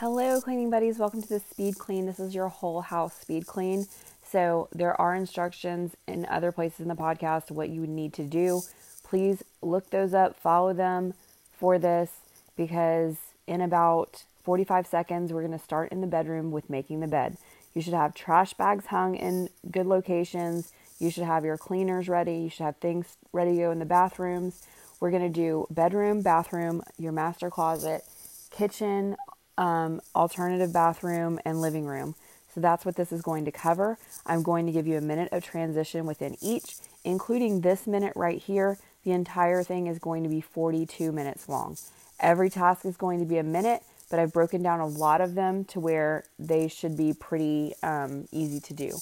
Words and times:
Hello, 0.00 0.40
cleaning 0.40 0.70
buddies. 0.70 0.98
Welcome 0.98 1.20
to 1.20 1.28
the 1.28 1.40
speed 1.40 1.76
clean. 1.76 2.06
This 2.06 2.18
is 2.18 2.34
your 2.34 2.48
whole 2.48 2.80
house 2.80 3.12
speed 3.20 3.46
clean. 3.46 3.84
So, 4.26 4.70
there 4.72 4.98
are 4.98 5.14
instructions 5.14 5.94
in 6.08 6.24
other 6.24 6.52
places 6.52 6.80
in 6.80 6.88
the 6.88 6.94
podcast 6.94 7.50
what 7.50 7.68
you 7.68 7.86
need 7.86 8.14
to 8.14 8.24
do. 8.24 8.62
Please 9.04 9.44
look 9.60 9.90
those 9.90 10.14
up, 10.14 10.40
follow 10.40 10.72
them 10.72 11.12
for 11.52 11.78
this 11.78 12.12
because 12.56 13.18
in 13.46 13.60
about 13.60 14.24
45 14.42 14.86
seconds, 14.86 15.34
we're 15.34 15.46
going 15.46 15.58
to 15.58 15.62
start 15.62 15.92
in 15.92 16.00
the 16.00 16.06
bedroom 16.06 16.50
with 16.50 16.70
making 16.70 17.00
the 17.00 17.06
bed. 17.06 17.36
You 17.74 17.82
should 17.82 17.92
have 17.92 18.14
trash 18.14 18.54
bags 18.54 18.86
hung 18.86 19.16
in 19.16 19.50
good 19.70 19.84
locations. 19.84 20.72
You 20.98 21.10
should 21.10 21.24
have 21.24 21.44
your 21.44 21.58
cleaners 21.58 22.08
ready. 22.08 22.38
You 22.38 22.48
should 22.48 22.64
have 22.64 22.76
things 22.76 23.18
ready 23.34 23.50
to 23.50 23.64
go 23.64 23.70
in 23.70 23.80
the 23.80 23.84
bathrooms. 23.84 24.62
We're 24.98 25.10
going 25.10 25.30
to 25.30 25.40
do 25.40 25.66
bedroom, 25.68 26.22
bathroom, 26.22 26.84
your 26.98 27.12
master 27.12 27.50
closet, 27.50 28.02
kitchen, 28.50 29.16
um, 29.60 30.00
alternative 30.16 30.72
bathroom, 30.72 31.38
and 31.44 31.60
living 31.60 31.84
room. 31.84 32.16
So 32.52 32.60
that's 32.60 32.84
what 32.84 32.96
this 32.96 33.12
is 33.12 33.22
going 33.22 33.44
to 33.44 33.52
cover. 33.52 33.98
I'm 34.26 34.42
going 34.42 34.66
to 34.66 34.72
give 34.72 34.86
you 34.88 34.96
a 34.96 35.02
minute 35.02 35.28
of 35.32 35.44
transition 35.44 36.06
within 36.06 36.36
each, 36.40 36.76
including 37.04 37.60
this 37.60 37.86
minute 37.86 38.14
right 38.16 38.40
here. 38.40 38.78
The 39.04 39.12
entire 39.12 39.62
thing 39.62 39.86
is 39.86 39.98
going 40.00 40.24
to 40.24 40.28
be 40.28 40.40
42 40.40 41.12
minutes 41.12 41.48
long. 41.48 41.76
Every 42.18 42.50
task 42.50 42.84
is 42.84 42.96
going 42.96 43.20
to 43.20 43.26
be 43.26 43.38
a 43.38 43.44
minute, 43.44 43.82
but 44.10 44.18
I've 44.18 44.32
broken 44.32 44.62
down 44.62 44.80
a 44.80 44.86
lot 44.86 45.20
of 45.20 45.34
them 45.34 45.64
to 45.66 45.80
where 45.80 46.24
they 46.38 46.66
should 46.66 46.96
be 46.96 47.12
pretty 47.12 47.74
um, 47.82 48.26
easy 48.32 48.60
to 48.60 48.74
do. 48.74 48.98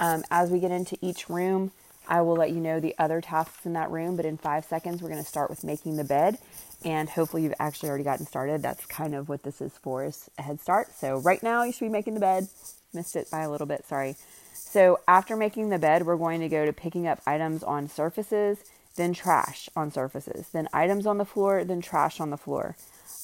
Um, 0.00 0.22
as 0.30 0.50
we 0.50 0.60
get 0.60 0.70
into 0.70 0.96
each 1.02 1.28
room, 1.28 1.72
I 2.08 2.22
will 2.22 2.36
let 2.36 2.50
you 2.50 2.60
know 2.60 2.80
the 2.80 2.94
other 2.98 3.20
tasks 3.20 3.66
in 3.66 3.72
that 3.74 3.90
room, 3.90 4.16
but 4.16 4.24
in 4.24 4.36
five 4.36 4.64
seconds, 4.64 5.02
we're 5.02 5.08
going 5.08 5.22
to 5.22 5.28
start 5.28 5.50
with 5.50 5.64
making 5.64 5.96
the 5.96 6.04
bed 6.04 6.38
and 6.84 7.08
hopefully 7.08 7.42
you've 7.42 7.54
actually 7.58 7.88
already 7.88 8.04
gotten 8.04 8.26
started. 8.26 8.62
That's 8.62 8.84
kind 8.86 9.14
of 9.14 9.28
what 9.28 9.42
this 9.42 9.60
is 9.60 9.72
for 9.82 10.04
is 10.04 10.30
a 10.38 10.42
head 10.42 10.60
start. 10.60 10.88
So 10.94 11.18
right 11.18 11.42
now 11.42 11.64
you 11.64 11.72
should 11.72 11.86
be 11.86 11.88
making 11.88 12.14
the 12.14 12.20
bed. 12.20 12.48
Missed 12.92 13.16
it 13.16 13.30
by 13.30 13.42
a 13.42 13.50
little 13.50 13.66
bit, 13.66 13.84
sorry. 13.86 14.16
So 14.52 15.00
after 15.08 15.36
making 15.36 15.70
the 15.70 15.78
bed, 15.78 16.06
we're 16.06 16.16
going 16.16 16.40
to 16.40 16.48
go 16.48 16.64
to 16.64 16.72
picking 16.72 17.06
up 17.06 17.20
items 17.26 17.62
on 17.62 17.88
surfaces, 17.88 18.58
then 18.96 19.12
trash 19.12 19.68
on 19.76 19.90
surfaces, 19.90 20.48
then 20.52 20.68
items 20.72 21.06
on 21.06 21.18
the 21.18 21.24
floor, 21.24 21.64
then 21.64 21.80
trash 21.80 22.20
on 22.20 22.30
the 22.30 22.36
floor. 22.36 22.76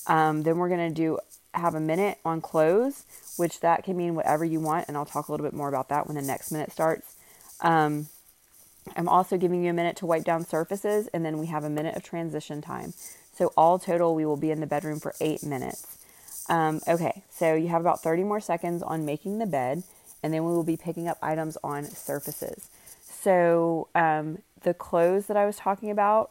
Um, 0.06 0.42
then 0.42 0.58
we're 0.58 0.69
going 0.69 0.89
to 0.89 0.94
do 0.94 1.19
have 1.55 1.74
a 1.74 1.80
minute 1.80 2.19
on 2.24 2.41
clothes, 2.41 3.05
which 3.36 3.61
that 3.61 3.84
can 3.84 3.96
mean 3.96 4.14
whatever 4.14 4.44
you 4.44 4.61
want, 4.61 4.89
and 4.89 4.96
I'll 4.96 5.06
talk 5.06 5.28
a 5.28 5.33
little 5.33 5.44
bit 5.44 5.55
more 5.55 5.69
about 5.69 5.89
that 5.91 6.06
when 6.06 6.17
the 6.17 6.22
next 6.22 6.50
minute 6.50 6.72
starts. 6.72 7.14
Um, 7.61 8.08
I'm 8.97 9.08
also 9.08 9.36
giving 9.36 9.64
you 9.64 9.70
a 9.70 9.75
minute 9.75 9.97
to 9.97 10.06
wipe 10.06 10.25
down 10.25 10.44
surfaces, 10.44 11.08
and 11.08 11.25
then 11.25 11.38
we 11.38 11.47
have 11.47 11.64
a 11.64 11.70
minute 11.70 11.97
of 11.97 12.02
transition 12.02 12.61
time. 12.61 12.94
So, 13.34 13.52
all 13.56 13.78
total, 13.78 14.14
we 14.14 14.27
will 14.27 14.36
be 14.36 14.50
in 14.50 14.61
the 14.61 14.66
bedroom 14.66 15.00
for 15.00 15.14
eight 15.20 15.42
minutes. 15.42 15.98
Um, 16.48 16.80
okay, 16.86 17.22
so 17.30 17.55
you 17.55 17.69
have 17.69 17.80
about 17.80 18.02
30 18.02 18.24
more 18.24 18.41
seconds 18.41 18.83
on 18.83 19.05
making 19.05 19.39
the 19.39 19.47
bed, 19.47 19.84
and 20.22 20.34
then 20.34 20.44
we 20.44 20.52
will 20.52 20.64
be 20.64 20.77
picking 20.77 21.08
up 21.08 21.19
items 21.22 21.56
on 21.62 21.84
surfaces. 21.84 22.69
So, 23.05 23.89
um, 23.94 24.39
the 24.62 24.74
clothes 24.74 25.27
that 25.27 25.36
I 25.36 25.46
was 25.46 25.56
talking 25.56 25.91
about, 25.91 26.30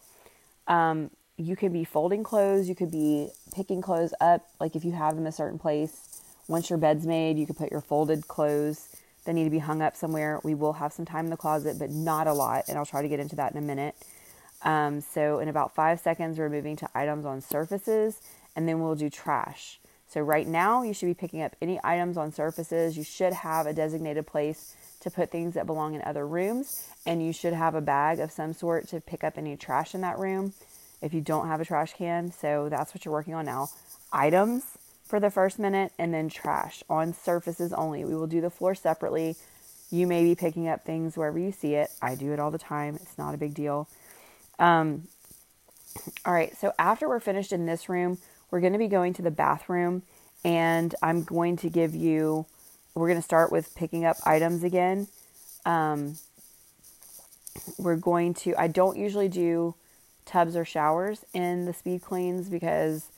um, 0.68 1.10
you 1.38 1.56
could 1.56 1.74
be 1.74 1.84
folding 1.84 2.24
clothes, 2.24 2.70
you 2.70 2.76
could 2.76 2.92
be 2.92 3.30
picking 3.56 3.82
clothes 3.82 4.14
up, 4.22 4.48
like 4.60 4.76
if 4.76 4.86
you 4.86 4.92
have 4.92 5.16
them 5.16 5.26
a 5.26 5.32
certain 5.32 5.58
place. 5.58 6.08
Once 6.48 6.70
your 6.70 6.78
bed's 6.78 7.06
made, 7.06 7.38
you 7.38 7.46
could 7.46 7.58
put 7.58 7.72
your 7.72 7.82
folded 7.82 8.28
clothes 8.28 8.90
that 9.26 9.34
need 9.34 9.44
to 9.44 9.50
be 9.50 9.60
hung 9.60 9.82
up 9.82 9.96
somewhere. 9.96 10.40
We 10.44 10.56
will 10.56 10.74
have 10.74 10.94
some 10.94 11.06
time 11.06 11.26
in 11.26 11.32
the 11.32 11.38
closet, 11.38 11.78
but 11.78 11.92
not 11.92 12.28
a 12.28 12.34
lot, 12.34 12.66
and 12.68 12.78
I'll 12.78 12.86
try 12.86 13.02
to 13.02 13.08
get 13.08 13.20
into 13.20 13.36
that 13.38 13.52
in 13.52 13.58
a 13.58 13.62
minute. 13.62 13.96
Um, 14.64 15.02
so 15.02 15.40
in 15.40 15.48
about 15.48 15.74
five 15.74 16.00
seconds, 16.00 16.38
we're 16.38 16.50
moving 16.50 16.76
to 16.78 16.90
items 16.94 17.26
on 17.26 17.42
surfaces 17.42 18.22
and 18.56 18.68
then 18.68 18.82
we'll 18.82 18.96
do 18.96 19.10
trash. 19.10 19.80
So 20.08 20.22
right 20.22 20.46
now, 20.46 20.84
you 20.84 20.94
should 20.94 21.06
be 21.06 21.14
picking 21.14 21.42
up 21.42 21.56
any 21.62 21.80
items 21.84 22.18
on 22.18 22.34
surfaces. 22.34 22.98
You 22.98 23.04
should 23.04 23.32
have 23.32 23.66
a 23.66 23.74
designated 23.74 24.28
place 24.28 24.76
to 25.00 25.10
put 25.10 25.32
things 25.32 25.54
that 25.54 25.66
belong 25.66 25.96
in 25.96 26.02
other 26.02 26.28
rooms, 26.28 26.86
and 27.06 27.26
you 27.26 27.32
should 27.32 27.54
have 27.54 27.76
a 27.76 27.82
bag 27.82 28.20
of 28.20 28.30
some 28.30 28.54
sort 28.54 28.90
to 28.90 29.00
pick 29.00 29.24
up 29.24 29.38
any 29.38 29.56
trash 29.56 29.96
in 29.96 30.02
that 30.02 30.20
room 30.20 30.54
if 31.02 31.14
you 31.14 31.22
don't 31.22 31.48
have 31.48 31.62
a 31.62 31.66
trash 31.66 31.94
can. 31.94 32.30
So 32.32 32.68
that's 32.70 32.94
what 32.94 33.06
you're 33.06 33.14
working 33.14 33.34
on 33.34 33.46
now. 33.46 33.70
Items 34.12 34.78
for 35.12 35.20
the 35.20 35.30
first 35.30 35.60
minute, 35.60 35.92
and 36.00 36.14
then 36.14 36.30
trash 36.30 36.84
on 36.90 37.14
surfaces 37.14 37.74
only. 37.74 38.06
We 38.06 38.16
will 38.16 38.28
do 38.28 38.40
the 38.40 38.50
floor 38.50 38.74
separately. 38.74 39.36
You 39.92 40.08
may 40.08 40.24
be 40.24 40.36
picking 40.36 40.70
up 40.70 40.86
things 40.86 41.18
wherever 41.18 41.38
you 41.38 41.52
see 41.52 41.76
it. 41.76 41.92
I 42.02 42.16
do 42.16 42.32
it 42.32 42.40
all 42.40 42.50
the 42.50 42.58
time, 42.58 42.96
it's 42.96 43.18
not 43.18 43.36
a 43.36 43.38
big 43.38 43.54
deal. 43.54 43.90
Um, 44.58 45.10
all 46.26 46.34
right, 46.34 46.56
so 46.58 46.74
after 46.80 47.10
we're 47.10 47.20
finished 47.20 47.52
in 47.52 47.66
this 47.66 47.90
room, 47.90 48.20
we're 48.50 48.62
going 48.62 48.72
to 48.72 48.80
be 48.80 48.88
going 48.88 49.12
to 49.16 49.22
the 49.22 49.32
bathroom 49.32 50.04
and 50.46 50.96
I'm 51.02 51.24
going 51.24 51.58
to 51.58 51.70
give 51.70 51.94
you, 51.94 52.46
we're 52.96 53.08
going 53.08 53.20
to 53.20 53.24
start 53.24 53.52
with 53.52 53.76
picking 53.76 54.06
up 54.06 54.16
items 54.26 54.64
again. 54.64 55.10
Um, 55.66 56.16
we're 57.78 57.98
going 57.98 58.34
to, 58.36 58.56
I 58.58 58.68
don't 58.68 58.98
usually 58.98 59.28
do 59.28 59.76
tubs 60.26 60.56
or 60.56 60.64
showers 60.64 61.26
in 61.34 61.66
the 61.66 61.74
speed 61.74 62.02
cleans 62.02 62.48
because 62.48 63.11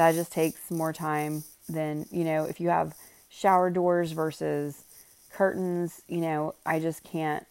that 0.00 0.14
just 0.14 0.32
takes 0.32 0.70
more 0.70 0.94
time 0.94 1.44
than, 1.68 2.06
you 2.10 2.24
know, 2.24 2.44
if 2.44 2.58
you 2.58 2.70
have 2.70 2.94
shower 3.28 3.68
doors 3.68 4.12
versus 4.12 4.82
curtains, 5.30 6.00
you 6.08 6.22
know, 6.22 6.54
I 6.64 6.80
just 6.80 7.04
can't 7.04 7.46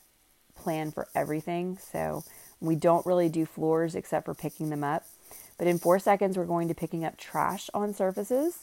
plan 0.55 0.89
for 0.91 1.07
everything. 1.13 1.77
So 1.77 2.23
we 2.59 2.75
don't 2.75 3.05
really 3.05 3.29
do 3.29 3.45
floors 3.45 3.93
except 3.93 4.25
for 4.25 4.33
picking 4.33 4.71
them 4.71 4.83
up. 4.83 5.05
But 5.59 5.67
in 5.67 5.77
four 5.77 5.99
seconds, 5.99 6.39
we're 6.39 6.45
going 6.45 6.67
to 6.69 6.73
picking 6.73 7.05
up 7.05 7.17
trash 7.17 7.69
on 7.75 7.93
surfaces. 7.93 8.57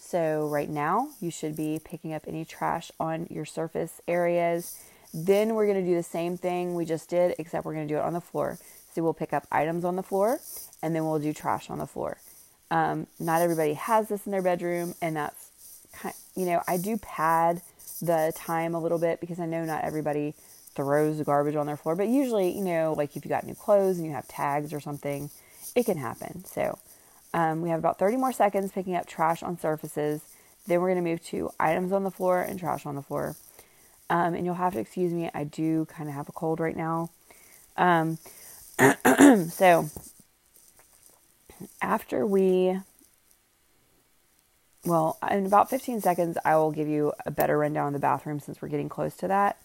So 0.00 0.48
right 0.48 0.68
now, 0.68 1.10
you 1.20 1.30
should 1.30 1.54
be 1.54 1.80
picking 1.84 2.12
up 2.12 2.24
any 2.26 2.44
trash 2.44 2.90
on 2.98 3.28
your 3.30 3.44
surface 3.44 4.00
areas. 4.08 4.76
Then 5.14 5.54
we're 5.54 5.66
going 5.66 5.84
to 5.84 5.88
do 5.88 5.94
the 5.94 6.02
same 6.02 6.36
thing 6.36 6.74
we 6.74 6.84
just 6.84 7.08
did, 7.08 7.36
except 7.38 7.64
we're 7.64 7.74
going 7.74 7.86
to 7.86 7.94
do 7.94 7.98
it 7.98 8.02
on 8.02 8.12
the 8.12 8.20
floor. 8.20 8.58
So 8.92 9.04
we'll 9.04 9.14
pick 9.14 9.32
up 9.32 9.46
items 9.52 9.84
on 9.84 9.94
the 9.94 10.02
floor, 10.02 10.40
and 10.82 10.96
then 10.96 11.04
we'll 11.04 11.20
do 11.20 11.32
trash 11.32 11.70
on 11.70 11.78
the 11.78 11.86
floor. 11.86 12.18
Um, 12.70 13.06
not 13.18 13.42
everybody 13.42 13.74
has 13.74 14.08
this 14.08 14.26
in 14.26 14.32
their 14.32 14.42
bedroom, 14.42 14.94
and 15.02 15.16
that's 15.16 15.50
kind. 15.92 16.14
You 16.36 16.46
know, 16.46 16.62
I 16.68 16.76
do 16.76 16.96
pad 16.98 17.62
the 18.00 18.32
time 18.34 18.74
a 18.74 18.80
little 18.80 18.98
bit 18.98 19.20
because 19.20 19.40
I 19.40 19.46
know 19.46 19.64
not 19.64 19.84
everybody 19.84 20.34
throws 20.74 21.18
the 21.18 21.24
garbage 21.24 21.56
on 21.56 21.66
their 21.66 21.76
floor. 21.76 21.96
But 21.96 22.08
usually, 22.08 22.56
you 22.56 22.64
know, 22.64 22.94
like 22.96 23.16
if 23.16 23.24
you 23.24 23.28
got 23.28 23.44
new 23.44 23.54
clothes 23.54 23.98
and 23.98 24.06
you 24.06 24.12
have 24.12 24.26
tags 24.28 24.72
or 24.72 24.80
something, 24.80 25.30
it 25.74 25.84
can 25.86 25.98
happen. 25.98 26.44
So 26.44 26.78
um, 27.34 27.62
we 27.62 27.70
have 27.70 27.78
about 27.78 27.98
30 27.98 28.16
more 28.16 28.32
seconds 28.32 28.72
picking 28.72 28.96
up 28.96 29.06
trash 29.06 29.42
on 29.42 29.58
surfaces. 29.58 30.22
Then 30.66 30.80
we're 30.80 30.92
going 30.92 31.04
to 31.04 31.10
move 31.10 31.22
to 31.26 31.50
items 31.58 31.92
on 31.92 32.04
the 32.04 32.10
floor 32.10 32.40
and 32.40 32.58
trash 32.58 32.86
on 32.86 32.94
the 32.94 33.02
floor. 33.02 33.36
Um, 34.08 34.34
and 34.34 34.44
you'll 34.44 34.54
have 34.54 34.72
to 34.74 34.80
excuse 34.80 35.12
me, 35.12 35.30
I 35.34 35.44
do 35.44 35.86
kind 35.86 36.08
of 36.08 36.14
have 36.14 36.28
a 36.28 36.32
cold 36.32 36.60
right 36.60 36.76
now. 36.76 37.10
Um, 37.76 38.18
so 39.50 39.88
after 41.82 42.26
we, 42.26 42.78
well, 44.84 45.18
in 45.30 45.46
about 45.46 45.70
15 45.70 46.00
seconds, 46.00 46.38
I 46.44 46.56
will 46.56 46.70
give 46.70 46.88
you 46.88 47.12
a 47.26 47.30
better 47.30 47.58
rundown 47.58 47.88
of 47.88 47.92
the 47.94 47.98
bathroom 47.98 48.40
since 48.40 48.60
we're 48.60 48.68
getting 48.68 48.88
close 48.88 49.16
to 49.18 49.28
that 49.28 49.56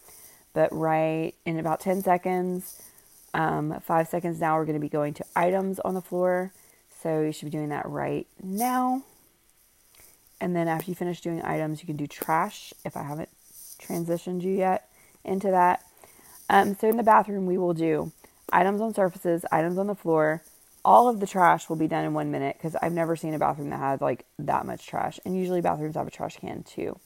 but 0.56 0.74
right 0.74 1.34
in 1.46 1.60
about 1.60 1.82
10 1.82 2.02
seconds, 2.02 2.82
um, 3.36 3.78
five 3.82 4.08
seconds 4.08 4.40
now, 4.40 4.58
we're 4.58 4.66
going 4.66 4.80
to 4.80 4.82
be 4.82 4.90
going 4.90 5.14
to 5.16 5.26
items 5.36 5.80
on 5.82 5.94
the 5.94 6.02
floor. 6.02 6.54
So 7.04 7.22
you 7.22 7.34
should 7.34 7.46
be 7.46 7.52
doing 7.52 7.70
that 7.70 7.88
right 7.88 8.26
now. 8.42 9.04
And 10.40 10.56
then 10.56 10.68
after 10.68 10.90
you 10.90 10.96
finish 10.96 11.20
doing 11.20 11.44
items, 11.44 11.82
you 11.82 11.86
can 11.86 11.98
do 11.98 12.08
trash 12.08 12.74
if 12.86 12.96
I 12.96 13.04
haven't 13.04 13.30
transitioned 13.80 14.42
you 14.42 14.54
yet 14.54 14.90
into 15.26 15.52
that. 15.52 15.84
Um, 16.50 16.76
so 16.80 16.88
in 16.88 16.96
the 16.96 17.04
bathroom, 17.04 17.46
we 17.46 17.58
will 17.58 17.74
do 17.74 18.14
items 18.52 18.80
on 18.80 18.94
surfaces, 18.94 19.46
items 19.52 19.78
on 19.78 19.88
the 19.88 19.96
floor. 19.96 20.42
All 20.86 21.10
of 21.10 21.20
the 21.20 21.26
trash 21.26 21.68
will 21.68 21.78
be 21.78 21.88
done 21.88 22.06
in 22.06 22.14
one 22.14 22.30
minute 22.30 22.58
because 22.58 22.76
I've 22.80 22.94
never 22.94 23.16
seen 23.16 23.34
a 23.34 23.40
bathroom 23.40 23.72
that 23.72 23.80
has 23.80 24.02
like 24.02 24.24
that 24.38 24.68
much 24.68 24.86
trash. 24.86 25.20
And 25.26 25.36
usually 25.36 25.60
bathrooms 25.60 25.96
have 25.96 26.08
a 26.08 26.12
trash 26.12 26.38
can 26.38 26.62
too. 26.62 27.00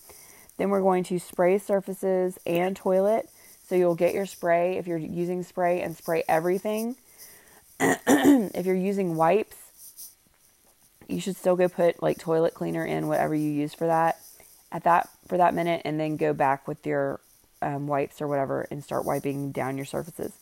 Then 0.58 0.70
we're 0.70 0.82
going 0.82 1.06
to 1.06 1.18
spray 1.18 1.58
surfaces 1.58 2.38
and 2.46 2.76
toilet. 2.76 3.30
So 3.68 3.76
you'll 3.76 3.96
get 3.96 4.14
your 4.14 4.26
spray 4.26 4.78
if 4.78 4.86
you're 4.86 4.98
using 4.98 5.44
spray 5.44 5.82
and 5.82 5.96
spray 5.96 6.26
everything. 6.28 6.98
if 7.80 8.66
you're 8.66 8.76
using 8.76 9.16
wipes, 9.16 9.56
you 11.08 11.22
should 11.22 11.38
still 11.38 11.56
go 11.56 11.70
put 11.70 12.04
like 12.04 12.20
toilet 12.20 12.54
cleaner 12.54 12.86
in 12.86 13.08
whatever 13.08 13.34
you 13.34 13.50
use 13.50 13.74
for 13.74 13.88
that 13.88 14.20
at 14.72 14.84
that 14.84 15.10
for 15.28 15.38
that 15.38 15.54
minute 15.54 15.82
and 15.86 16.00
then 16.00 16.18
go 16.18 16.34
back 16.34 16.68
with 16.68 16.86
your 16.86 17.22
um, 17.62 17.88
wipes 17.88 18.22
or 18.22 18.28
whatever 18.28 18.68
and 18.70 18.84
start 18.84 19.06
wiping 19.06 19.52
down 19.52 19.78
your 19.78 19.86
surfaces. 19.86 20.34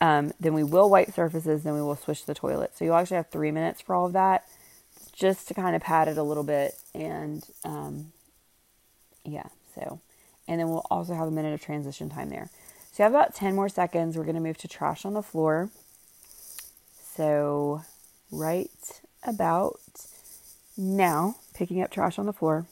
Um, 0.00 0.32
then 0.40 0.54
we 0.54 0.64
will 0.64 0.88
wipe 0.88 1.12
surfaces, 1.12 1.62
then 1.62 1.74
we 1.74 1.82
will 1.82 1.96
switch 1.96 2.24
the 2.24 2.34
toilet. 2.34 2.76
So 2.76 2.84
you'll 2.84 2.94
actually 2.94 3.18
have 3.18 3.28
three 3.28 3.50
minutes 3.50 3.80
for 3.82 3.94
all 3.94 4.06
of 4.06 4.14
that 4.14 4.46
just 5.12 5.48
to 5.48 5.54
kind 5.54 5.76
of 5.76 5.82
pad 5.82 6.08
it 6.08 6.16
a 6.16 6.22
little 6.22 6.42
bit. 6.42 6.74
And 6.94 7.44
um, 7.64 8.12
yeah, 9.24 9.48
so, 9.74 10.00
and 10.48 10.58
then 10.58 10.68
we'll 10.68 10.86
also 10.90 11.14
have 11.14 11.28
a 11.28 11.30
minute 11.30 11.52
of 11.52 11.60
transition 11.60 12.08
time 12.08 12.30
there. 12.30 12.48
So 12.92 13.02
you 13.02 13.04
have 13.04 13.12
about 13.12 13.34
10 13.34 13.54
more 13.54 13.68
seconds. 13.68 14.16
We're 14.16 14.24
going 14.24 14.34
to 14.34 14.40
move 14.40 14.58
to 14.58 14.68
trash 14.68 15.04
on 15.04 15.12
the 15.12 15.22
floor. 15.22 15.70
So 17.14 17.82
right 18.30 18.70
about 19.22 19.78
now, 20.76 21.36
picking 21.54 21.82
up 21.82 21.90
trash 21.90 22.18
on 22.18 22.26
the 22.26 22.32
floor. 22.32 22.66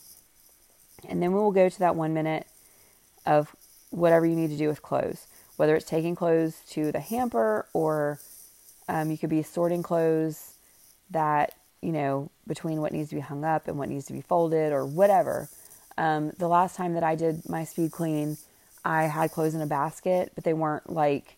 And 1.07 1.23
then 1.23 1.33
we 1.33 1.39
will 1.39 1.53
go 1.53 1.69
to 1.69 1.79
that 1.81 1.95
one 1.95 2.15
minute 2.15 2.47
of 3.27 3.55
whatever 3.91 4.27
you 4.27 4.35
need 4.35 4.51
to 4.51 4.57
do 4.57 4.69
with 4.69 4.83
clothes, 4.83 5.27
whether 5.59 5.75
it's 5.75 5.85
taking 5.85 6.15
clothes 6.15 6.63
to 6.71 6.93
the 6.93 7.01
hamper 7.01 7.67
or 7.73 8.21
um, 8.89 9.11
you 9.11 9.19
could 9.19 9.29
be 9.29 9.43
sorting 9.43 9.83
clothes 9.83 10.55
that, 11.11 11.53
you 11.83 11.91
know, 11.91 12.31
between 12.47 12.81
what 12.81 12.93
needs 12.93 13.09
to 13.09 13.17
be 13.17 13.21
hung 13.21 13.45
up 13.45 13.67
and 13.67 13.77
what 13.77 13.89
needs 13.89 14.07
to 14.07 14.13
be 14.13 14.21
folded 14.21 14.73
or 14.73 14.87
whatever. 14.87 15.49
Um, 15.97 16.31
the 16.39 16.47
last 16.47 16.77
time 16.77 16.95
that 16.95 17.03
I 17.03 17.17
did 17.17 17.49
my 17.49 17.65
speed 17.65 17.91
clean, 17.91 18.37
I 18.85 19.05
had 19.05 19.33
clothes 19.33 19.57
in 19.57 19.61
a 19.61 19.67
basket, 19.67 20.31
but 20.37 20.45
they 20.45 20.53
weren't 20.55 20.91
like, 20.93 21.37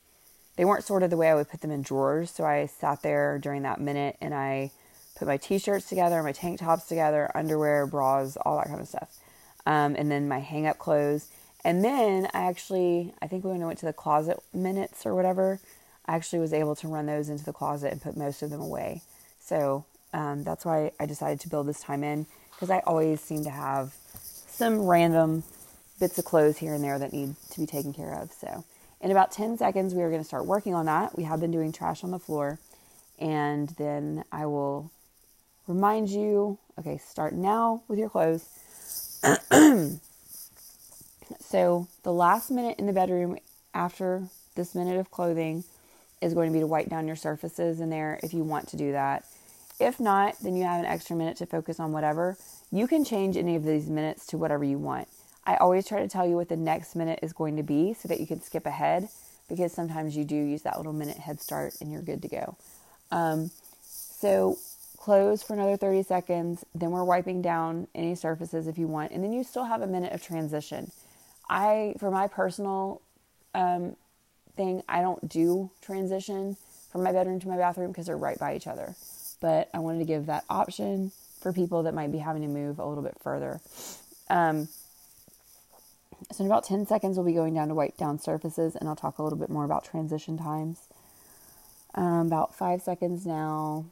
they 0.57 0.67
weren't 0.67 0.85
sorted 0.85 1.09
the 1.09 1.17
way 1.17 1.31
I 1.31 1.35
would 1.35 1.49
put 1.49 1.63
them 1.63 1.71
in 1.71 1.81
drawers. 1.81 2.31
So 2.31 2.45
I 2.45 2.67
sat 2.67 3.01
there 3.01 3.39
during 3.39 3.63
that 3.63 3.81
minute 3.81 4.19
and 4.21 4.35
I 4.35 4.71
put 5.17 5.29
my 5.29 5.39
t 5.39 5.59
shirts 5.59 5.89
together, 5.89 6.23
my 6.23 6.33
tank 6.33 6.61
tops 6.61 6.89
together, 6.89 7.31
underwear, 7.35 7.87
bras, 7.87 8.37
all 8.37 8.59
that 8.59 8.67
kind 8.67 8.81
of 8.81 8.89
stuff. 8.89 9.17
Um, 9.65 9.97
and 9.97 10.11
then 10.11 10.29
my 10.29 10.41
hang 10.41 10.67
up 10.67 10.79
clothes. 10.79 11.29
And 11.65 11.85
then 11.85 12.29
I 12.33 12.43
actually, 12.49 13.13
I 13.21 13.27
think 13.27 13.45
when 13.45 13.63
I 13.63 13.67
went 13.67 13.79
to 13.81 13.87
the 13.87 13.93
closet 13.93 14.39
minutes 14.53 15.05
or 15.05 15.15
whatever, 15.15 15.61
I 16.07 16.17
actually 16.17 16.39
was 16.39 16.53
able 16.53 16.75
to 16.77 16.89
run 16.89 17.07
those 17.07 17.29
into 17.29 17.45
the 17.45 17.53
closet 17.53 17.93
and 17.93 18.01
put 18.01 18.17
most 18.17 18.43
of 18.43 18.51
them 18.51 18.61
away. 18.61 19.03
So 19.41 19.85
um, 20.13 20.43
that's 20.43 20.65
why 20.65 20.93
I 20.99 21.07
decided 21.07 21.41
to 21.41 21.49
build 21.49 21.67
this 21.67 21.81
time 21.81 22.03
in 22.03 22.27
because 22.53 22.71
I 22.71 22.81
always 22.81 23.21
seem 23.21 23.45
to 23.45 23.51
have 23.51 23.95
some 24.47 24.81
random 24.81 25.45
bits 25.99 26.19
of 26.19 26.25
clothes 26.25 26.59
here 26.59 26.75
and 26.75 26.83
there 26.83 26.99
that 26.99 27.13
need 27.13 27.35
to 27.51 27.61
be 27.61 27.67
taken 27.67 27.93
care 27.93 28.15
of. 28.15 28.33
So 28.33 28.65
in 29.01 29.11
about 29.11 29.31
10 29.31 29.59
seconds, 29.59 29.95
we 29.95 30.03
are 30.03 30.11
going 30.11 30.21
to 30.21 30.27
start 30.27 30.47
working 30.47 30.75
on 30.75 30.87
that. 30.87 31.17
We 31.17 31.25
have 31.25 31.41
been 31.41 31.51
doing 31.51 31.73
trash 31.73 32.03
on 32.03 32.11
the 32.11 32.19
floor. 32.19 32.59
And 33.19 33.69
then 33.71 34.25
I 34.33 34.47
will 34.47 34.91
remind 35.67 36.09
you 36.09 36.59
okay, 36.79 36.99
start 36.99 37.35
now 37.35 37.83
with 37.89 37.99
your 37.99 38.09
clothes. 38.09 38.49
so 41.39 41.89
the 42.03 42.13
last 42.13 42.51
minute 42.51 42.79
in 42.79 42.87
the 42.87 42.93
bedroom 42.93 43.39
after 43.75 44.25
this 44.55 44.75
minute 44.75 44.99
of 44.99 45.11
clothing 45.11 45.65
is 46.21 46.35
going 46.35 46.49
to 46.49 46.53
be 46.53 46.61
to 46.61 46.67
wipe 46.67 46.89
down 46.89 47.07
your 47.07 47.17
surfaces 47.17 47.81
in 47.81 47.91
there 47.91 48.19
if 48.23 48.35
you 48.35 48.43
want 48.43 48.69
to 48.69 48.77
do 48.77 48.93
that. 48.93 49.25
If 49.79 49.99
not, 49.99 50.35
then 50.43 50.57
you 50.57 50.65
have 50.65 50.81
an 50.81 50.87
extra 50.87 51.17
minute 51.17 51.39
to 51.39 51.47
focus 51.47 51.81
on 51.81 51.93
whatever. 51.93 52.37
You 52.71 52.87
can 52.87 53.05
change 53.05 53.37
any 53.37 53.57
of 53.57 53.65
these 53.65 53.89
minutes 53.89 54.27
to 54.27 54.39
whatever 54.39 54.65
you 54.65 54.79
want. 54.79 55.09
I 55.47 55.57
always 55.57 55.87
try 55.87 56.01
to 56.01 56.09
tell 56.09 56.27
you 56.29 56.37
what 56.37 56.51
the 56.51 56.57
next 56.57 56.95
minute 56.95 57.21
is 57.23 57.33
going 57.33 57.57
to 57.57 57.63
be 57.63 57.95
so 57.95 58.07
that 58.09 58.21
you 58.21 58.27
can 58.27 58.43
skip 58.43 58.67
ahead 58.67 59.09
because 59.49 59.73
sometimes 59.73 60.17
you 60.17 60.25
do 60.25 60.37
use 60.37 60.63
that 60.63 60.77
little 60.77 60.93
minute 60.93 61.17
head 61.17 61.41
start 61.41 61.75
and 61.81 61.91
you're 61.91 62.03
good 62.03 62.23
to 62.23 62.29
go. 62.29 62.57
Um, 63.11 63.51
so 63.83 64.59
close 64.99 65.43
for 65.43 65.55
another 65.55 65.77
30 65.77 66.03
seconds, 66.03 66.65
then 66.75 66.91
we're 66.91 67.05
wiping 67.05 67.41
down 67.41 67.89
any 67.95 68.15
surfaces 68.15 68.69
if 68.69 68.77
you 68.77 68.87
want, 68.87 69.13
and 69.13 69.25
then 69.25 69.33
you 69.33 69.43
still 69.43 69.65
have 69.65 69.81
a 69.81 69.87
minute 69.87 70.13
of 70.13 70.23
transition. 70.23 70.93
I, 71.51 71.95
for 71.99 72.11
my 72.11 72.29
personal 72.29 73.03
um, 73.55 73.97
thing, 74.57 74.83
I 74.89 75.03
don't 75.03 75.29
do 75.29 75.71
transition 75.83 76.57
from 76.93 77.03
my 77.03 77.13
bedroom 77.13 77.41
to 77.41 77.49
my 77.49 77.57
bathroom 77.57 77.91
because 77.91 78.07
they're 78.07 78.17
right 78.17 78.39
by 78.39 78.55
each 78.55 78.69
other. 78.69 78.95
But 79.41 79.69
I 79.75 79.81
wanted 79.81 79.99
to 79.99 80.05
give 80.05 80.27
that 80.27 80.45
option 80.49 81.11
for 81.41 81.53
people 81.53 81.83
that 81.83 81.95
might 81.95 82.13
be 82.13 82.19
having 82.19 82.43
to 82.43 82.49
move 82.49 82.79
a 82.79 82.87
little 82.87 83.03
bit 83.03 83.17
further. 83.21 83.61
Um, 84.29 84.69
so 86.31 86.45
in 86.45 86.47
about 86.47 86.65
10 86.65 86.87
seconds, 86.87 87.17
we'll 87.17 87.27
be 87.27 87.33
going 87.33 87.55
down 87.55 87.69
to 87.69 87.75
wipe 87.75 87.97
down 87.97 88.21
surfaces, 88.21 88.77
and 88.77 88.89
I'll 88.89 88.97
talk 88.97 89.19
a 89.19 89.23
little 89.23 89.39
bit 89.39 89.51
more 89.51 89.65
about 89.65 89.85
transition 89.85 90.39
times. 90.39 90.79
Um, 91.95 92.29
about 92.29 92.55
five 92.55 92.83
seconds 92.83 93.27
now. 93.27 93.87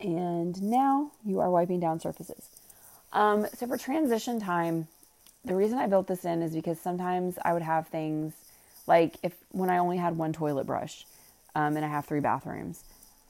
And 0.00 0.62
now 0.62 1.10
you 1.24 1.40
are 1.40 1.50
wiping 1.50 1.80
down 1.80 2.00
surfaces. 2.00 2.48
Um, 3.14 3.46
so 3.54 3.68
for 3.68 3.78
transition 3.78 4.40
time, 4.40 4.88
the 5.44 5.54
reason 5.54 5.78
I 5.78 5.86
built 5.86 6.08
this 6.08 6.24
in 6.24 6.42
is 6.42 6.52
because 6.52 6.80
sometimes 6.80 7.38
I 7.44 7.52
would 7.52 7.62
have 7.62 7.86
things 7.86 8.34
like 8.86 9.16
if 9.22 9.32
when 9.50 9.70
I 9.70 9.78
only 9.78 9.96
had 9.96 10.18
one 10.18 10.32
toilet 10.32 10.64
brush 10.66 11.06
um, 11.54 11.76
and 11.76 11.84
I 11.84 11.88
have 11.88 12.04
three 12.04 12.20
bathrooms, 12.20 12.82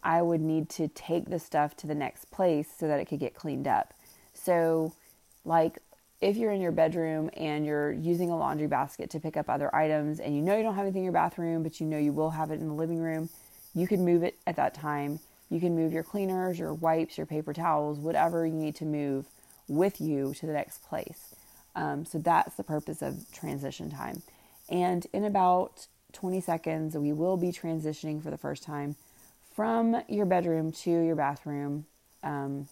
I 0.03 0.23
would 0.23 0.41
need 0.41 0.71
to 0.71 0.89
take 0.89 1.29
the 1.29 1.39
stuff 1.39 1.77
to 1.79 1.87
the 1.87 1.95
next 1.95 2.31
place 2.31 2.69
so 2.77 2.89
that 2.89 2.99
it 2.99 3.07
could 3.07 3.21
get 3.21 3.35
cleaned 3.35 3.69
up. 3.69 3.93
So, 4.33 4.95
like 5.45 5.79
if 6.21 6.37
you're 6.37 6.53
in 6.53 6.63
your 6.63 6.73
bedroom 6.73 7.29
and 7.37 7.67
you're 7.67 7.93
using 7.93 8.31
a 8.31 8.39
laundry 8.39 8.67
basket 8.67 9.11
to 9.11 9.21
pick 9.21 9.37
up 9.37 9.51
other 9.51 9.75
items 9.75 10.21
and 10.21 10.35
you 10.35 10.41
know 10.41 10.57
you 10.57 10.63
don't 10.63 10.75
have 10.75 10.85
anything 10.85 11.01
in 11.01 11.05
your 11.05 11.13
bathroom, 11.13 11.63
but 11.63 11.79
you 11.81 11.87
know 11.87 11.99
you 11.99 12.13
will 12.13 12.31
have 12.31 12.51
it 12.51 12.61
in 12.61 12.69
the 12.69 12.75
living 12.75 12.99
room, 12.99 13.29
you 13.75 13.87
can 13.87 14.03
move 14.03 14.23
it 14.23 14.39
at 14.47 14.57
that 14.57 14.73
time. 14.73 15.21
You 15.51 15.61
can 15.61 15.77
move 15.77 15.93
your 15.93 16.03
cleaners, 16.03 16.59
your 16.59 16.73
wipes, 16.73 17.19
your 17.19 17.27
paper 17.27 17.53
towels, 17.53 17.99
whatever 17.99 18.47
you 18.47 18.55
need 18.55 18.75
to 18.77 18.87
move 18.87 19.27
with 19.69 20.01
you 20.01 20.35
to 20.35 20.47
the 20.47 20.53
next 20.53 20.85
place. 20.85 21.35
Um, 21.75 22.05
so 22.05 22.19
that's 22.19 22.55
the 22.55 22.65
purpose 22.65 23.03
of 23.03 23.31
transition 23.33 23.91
time. 23.91 24.23
And 24.69 25.07
in 25.13 25.25
about 25.25 25.87
20 26.13 26.41
seconds, 26.41 26.97
we 26.97 27.13
will 27.13 27.37
be 27.37 27.49
transitioning 27.49 28.23
for 28.23 28.31
the 28.31 28.39
first 28.39 28.63
time 28.63 28.97
from 29.55 30.03
your 30.09 30.27
bedroom 30.27 30.73
to 30.73 30.91
your 30.91 31.17
bathroom. 31.17 31.87
Um, 32.23 32.69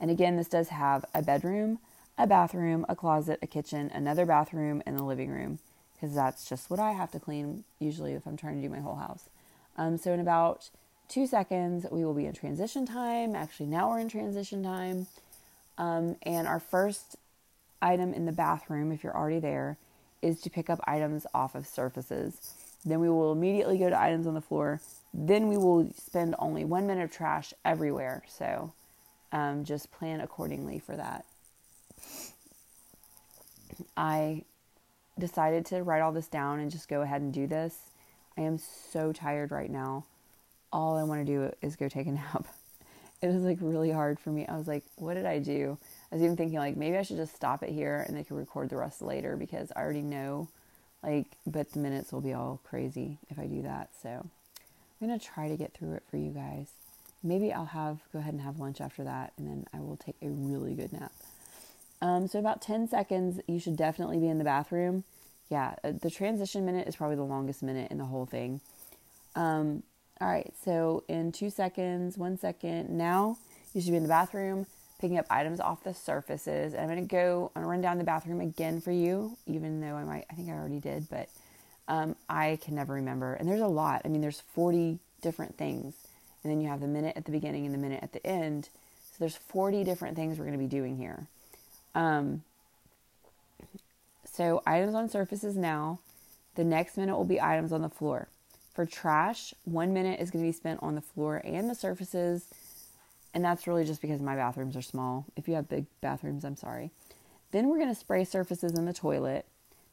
and 0.00 0.10
again, 0.10 0.36
this 0.36 0.48
does 0.48 0.68
have 0.68 1.04
a 1.14 1.22
bedroom, 1.22 1.78
a 2.18 2.26
bathroom, 2.26 2.84
a 2.88 2.96
closet, 2.96 3.38
a 3.42 3.46
kitchen, 3.46 3.90
another 3.94 4.26
bathroom, 4.26 4.82
and 4.86 4.98
the 4.98 5.04
living 5.04 5.30
room, 5.30 5.58
because 5.94 6.14
that's 6.14 6.48
just 6.48 6.70
what 6.70 6.80
I 6.80 6.92
have 6.92 7.10
to 7.12 7.20
clean 7.20 7.64
usually 7.78 8.12
if 8.12 8.26
I'm 8.26 8.36
trying 8.36 8.60
to 8.60 8.68
do 8.68 8.72
my 8.72 8.80
whole 8.80 8.96
house. 8.96 9.28
Um, 9.76 9.96
so, 9.98 10.12
in 10.12 10.20
about 10.20 10.70
two 11.08 11.26
seconds, 11.26 11.86
we 11.90 12.04
will 12.04 12.14
be 12.14 12.26
in 12.26 12.32
transition 12.32 12.86
time. 12.86 13.34
Actually, 13.34 13.66
now 13.66 13.90
we're 13.90 14.00
in 14.00 14.08
transition 14.08 14.62
time. 14.62 15.06
Um, 15.78 16.16
and 16.22 16.46
our 16.46 16.60
first 16.60 17.16
item 17.82 18.14
in 18.14 18.26
the 18.26 18.32
bathroom, 18.32 18.92
if 18.92 19.04
you're 19.04 19.16
already 19.16 19.38
there, 19.38 19.76
is 20.22 20.40
to 20.40 20.50
pick 20.50 20.70
up 20.70 20.80
items 20.84 21.26
off 21.34 21.54
of 21.54 21.66
surfaces. 21.66 22.52
Then 22.84 23.00
we 23.00 23.08
will 23.08 23.32
immediately 23.32 23.78
go 23.78 23.90
to 23.90 24.00
items 24.00 24.26
on 24.26 24.34
the 24.34 24.40
floor. 24.40 24.80
Then 25.12 25.48
we 25.48 25.56
will 25.56 25.90
spend 25.96 26.34
only 26.38 26.64
one 26.64 26.86
minute 26.86 27.04
of 27.04 27.10
trash 27.10 27.52
everywhere. 27.64 28.22
So, 28.28 28.72
um, 29.32 29.64
just 29.64 29.90
plan 29.90 30.20
accordingly 30.20 30.78
for 30.78 30.96
that. 30.96 31.24
I 33.96 34.44
decided 35.18 35.66
to 35.66 35.82
write 35.82 36.00
all 36.00 36.12
this 36.12 36.28
down 36.28 36.60
and 36.60 36.70
just 36.70 36.88
go 36.88 37.02
ahead 37.02 37.22
and 37.22 37.32
do 37.32 37.46
this. 37.46 37.76
I 38.36 38.42
am 38.42 38.58
so 38.58 39.12
tired 39.12 39.50
right 39.50 39.70
now. 39.70 40.04
All 40.76 40.96
I 40.96 41.02
want 41.04 41.26
to 41.26 41.32
do 41.32 41.52
is 41.62 41.76
go 41.76 41.88
take 41.88 42.06
a 42.06 42.12
nap. 42.12 42.46
It 43.22 43.28
was 43.28 43.42
like 43.42 43.58
really 43.60 43.90
hard 43.90 44.20
for 44.20 44.30
me. 44.30 44.46
I 44.46 44.56
was 44.56 44.68
like, 44.68 44.84
what 44.96 45.14
did 45.14 45.24
I 45.24 45.38
do? 45.38 45.78
I 46.12 46.16
was 46.16 46.22
even 46.22 46.36
thinking 46.36 46.58
like 46.58 46.76
maybe 46.76 46.96
I 46.98 47.02
should 47.02 47.16
just 47.16 47.34
stop 47.34 47.62
it 47.62 47.70
here 47.70 48.04
and 48.06 48.16
they 48.16 48.24
could 48.24 48.36
record 48.36 48.68
the 48.68 48.76
rest 48.76 49.00
later 49.00 49.36
because 49.36 49.72
I 49.74 49.80
already 49.80 50.02
know 50.02 50.48
like 51.02 51.26
but 51.46 51.72
the 51.72 51.78
minutes 51.78 52.12
will 52.12 52.20
be 52.20 52.34
all 52.34 52.60
crazy 52.64 53.18
if 53.30 53.38
I 53.38 53.46
do 53.46 53.62
that. 53.62 53.90
So 54.02 54.10
I'm 54.10 55.06
going 55.06 55.18
to 55.18 55.24
try 55.24 55.48
to 55.48 55.56
get 55.56 55.72
through 55.72 55.94
it 55.94 56.02
for 56.10 56.18
you 56.18 56.30
guys 56.30 56.68
maybe 57.26 57.52
I'll 57.52 57.66
have 57.66 57.98
go 58.12 58.18
ahead 58.18 58.32
and 58.32 58.42
have 58.42 58.58
lunch 58.58 58.80
after 58.80 59.04
that, 59.04 59.32
and 59.36 59.46
then 59.46 59.66
I 59.74 59.80
will 59.80 59.96
take 59.96 60.16
a 60.22 60.28
really 60.28 60.74
good 60.74 60.92
nap. 60.92 61.12
Um, 62.00 62.28
so 62.28 62.38
about 62.38 62.62
10 62.62 62.88
seconds, 62.88 63.40
you 63.46 63.58
should 63.58 63.76
definitely 63.76 64.18
be 64.18 64.28
in 64.28 64.38
the 64.38 64.44
bathroom. 64.44 65.04
Yeah, 65.50 65.74
uh, 65.82 65.92
the 66.00 66.10
transition 66.10 66.64
minute 66.64 66.86
is 66.88 66.96
probably 66.96 67.16
the 67.16 67.22
longest 67.22 67.62
minute 67.62 67.90
in 67.90 67.98
the 67.98 68.04
whole 68.04 68.26
thing. 68.26 68.60
Um, 69.34 69.82
all 70.20 70.28
right, 70.28 70.52
so 70.64 71.04
in 71.08 71.32
two 71.32 71.50
seconds, 71.50 72.16
one 72.16 72.38
second, 72.38 72.90
now 72.90 73.38
you 73.74 73.80
should 73.80 73.90
be 73.90 73.96
in 73.96 74.02
the 74.02 74.08
bathroom 74.08 74.66
picking 75.00 75.18
up 75.18 75.26
items 75.28 75.60
off 75.60 75.84
the 75.84 75.92
surfaces. 75.92 76.72
And 76.72 76.82
I'm 76.82 76.88
gonna 76.88 77.02
go, 77.02 77.50
gonna 77.54 77.66
run 77.66 77.82
down 77.82 77.98
the 77.98 78.04
bathroom 78.04 78.40
again 78.40 78.80
for 78.80 78.92
you, 78.92 79.36
even 79.46 79.80
though 79.80 79.94
I 79.94 80.04
might, 80.04 80.24
I 80.30 80.34
think 80.34 80.48
I 80.48 80.52
already 80.52 80.80
did, 80.80 81.08
but 81.10 81.28
um, 81.86 82.16
I 82.28 82.58
can 82.62 82.74
never 82.74 82.94
remember. 82.94 83.34
And 83.34 83.48
there's 83.48 83.60
a 83.60 83.66
lot. 83.66 84.02
I 84.04 84.08
mean, 84.08 84.22
there's 84.22 84.40
40 84.54 84.98
different 85.20 85.58
things 85.58 85.94
and 86.46 86.52
then 86.52 86.60
you 86.60 86.68
have 86.68 86.80
the 86.80 86.86
minute 86.86 87.16
at 87.16 87.24
the 87.24 87.32
beginning 87.32 87.66
and 87.66 87.74
the 87.74 87.78
minute 87.78 88.04
at 88.04 88.12
the 88.12 88.24
end. 88.24 88.68
So 89.10 89.16
there's 89.18 89.34
40 89.34 89.82
different 89.82 90.14
things 90.14 90.38
we're 90.38 90.44
to 90.52 90.58
be 90.58 90.68
doing 90.68 90.96
here. 90.96 91.26
Um, 91.92 92.44
so 94.32 94.62
items 94.64 94.94
on 94.94 95.08
surfaces 95.08 95.56
now. 95.56 95.98
The 96.54 96.62
next 96.62 96.96
minute 96.96 97.16
will 97.16 97.24
be 97.24 97.40
items 97.40 97.72
on 97.72 97.82
the 97.82 97.88
floor. 97.88 98.28
For 98.76 98.84
trash, 98.84 99.54
one 99.64 99.94
minute 99.94 100.20
is 100.20 100.30
going 100.30 100.44
to 100.44 100.48
be 100.50 100.52
spent 100.52 100.82
on 100.82 100.96
the 100.96 101.00
floor 101.00 101.40
and 101.42 101.70
the 101.70 101.74
surfaces. 101.74 102.44
And 103.32 103.42
that's 103.42 103.66
really 103.66 103.86
just 103.86 104.02
because 104.02 104.20
my 104.20 104.36
bathrooms 104.36 104.76
are 104.76 104.82
small. 104.82 105.24
If 105.34 105.48
you 105.48 105.54
have 105.54 105.66
big 105.66 105.86
bathrooms, 106.02 106.44
I'm 106.44 106.56
sorry. 106.56 106.90
Then 107.52 107.68
we're 107.68 107.78
going 107.78 107.88
to 107.88 107.98
spray 107.98 108.22
surfaces 108.24 108.74
in 108.74 108.84
the 108.84 108.92
toilet. 108.92 109.46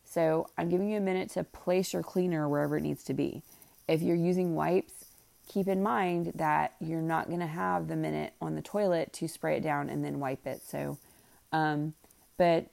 So 0.04 0.50
I'm 0.58 0.68
giving 0.68 0.90
you 0.90 0.98
a 0.98 1.00
minute 1.00 1.30
to 1.30 1.46
place 1.46 1.94
your 1.94 2.04
cleaner 2.04 2.50
wherever 2.50 2.76
it 2.76 2.82
needs 2.82 3.06
to 3.06 3.14
be. 3.14 3.42
If 3.88 4.02
you're 4.02 4.18
using 4.18 4.54
wipes, 4.54 5.06
keep 5.48 5.70
in 5.70 5.82
mind 5.82 6.34
that 6.36 6.74
you're 6.82 7.00
not 7.00 7.28
going 7.28 7.40
to 7.40 7.48
have 7.48 7.88
the 7.88 7.96
minute 7.96 8.34
on 8.42 8.56
the 8.56 8.62
toilet 8.62 9.14
to 9.14 9.30
spray 9.30 9.56
it 9.56 9.64
down 9.64 9.90
and 9.90 10.04
then 10.04 10.20
wipe 10.20 10.46
it. 10.46 10.62
So, 10.62 10.98
um, 11.54 11.94
but 12.36 12.66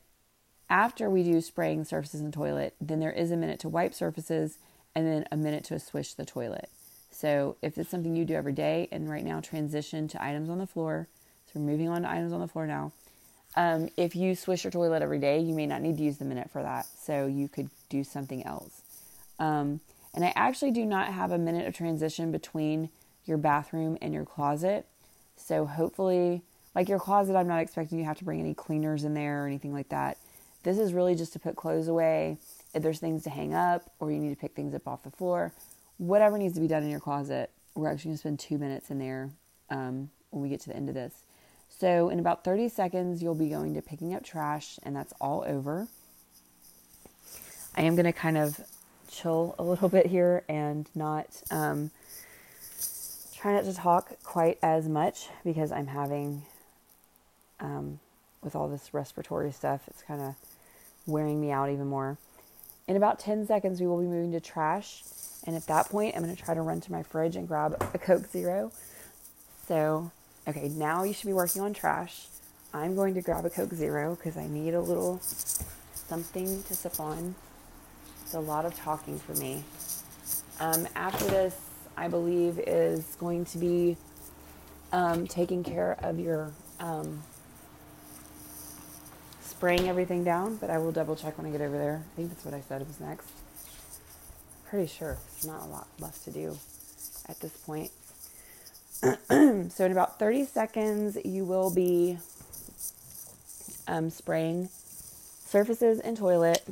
after 0.68 1.08
we 1.08 1.22
do 1.22 1.40
spraying 1.40 1.84
surfaces 1.84 2.18
in 2.18 2.26
the 2.26 2.36
toilet, 2.36 2.74
then 2.80 2.98
there 2.98 3.12
is 3.12 3.30
a 3.30 3.36
minute 3.36 3.60
to 3.60 3.68
wipe 3.68 3.94
surfaces 3.94 4.58
and 4.94 5.06
then 5.06 5.24
a 5.30 5.36
minute 5.36 5.64
to 5.64 5.78
swish 5.78 6.14
the 6.14 6.24
toilet. 6.24 6.68
So, 7.10 7.56
if 7.60 7.76
it's 7.76 7.90
something 7.90 8.16
you 8.16 8.24
do 8.24 8.34
every 8.34 8.52
day, 8.52 8.88
and 8.90 9.10
right 9.10 9.24
now 9.24 9.40
transition 9.40 10.08
to 10.08 10.22
items 10.22 10.48
on 10.48 10.58
the 10.58 10.66
floor, 10.66 11.08
So 11.46 11.60
we're 11.60 11.66
moving 11.66 11.88
on 11.88 12.02
to 12.02 12.10
items 12.10 12.32
on 12.32 12.40
the 12.40 12.48
floor 12.48 12.66
now. 12.66 12.92
Um, 13.56 13.88
if 13.96 14.14
you 14.14 14.34
swish 14.34 14.64
your 14.64 14.70
toilet 14.70 15.02
every 15.02 15.18
day, 15.18 15.40
you 15.40 15.54
may 15.54 15.66
not 15.66 15.82
need 15.82 15.96
to 15.96 16.02
use 16.02 16.18
the 16.18 16.24
minute 16.24 16.50
for 16.50 16.62
that. 16.62 16.86
So 16.86 17.26
you 17.26 17.48
could 17.48 17.68
do 17.88 18.04
something 18.04 18.46
else. 18.46 18.82
Um, 19.38 19.80
and 20.14 20.24
I 20.24 20.32
actually 20.36 20.70
do 20.70 20.84
not 20.84 21.08
have 21.08 21.32
a 21.32 21.38
minute 21.38 21.66
of 21.66 21.74
transition 21.74 22.30
between 22.30 22.90
your 23.24 23.38
bathroom 23.38 23.98
and 24.00 24.14
your 24.14 24.24
closet. 24.24 24.86
So 25.36 25.66
hopefully, 25.66 26.42
like 26.74 26.88
your 26.88 26.98
closet, 26.98 27.36
I'm 27.36 27.48
not 27.48 27.60
expecting 27.60 27.98
you 27.98 28.04
have 28.04 28.18
to 28.18 28.24
bring 28.24 28.40
any 28.40 28.54
cleaners 28.54 29.04
in 29.04 29.14
there 29.14 29.44
or 29.44 29.46
anything 29.46 29.72
like 29.72 29.88
that. 29.88 30.18
This 30.62 30.78
is 30.78 30.92
really 30.92 31.14
just 31.14 31.32
to 31.32 31.38
put 31.38 31.56
clothes 31.56 31.88
away. 31.88 32.38
If 32.74 32.82
there's 32.82 32.98
things 32.98 33.24
to 33.24 33.30
hang 33.30 33.54
up 33.54 33.90
or 33.98 34.12
you 34.12 34.18
need 34.18 34.30
to 34.30 34.40
pick 34.40 34.54
things 34.54 34.74
up 34.74 34.86
off 34.86 35.02
the 35.02 35.10
floor, 35.10 35.52
whatever 35.98 36.38
needs 36.38 36.54
to 36.54 36.60
be 36.60 36.68
done 36.68 36.82
in 36.82 36.90
your 36.90 37.00
closet, 37.00 37.50
we're 37.74 37.90
actually 37.90 38.10
going 38.10 38.16
to 38.16 38.20
spend 38.20 38.38
two 38.38 38.58
minutes 38.58 38.90
in 38.90 38.98
there 38.98 39.30
um, 39.70 40.10
when 40.30 40.42
we 40.42 40.48
get 40.48 40.60
to 40.60 40.68
the 40.68 40.76
end 40.76 40.88
of 40.88 40.94
this. 40.94 41.24
So, 41.68 42.08
in 42.10 42.18
about 42.18 42.44
30 42.44 42.68
seconds, 42.68 43.22
you'll 43.22 43.34
be 43.34 43.48
going 43.48 43.74
to 43.74 43.82
picking 43.82 44.14
up 44.14 44.24
trash, 44.24 44.78
and 44.82 44.94
that's 44.94 45.12
all 45.20 45.44
over. 45.46 45.88
I 47.76 47.82
am 47.82 47.94
going 47.94 48.06
to 48.06 48.12
kind 48.12 48.36
of 48.36 48.60
chill 49.10 49.54
a 49.58 49.62
little 49.62 49.88
bit 49.88 50.06
here 50.06 50.42
and 50.48 50.88
not 50.94 51.28
um, 51.50 51.90
try 53.34 53.54
not 53.54 53.64
to 53.64 53.74
talk 53.74 54.12
quite 54.22 54.58
as 54.62 54.88
much 54.88 55.28
because 55.44 55.72
I'm 55.72 55.86
having, 55.86 56.42
um, 57.60 58.00
with 58.42 58.54
all 58.54 58.68
this 58.68 58.92
respiratory 58.92 59.52
stuff, 59.52 59.82
it's 59.86 60.02
kind 60.02 60.20
of 60.20 60.34
wearing 61.06 61.40
me 61.40 61.50
out 61.50 61.70
even 61.70 61.86
more. 61.86 62.18
In 62.90 62.96
about 62.96 63.20
10 63.20 63.46
seconds, 63.46 63.80
we 63.80 63.86
will 63.86 64.00
be 64.00 64.08
moving 64.08 64.32
to 64.32 64.40
trash. 64.40 65.04
And 65.46 65.54
at 65.54 65.64
that 65.68 65.88
point, 65.88 66.16
I'm 66.16 66.24
going 66.24 66.34
to 66.34 66.42
try 66.42 66.54
to 66.54 66.60
run 66.60 66.80
to 66.80 66.90
my 66.90 67.04
fridge 67.04 67.36
and 67.36 67.46
grab 67.46 67.76
a 67.94 67.98
Coke 67.98 68.26
Zero. 68.26 68.72
So, 69.68 70.10
okay, 70.48 70.68
now 70.70 71.04
you 71.04 71.12
should 71.12 71.28
be 71.28 71.32
working 71.32 71.62
on 71.62 71.72
trash. 71.72 72.26
I'm 72.74 72.96
going 72.96 73.14
to 73.14 73.22
grab 73.22 73.44
a 73.44 73.50
Coke 73.50 73.72
Zero 73.72 74.16
because 74.16 74.36
I 74.36 74.48
need 74.48 74.74
a 74.74 74.80
little 74.80 75.20
something 75.20 76.64
to 76.64 76.74
sip 76.74 76.98
on. 76.98 77.36
It's 78.24 78.34
a 78.34 78.40
lot 78.40 78.64
of 78.64 78.74
talking 78.74 79.20
for 79.20 79.34
me. 79.34 79.62
Um, 80.58 80.88
after 80.96 81.26
this, 81.26 81.56
I 81.96 82.08
believe 82.08 82.58
is 82.58 83.16
going 83.20 83.44
to 83.44 83.58
be 83.58 83.98
um, 84.90 85.28
taking 85.28 85.62
care 85.62 85.96
of 86.02 86.18
your 86.18 86.50
um, 86.80 87.22
spraying 89.60 89.90
everything 89.90 90.24
down, 90.24 90.56
but 90.56 90.70
I 90.70 90.78
will 90.78 90.90
double 90.90 91.14
check 91.14 91.36
when 91.36 91.46
I 91.46 91.50
get 91.50 91.60
over 91.60 91.76
there. 91.76 92.02
I 92.02 92.16
think 92.16 92.30
that's 92.30 92.46
what 92.46 92.54
I 92.54 92.62
said 92.62 92.80
was 92.86 92.98
next. 92.98 93.28
Pretty 94.70 94.86
sure 94.86 95.18
there's 95.34 95.46
not 95.46 95.66
a 95.66 95.68
lot 95.68 95.86
left 95.98 96.24
to 96.24 96.30
do 96.30 96.56
at 97.28 97.38
this 97.40 97.54
point. 97.58 97.90
so 99.02 99.84
in 99.84 99.92
about 99.92 100.18
30 100.18 100.46
seconds, 100.46 101.18
you 101.26 101.44
will 101.44 101.70
be 101.70 102.16
um, 103.86 104.08
spraying 104.08 104.70
surfaces 104.70 106.00
and 106.00 106.16
toilet. 106.16 106.62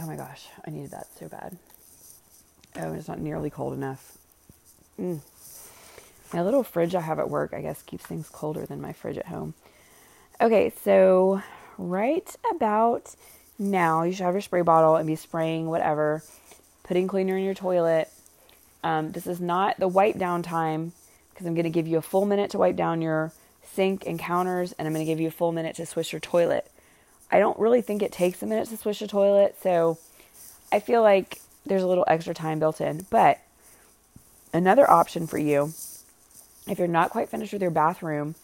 Oh 0.00 0.06
my 0.08 0.16
gosh, 0.16 0.48
I 0.66 0.70
needed 0.70 0.90
that 0.90 1.06
so 1.16 1.28
bad. 1.28 1.56
Oh, 2.78 2.92
it's 2.94 3.08
not 3.08 3.18
nearly 3.18 3.50
cold 3.50 3.74
enough. 3.74 4.16
Mm. 5.00 5.20
My 6.32 6.42
little 6.42 6.62
fridge 6.62 6.94
I 6.94 7.00
have 7.00 7.18
at 7.18 7.30
work, 7.30 7.52
I 7.52 7.60
guess, 7.60 7.82
keeps 7.82 8.04
things 8.04 8.28
colder 8.28 8.66
than 8.66 8.80
my 8.80 8.92
fridge 8.92 9.18
at 9.18 9.26
home. 9.26 9.54
Okay, 10.40 10.72
so 10.84 11.42
right 11.76 12.36
about 12.54 13.14
now, 13.58 14.02
you 14.02 14.12
should 14.12 14.24
have 14.24 14.34
your 14.34 14.40
spray 14.40 14.62
bottle 14.62 14.96
and 14.96 15.06
be 15.06 15.16
spraying 15.16 15.68
whatever, 15.68 16.22
putting 16.84 17.08
cleaner 17.08 17.36
in 17.36 17.44
your 17.44 17.54
toilet. 17.54 18.10
Um, 18.84 19.10
this 19.10 19.26
is 19.26 19.40
not 19.40 19.78
the 19.80 19.88
wipe 19.88 20.18
down 20.18 20.42
time 20.42 20.92
because 21.30 21.46
I'm 21.46 21.54
going 21.54 21.64
to 21.64 21.70
give 21.70 21.88
you 21.88 21.98
a 21.98 22.02
full 22.02 22.26
minute 22.26 22.50
to 22.50 22.58
wipe 22.58 22.76
down 22.76 23.02
your 23.02 23.32
sink 23.64 24.06
and 24.06 24.18
counters, 24.18 24.72
and 24.78 24.86
I'm 24.86 24.94
going 24.94 25.04
to 25.04 25.10
give 25.10 25.20
you 25.20 25.28
a 25.28 25.32
full 25.32 25.52
minute 25.52 25.76
to 25.76 25.86
swish 25.86 26.12
your 26.12 26.20
toilet. 26.20 26.70
I 27.30 27.38
don't 27.38 27.58
really 27.58 27.82
think 27.82 28.02
it 28.02 28.12
takes 28.12 28.42
a 28.42 28.46
minute 28.46 28.68
to 28.68 28.76
swish 28.76 29.02
a 29.02 29.08
toilet, 29.08 29.56
so 29.62 29.98
I 30.70 30.80
feel 30.80 31.02
like 31.02 31.40
there's 31.68 31.82
a 31.82 31.86
little 31.86 32.04
extra 32.08 32.34
time 32.34 32.58
built 32.58 32.80
in. 32.80 33.06
But 33.10 33.38
another 34.52 34.88
option 34.90 35.26
for 35.26 35.38
you, 35.38 35.72
if 36.68 36.78
you're 36.78 36.88
not 36.88 37.10
quite 37.10 37.28
finished 37.28 37.52
with 37.52 37.62
your 37.62 37.70
bathroom, 37.70 38.34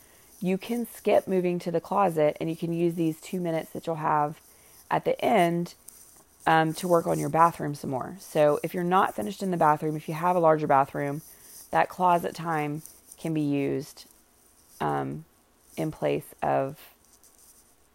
you 0.41 0.59
can 0.59 0.87
skip 0.87 1.27
moving 1.27 1.59
to 1.61 1.71
the 1.71 1.81
closet 1.81 2.37
and 2.41 2.51
you 2.51 2.57
can 2.57 2.73
use 2.73 2.95
these 2.95 3.21
two 3.21 3.41
minutes 3.41 3.71
that 3.71 3.87
you'll 3.87 3.97
have 3.97 4.41
at 4.91 5.05
the 5.05 5.23
end 5.25 5.75
um, 6.47 6.75
to 6.75 6.87
work 6.87 7.07
on 7.07 7.19
your 7.19 7.31
bathroom 7.31 7.75
some 7.75 7.91
more. 7.91 8.17
So 8.21 8.61
if 8.63 8.75
you're 8.75 8.85
not 8.85 9.15
finished 9.15 9.43
in 9.43 9.51
the 9.51 9.57
bathroom, 9.57 9.97
if 9.97 10.09
you 10.09 10.15
have 10.15 10.37
a 10.37 10.41
larger 10.41 10.67
bathroom, 10.67 11.23
that 11.71 11.89
closet 11.89 12.35
time 12.35 12.83
can 13.19 13.33
be 13.33 13.41
used 13.41 14.05
um, 14.81 15.25
in 15.77 15.91
place 15.91 16.27
of 16.43 16.79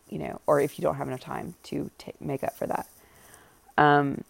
you 0.09 0.17
know, 0.17 0.41
or 0.47 0.59
if 0.59 0.77
you 0.77 0.81
don't 0.83 0.95
have 0.95 1.07
enough 1.07 1.19
time 1.21 1.55
to 1.63 1.89
take, 1.97 2.19
make 2.19 2.43
up 2.43 2.57
for 2.57 2.67
that. 2.67 2.87
Um, 3.77 4.23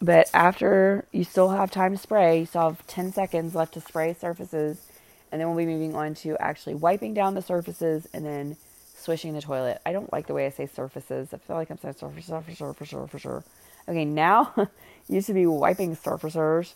but 0.00 0.30
after 0.34 1.06
you 1.12 1.24
still 1.24 1.50
have 1.50 1.70
time 1.70 1.92
to 1.96 1.98
spray, 1.98 2.40
you 2.40 2.46
still 2.46 2.62
have 2.70 2.86
10 2.86 3.12
seconds 3.12 3.54
left 3.54 3.74
to 3.74 3.80
spray 3.80 4.14
surfaces, 4.14 4.86
and 5.32 5.40
then 5.40 5.48
we'll 5.48 5.58
be 5.58 5.66
moving 5.66 5.94
on 5.96 6.14
to 6.16 6.36
actually 6.40 6.74
wiping 6.74 7.14
down 7.14 7.34
the 7.34 7.42
surfaces 7.42 8.08
and 8.14 8.24
then 8.24 8.56
swishing 8.96 9.34
the 9.34 9.42
toilet. 9.42 9.80
I 9.86 9.92
don't 9.92 10.12
like 10.12 10.26
the 10.28 10.34
way 10.34 10.46
I 10.46 10.50
say 10.50 10.66
surfaces. 10.66 11.34
I 11.34 11.38
feel 11.38 11.56
like 11.56 11.70
I'm 11.70 11.78
saying 11.78 11.94
surface, 11.94 12.26
surface, 12.26 12.58
surface, 12.58 12.90
surface. 12.90 13.44
Okay, 13.88 14.04
now 14.04 14.54
used 15.08 15.28
to 15.28 15.34
be 15.34 15.46
wiping 15.46 15.96
surfacers 15.96 16.74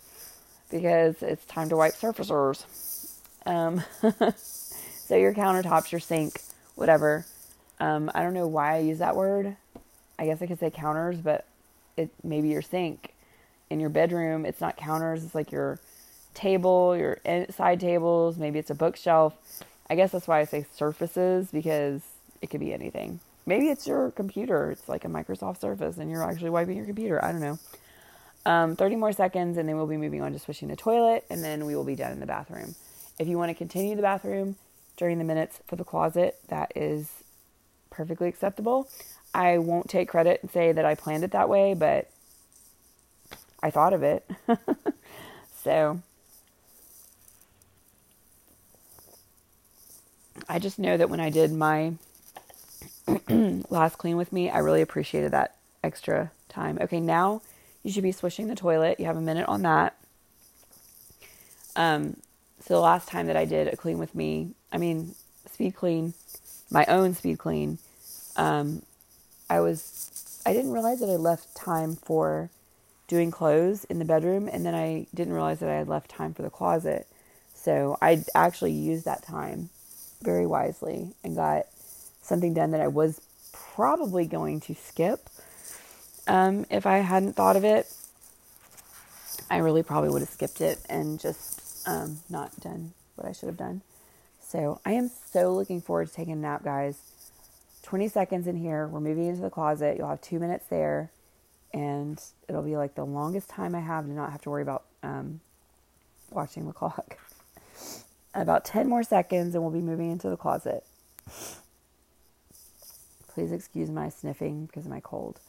because 0.70 1.22
it's 1.22 1.44
time 1.46 1.68
to 1.70 1.76
wipe 1.76 1.94
surfacers. 1.94 2.66
Um, 3.46 3.82
so 4.36 5.16
your 5.16 5.34
countertops, 5.34 5.92
your 5.92 6.00
sink, 6.00 6.40
whatever 6.76 7.26
um, 7.80 8.10
I 8.14 8.22
don't 8.22 8.34
know 8.34 8.48
why 8.48 8.76
I 8.76 8.80
use 8.80 8.98
that 9.00 9.16
word. 9.16 9.56
I 10.18 10.26
guess 10.26 10.42
I 10.42 10.46
could 10.46 10.60
say 10.60 10.70
counters, 10.70 11.18
but 11.18 11.46
it 11.96 12.10
maybe 12.24 12.48
your 12.48 12.62
sink 12.62 13.13
in 13.74 13.80
your 13.80 13.90
bedroom. 13.90 14.46
It's 14.46 14.60
not 14.60 14.78
counters. 14.78 15.22
It's 15.24 15.34
like 15.34 15.52
your 15.52 15.78
table, 16.32 16.96
your 16.96 17.18
side 17.50 17.80
tables. 17.80 18.38
Maybe 18.38 18.58
it's 18.58 18.70
a 18.70 18.74
bookshelf. 18.74 19.34
I 19.90 19.96
guess 19.96 20.12
that's 20.12 20.26
why 20.26 20.40
I 20.40 20.44
say 20.44 20.64
surfaces 20.74 21.48
because 21.52 22.00
it 22.40 22.48
could 22.48 22.60
be 22.60 22.72
anything. 22.72 23.20
Maybe 23.44 23.68
it's 23.68 23.86
your 23.86 24.10
computer. 24.12 24.70
It's 24.70 24.88
like 24.88 25.04
a 25.04 25.08
Microsoft 25.08 25.60
Surface, 25.60 25.98
and 25.98 26.10
you're 26.10 26.22
actually 26.22 26.48
wiping 26.50 26.78
your 26.78 26.86
computer. 26.86 27.22
I 27.22 27.32
don't 27.32 27.42
know. 27.42 27.58
Um, 28.46 28.76
30 28.76 28.96
more 28.96 29.12
seconds, 29.12 29.58
and 29.58 29.68
then 29.68 29.76
we'll 29.76 29.86
be 29.86 29.98
moving 29.98 30.22
on 30.22 30.32
to 30.32 30.38
swishing 30.38 30.68
the 30.68 30.76
toilet, 30.76 31.24
and 31.28 31.44
then 31.44 31.66
we 31.66 31.76
will 31.76 31.84
be 31.84 31.96
done 31.96 32.12
in 32.12 32.20
the 32.20 32.26
bathroom. 32.26 32.74
If 33.18 33.28
you 33.28 33.36
want 33.36 33.50
to 33.50 33.54
continue 33.54 33.96
the 33.96 34.02
bathroom 34.02 34.56
during 34.96 35.18
the 35.18 35.24
minutes 35.24 35.60
for 35.66 35.76
the 35.76 35.84
closet, 35.84 36.38
that 36.48 36.72
is 36.74 37.10
perfectly 37.90 38.28
acceptable. 38.28 38.88
I 39.34 39.58
won't 39.58 39.88
take 39.90 40.08
credit 40.08 40.40
and 40.42 40.50
say 40.50 40.72
that 40.72 40.84
I 40.84 40.94
planned 40.94 41.24
it 41.24 41.32
that 41.32 41.48
way, 41.48 41.74
but 41.74 42.08
I 43.64 43.70
thought 43.70 43.94
of 43.94 44.02
it. 44.02 44.28
so 45.62 46.02
I 50.46 50.58
just 50.58 50.78
know 50.78 50.98
that 50.98 51.08
when 51.08 51.18
I 51.18 51.30
did 51.30 51.50
my 51.50 51.94
last 53.70 53.96
clean 53.96 54.18
with 54.18 54.34
me, 54.34 54.50
I 54.50 54.58
really 54.58 54.82
appreciated 54.82 55.30
that 55.30 55.56
extra 55.82 56.30
time. 56.50 56.76
Okay, 56.78 57.00
now 57.00 57.40
you 57.82 57.90
should 57.90 58.02
be 58.02 58.12
swishing 58.12 58.48
the 58.48 58.54
toilet. 58.54 59.00
You 59.00 59.06
have 59.06 59.16
a 59.16 59.22
minute 59.22 59.48
on 59.48 59.62
that. 59.62 59.96
Um, 61.74 62.18
so 62.60 62.74
the 62.74 62.80
last 62.80 63.08
time 63.08 63.28
that 63.28 63.36
I 63.36 63.46
did 63.46 63.68
a 63.68 63.76
clean 63.76 63.96
with 63.96 64.14
me, 64.14 64.50
I 64.70 64.76
mean, 64.76 65.14
speed 65.50 65.74
clean, 65.74 66.12
my 66.70 66.84
own 66.84 67.14
speed 67.14 67.38
clean, 67.38 67.78
um, 68.36 68.82
I 69.48 69.60
was 69.60 70.42
I 70.44 70.52
didn't 70.52 70.72
realize 70.72 71.00
that 71.00 71.08
I 71.08 71.16
left 71.16 71.54
time 71.54 71.96
for 71.96 72.50
doing 73.08 73.30
clothes 73.30 73.84
in 73.84 73.98
the 73.98 74.04
bedroom, 74.04 74.48
and 74.50 74.64
then 74.64 74.74
I 74.74 75.06
didn't 75.14 75.34
realize 75.34 75.60
that 75.60 75.68
I 75.68 75.76
had 75.76 75.88
left 75.88 76.10
time 76.10 76.34
for 76.34 76.42
the 76.42 76.50
closet. 76.50 77.06
So 77.54 77.96
I 78.00 78.24
actually 78.34 78.72
used 78.72 79.04
that 79.04 79.22
time 79.22 79.70
very 80.22 80.46
wisely 80.46 81.12
and 81.22 81.36
got 81.36 81.66
something 82.22 82.54
done 82.54 82.70
that 82.70 82.80
I 82.80 82.88
was 82.88 83.20
probably 83.52 84.26
going 84.26 84.60
to 84.60 84.74
skip 84.74 85.28
um, 86.26 86.66
if 86.70 86.86
I 86.86 86.98
hadn't 86.98 87.34
thought 87.34 87.56
of 87.56 87.64
it. 87.64 87.92
I 89.50 89.58
really 89.58 89.82
probably 89.82 90.10
would 90.10 90.22
have 90.22 90.30
skipped 90.30 90.60
it 90.60 90.78
and 90.88 91.20
just 91.20 91.86
um, 91.86 92.20
not 92.30 92.58
done 92.60 92.92
what 93.16 93.28
I 93.28 93.32
should 93.32 93.48
have 93.48 93.58
done. 93.58 93.82
So 94.40 94.80
I 94.84 94.92
am 94.92 95.10
so 95.32 95.52
looking 95.54 95.80
forward 95.80 96.08
to 96.08 96.14
taking 96.14 96.34
a 96.34 96.36
nap, 96.36 96.64
guys. 96.64 96.98
20 97.82 98.08
seconds 98.08 98.46
in 98.46 98.56
here. 98.56 98.86
We're 98.86 99.00
moving 99.00 99.26
into 99.26 99.42
the 99.42 99.50
closet. 99.50 99.96
You'll 99.98 100.08
have 100.08 100.22
two 100.22 100.38
minutes 100.38 100.66
there, 100.70 101.10
and 101.74 102.22
it'll 102.48 102.62
be 102.62 102.76
like 102.76 102.94
the 102.94 103.04
longest 103.04 103.50
time 103.50 103.74
I 103.74 103.80
have 103.80 104.06
to 104.06 104.12
not 104.12 104.30
have 104.30 104.40
to 104.42 104.50
worry 104.50 104.62
about 104.62 104.84
um, 105.02 105.40
watching 106.30 106.66
the 106.66 106.72
clock. 106.72 107.18
About 108.32 108.64
10 108.64 108.88
more 108.88 109.02
seconds, 109.02 109.54
and 109.54 109.62
we'll 109.62 109.72
be 109.72 109.80
moving 109.80 110.10
into 110.10 110.30
the 110.30 110.36
closet. 110.36 110.84
Please 113.28 113.52
excuse 113.52 113.90
my 113.90 114.08
sniffing 114.08 114.66
because 114.66 114.84
of 114.84 114.90
my 114.90 115.00
cold. 115.00 115.40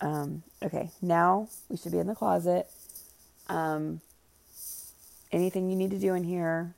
Um, 0.00 0.42
okay, 0.62 0.90
now 1.00 1.48
we 1.68 1.76
should 1.76 1.92
be 1.92 1.98
in 1.98 2.06
the 2.06 2.14
closet. 2.14 2.68
Um, 3.48 4.00
anything 5.32 5.70
you 5.70 5.76
need 5.76 5.90
to 5.90 5.98
do 5.98 6.14
in 6.14 6.24
here, 6.24 6.74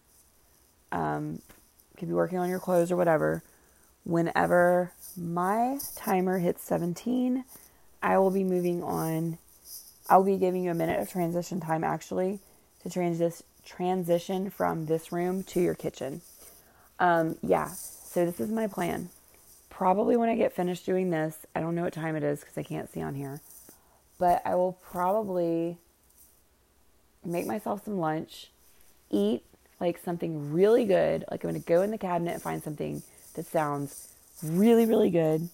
um, 0.92 1.42
could 1.96 2.08
be 2.08 2.14
working 2.14 2.38
on 2.38 2.48
your 2.48 2.60
clothes 2.60 2.92
or 2.92 2.96
whatever. 2.96 3.42
Whenever 4.04 4.92
my 5.16 5.78
timer 5.96 6.38
hits 6.38 6.62
17, 6.62 7.44
I 8.02 8.18
will 8.18 8.30
be 8.30 8.44
moving 8.44 8.82
on. 8.82 9.38
I'll 10.08 10.24
be 10.24 10.36
giving 10.36 10.62
you 10.62 10.70
a 10.70 10.74
minute 10.74 11.00
of 11.00 11.10
transition 11.10 11.60
time 11.60 11.82
actually 11.84 12.40
to 12.82 12.88
transis- 12.88 13.42
transition 13.64 14.50
from 14.50 14.86
this 14.86 15.10
room 15.10 15.42
to 15.44 15.60
your 15.60 15.74
kitchen. 15.74 16.20
Um, 16.98 17.36
yeah, 17.42 17.68
so 17.68 18.24
this 18.24 18.40
is 18.40 18.50
my 18.50 18.66
plan. 18.66 19.10
Probably 19.68 20.16
when 20.16 20.28
I 20.28 20.36
get 20.36 20.54
finished 20.54 20.86
doing 20.86 21.10
this, 21.10 21.36
I 21.54 21.60
don't 21.60 21.74
know 21.74 21.82
what 21.82 21.92
time 21.92 22.16
it 22.16 22.22
is 22.22 22.40
because 22.40 22.56
I 22.56 22.62
can't 22.62 22.90
see 22.90 23.02
on 23.02 23.14
here, 23.14 23.40
but 24.18 24.40
I 24.44 24.54
will 24.54 24.78
probably 24.90 25.76
make 27.24 27.46
myself 27.46 27.84
some 27.84 27.98
lunch, 27.98 28.50
eat 29.10 29.42
like 29.80 29.98
something 29.98 30.52
really 30.52 30.84
good. 30.84 31.24
Like 31.30 31.44
I'm 31.44 31.50
going 31.50 31.62
to 31.62 31.68
go 31.68 31.82
in 31.82 31.90
the 31.90 31.98
cabinet 31.98 32.34
and 32.34 32.42
find 32.42 32.62
something 32.62 33.02
that 33.34 33.46
sounds 33.46 34.14
really, 34.42 34.86
really 34.86 35.10
good. 35.10 35.48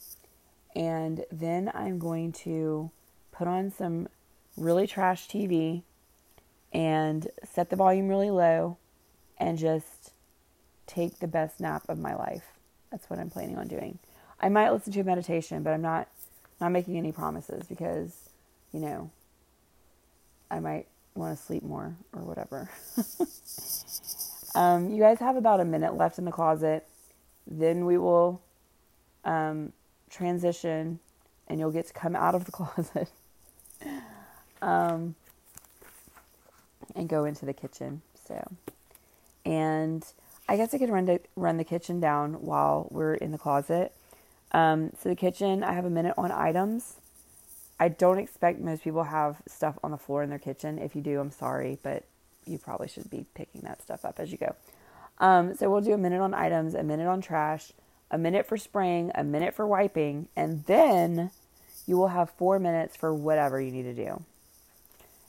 And 0.74 1.24
then 1.30 1.70
I'm 1.74 1.98
going 1.98 2.32
to 2.32 2.90
put 3.30 3.46
on 3.46 3.70
some 3.70 4.08
really 4.56 4.86
trash 4.86 5.28
TV 5.28 5.82
and 6.72 7.28
set 7.44 7.70
the 7.70 7.76
volume 7.76 8.08
really 8.08 8.30
low 8.30 8.78
and 9.38 9.58
just 9.58 10.12
take 10.86 11.18
the 11.18 11.26
best 11.26 11.60
nap 11.60 11.84
of 11.88 11.98
my 11.98 12.14
life. 12.14 12.44
That's 12.90 13.08
what 13.08 13.18
I'm 13.18 13.30
planning 13.30 13.58
on 13.58 13.68
doing. 13.68 13.98
I 14.40 14.48
might 14.48 14.70
listen 14.70 14.92
to 14.92 15.00
a 15.00 15.04
meditation, 15.04 15.62
but 15.62 15.72
I'm 15.72 15.82
not 15.82 16.08
not 16.60 16.70
making 16.70 16.96
any 16.96 17.10
promises 17.10 17.66
because, 17.66 18.30
you 18.72 18.80
know, 18.80 19.10
I 20.50 20.60
might 20.60 20.86
want 21.14 21.36
to 21.36 21.44
sleep 21.44 21.64
more 21.64 21.96
or 22.12 22.22
whatever. 22.22 22.70
um, 24.54 24.90
you 24.90 25.00
guys 25.00 25.18
have 25.18 25.36
about 25.36 25.60
a 25.60 25.64
minute 25.64 25.96
left 25.96 26.18
in 26.18 26.24
the 26.24 26.30
closet. 26.30 26.86
Then 27.46 27.84
we 27.84 27.98
will 27.98 28.40
um, 29.24 29.72
transition 30.12 31.00
and 31.48 31.58
you'll 31.58 31.72
get 31.72 31.86
to 31.88 31.92
come 31.92 32.14
out 32.14 32.34
of 32.34 32.44
the 32.44 32.52
closet 32.52 33.10
um, 34.60 35.14
and 36.94 37.08
go 37.08 37.24
into 37.24 37.44
the 37.44 37.52
kitchen. 37.52 38.02
So, 38.26 38.52
and 39.44 40.04
I 40.48 40.56
guess 40.56 40.72
I 40.74 40.78
could 40.78 40.90
run 40.90 41.06
to, 41.06 41.18
run 41.34 41.56
the 41.56 41.64
kitchen 41.64 41.98
down 41.98 42.34
while 42.34 42.86
we're 42.90 43.14
in 43.14 43.32
the 43.32 43.38
closet. 43.38 43.92
Um, 44.52 44.92
so 45.00 45.08
the 45.08 45.16
kitchen, 45.16 45.64
I 45.64 45.72
have 45.72 45.84
a 45.84 45.90
minute 45.90 46.14
on 46.16 46.30
items. 46.30 46.96
I 47.80 47.88
don't 47.88 48.18
expect 48.18 48.60
most 48.60 48.84
people 48.84 49.04
have 49.04 49.42
stuff 49.48 49.78
on 49.82 49.90
the 49.90 49.96
floor 49.96 50.22
in 50.22 50.30
their 50.30 50.38
kitchen. 50.38 50.78
If 50.78 50.94
you 50.94 51.02
do, 51.02 51.18
I'm 51.18 51.32
sorry, 51.32 51.78
but 51.82 52.04
you 52.46 52.58
probably 52.58 52.88
should 52.88 53.10
be 53.10 53.24
picking 53.34 53.62
that 53.62 53.82
stuff 53.82 54.04
up 54.04 54.20
as 54.20 54.30
you 54.30 54.38
go. 54.38 54.54
Um, 55.18 55.54
so 55.56 55.70
we'll 55.70 55.80
do 55.80 55.92
a 55.92 55.98
minute 55.98 56.20
on 56.20 56.34
items, 56.34 56.74
a 56.74 56.82
minute 56.82 57.06
on 57.06 57.20
trash, 57.20 57.72
a 58.12 58.18
minute 58.18 58.46
for 58.46 58.56
spraying, 58.56 59.10
a 59.14 59.24
minute 59.24 59.54
for 59.54 59.66
wiping, 59.66 60.28
and 60.36 60.64
then 60.66 61.30
you 61.86 61.96
will 61.96 62.08
have 62.08 62.30
four 62.30 62.58
minutes 62.58 62.94
for 62.94 63.12
whatever 63.12 63.60
you 63.60 63.72
need 63.72 63.84
to 63.84 63.94
do. 63.94 64.22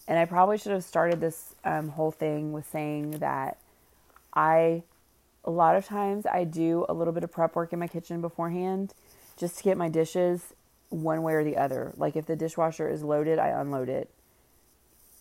And 0.07 0.19
I 0.19 0.25
probably 0.25 0.57
should 0.57 0.73
have 0.73 0.83
started 0.83 1.21
this 1.21 1.55
um, 1.63 1.87
whole 1.89 2.11
thing 2.11 2.51
with 2.51 2.69
saying 2.69 3.11
that 3.19 3.57
I, 4.33 4.83
a 5.45 5.49
lot 5.49 5.77
of 5.77 5.85
times, 5.85 6.25
I 6.25 6.43
do 6.43 6.85
a 6.89 6.93
little 6.93 7.13
bit 7.13 7.23
of 7.23 7.31
prep 7.31 7.55
work 7.55 7.71
in 7.71 7.79
my 7.79 7.87
kitchen 7.87 8.19
beforehand 8.19 8.93
just 9.37 9.57
to 9.57 9.63
get 9.63 9.77
my 9.77 9.87
dishes 9.87 10.53
one 10.89 11.23
way 11.23 11.33
or 11.33 11.43
the 11.43 11.57
other. 11.57 11.93
Like 11.95 12.17
if 12.17 12.25
the 12.25 12.35
dishwasher 12.35 12.89
is 12.89 13.01
loaded, 13.01 13.39
I 13.39 13.47
unload 13.47 13.87
it. 13.87 14.09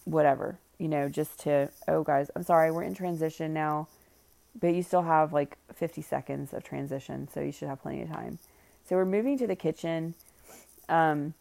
Whatever, 0.04 0.59
you 0.78 0.88
know, 0.88 1.09
just 1.09 1.38
to, 1.40 1.71
oh, 1.87 2.02
guys, 2.02 2.28
I'm 2.35 2.42
sorry, 2.42 2.73
we're 2.73 2.82
in 2.82 2.95
transition 2.95 3.54
now, 3.54 3.86
but 4.58 4.75
you 4.75 4.82
still 4.82 5.02
have 5.02 5.32
like 5.32 5.56
50 5.75 6.02
seconds 6.02 6.52
of 6.52 6.65
transition, 6.65 7.28
so 7.32 7.41
you 7.41 7.52
should 7.52 7.69
have 7.69 7.82
plenty 7.82 8.02
of 8.02 8.10
time. 8.10 8.38
So 8.88 8.97
we're 8.97 9.04
moving 9.04 9.38
to 9.38 9.47
the 9.47 9.56
kitchen. 9.56 10.15
Um, 10.88 11.34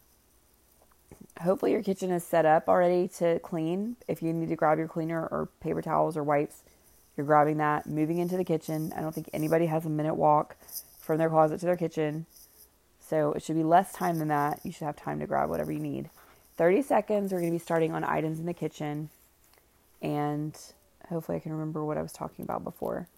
hopefully, 1.40 1.72
your 1.72 1.82
kitchen 1.82 2.10
is 2.10 2.24
set 2.24 2.46
up 2.46 2.68
already 2.68 3.08
to 3.18 3.38
clean. 3.40 3.96
If 4.08 4.22
you 4.22 4.32
need 4.32 4.48
to 4.48 4.56
grab 4.56 4.78
your 4.78 4.88
cleaner 4.88 5.26
or 5.26 5.48
paper 5.60 5.82
towels 5.82 6.16
or 6.16 6.22
wipes, 6.22 6.62
you're 7.16 7.26
grabbing 7.26 7.58
that, 7.58 7.86
moving 7.86 8.18
into 8.18 8.36
the 8.36 8.44
kitchen. 8.44 8.92
I 8.96 9.00
don't 9.00 9.14
think 9.14 9.28
anybody 9.32 9.66
has 9.66 9.84
a 9.84 9.90
minute 9.90 10.14
walk 10.14 10.56
from 11.00 11.18
their 11.18 11.28
closet 11.28 11.60
to 11.60 11.66
their 11.66 11.76
kitchen. 11.76 12.26
So 13.00 13.32
it 13.32 13.42
should 13.42 13.56
be 13.56 13.64
less 13.64 13.92
time 13.92 14.18
than 14.18 14.28
that. 14.28 14.60
You 14.64 14.72
should 14.72 14.86
have 14.86 14.96
time 14.96 15.20
to 15.20 15.26
grab 15.26 15.50
whatever 15.50 15.72
you 15.72 15.80
need. 15.80 16.08
30 16.56 16.82
seconds, 16.82 17.32
we're 17.32 17.40
going 17.40 17.52
to 17.52 17.58
be 17.58 17.62
starting 17.62 17.92
on 17.92 18.04
items 18.04 18.38
in 18.38 18.46
the 18.46 18.54
kitchen. 18.54 19.10
And 20.00 20.56
hopefully, 21.12 21.36
I 21.36 21.40
can 21.40 21.52
remember 21.52 21.84
what 21.84 21.98
I 21.98 22.02
was 22.02 22.12
talking 22.12 22.44
about 22.44 22.64
before. 22.64 23.08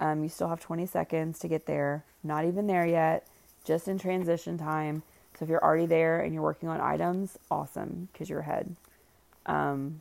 Um, 0.00 0.22
you 0.22 0.28
still 0.28 0.48
have 0.48 0.60
20 0.60 0.86
seconds 0.86 1.38
to 1.40 1.48
get 1.48 1.66
there. 1.66 2.04
Not 2.22 2.44
even 2.44 2.66
there 2.66 2.86
yet, 2.86 3.26
just 3.64 3.86
in 3.86 3.98
transition 3.98 4.58
time. 4.58 5.02
So 5.38 5.44
if 5.44 5.48
you're 5.48 5.62
already 5.62 5.86
there 5.86 6.20
and 6.20 6.32
you're 6.32 6.42
working 6.42 6.68
on 6.68 6.80
items, 6.80 7.38
awesome, 7.50 8.08
because 8.12 8.28
you're 8.28 8.40
ahead. 8.40 8.76
Um, 9.46 10.00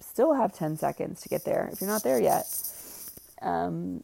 still 0.00 0.34
have 0.34 0.52
10 0.52 0.76
seconds 0.76 1.20
to 1.22 1.28
get 1.28 1.44
there 1.44 1.70
if 1.72 1.80
you're 1.80 1.90
not 1.90 2.02
there 2.02 2.20
yet. 2.20 2.46
Um, 3.40 4.02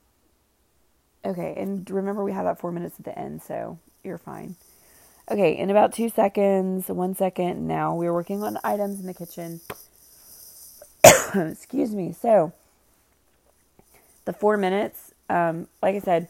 okay, 1.24 1.54
and 1.56 1.88
remember 1.90 2.24
we 2.24 2.32
have 2.32 2.44
that 2.44 2.58
four 2.60 2.72
minutes 2.72 2.96
at 2.98 3.04
the 3.04 3.18
end, 3.18 3.42
so 3.42 3.78
you're 4.02 4.18
fine. 4.18 4.56
Okay, 5.30 5.56
in 5.56 5.70
about 5.70 5.92
two 5.92 6.08
seconds, 6.08 6.88
one 6.88 7.14
second 7.14 7.66
now, 7.66 7.94
we're 7.94 8.12
working 8.12 8.42
on 8.42 8.58
items 8.64 8.98
in 9.00 9.06
the 9.06 9.14
kitchen. 9.14 9.60
Excuse 11.52 11.94
me. 11.94 12.12
So, 12.12 12.52
the 14.24 14.32
four 14.32 14.56
minutes, 14.56 15.12
um, 15.28 15.68
like 15.82 15.94
I 15.94 16.00
said, 16.00 16.28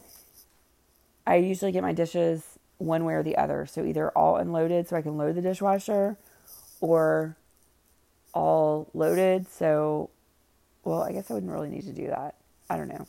I 1.25 1.35
usually 1.37 1.71
get 1.71 1.83
my 1.83 1.93
dishes 1.93 2.43
one 2.77 3.05
way 3.05 3.13
or 3.13 3.23
the 3.23 3.37
other. 3.37 3.65
So, 3.65 3.85
either 3.85 4.09
all 4.11 4.37
unloaded 4.37 4.87
so 4.87 4.95
I 4.95 5.01
can 5.01 5.17
load 5.17 5.35
the 5.35 5.41
dishwasher 5.41 6.17
or 6.79 7.35
all 8.33 8.87
loaded. 8.93 9.47
So, 9.49 10.09
well, 10.83 11.01
I 11.03 11.11
guess 11.11 11.29
I 11.29 11.35
wouldn't 11.35 11.51
really 11.51 11.69
need 11.69 11.83
to 11.83 11.93
do 11.93 12.07
that. 12.07 12.35
I 12.69 12.77
don't 12.77 12.87
know. 12.87 13.07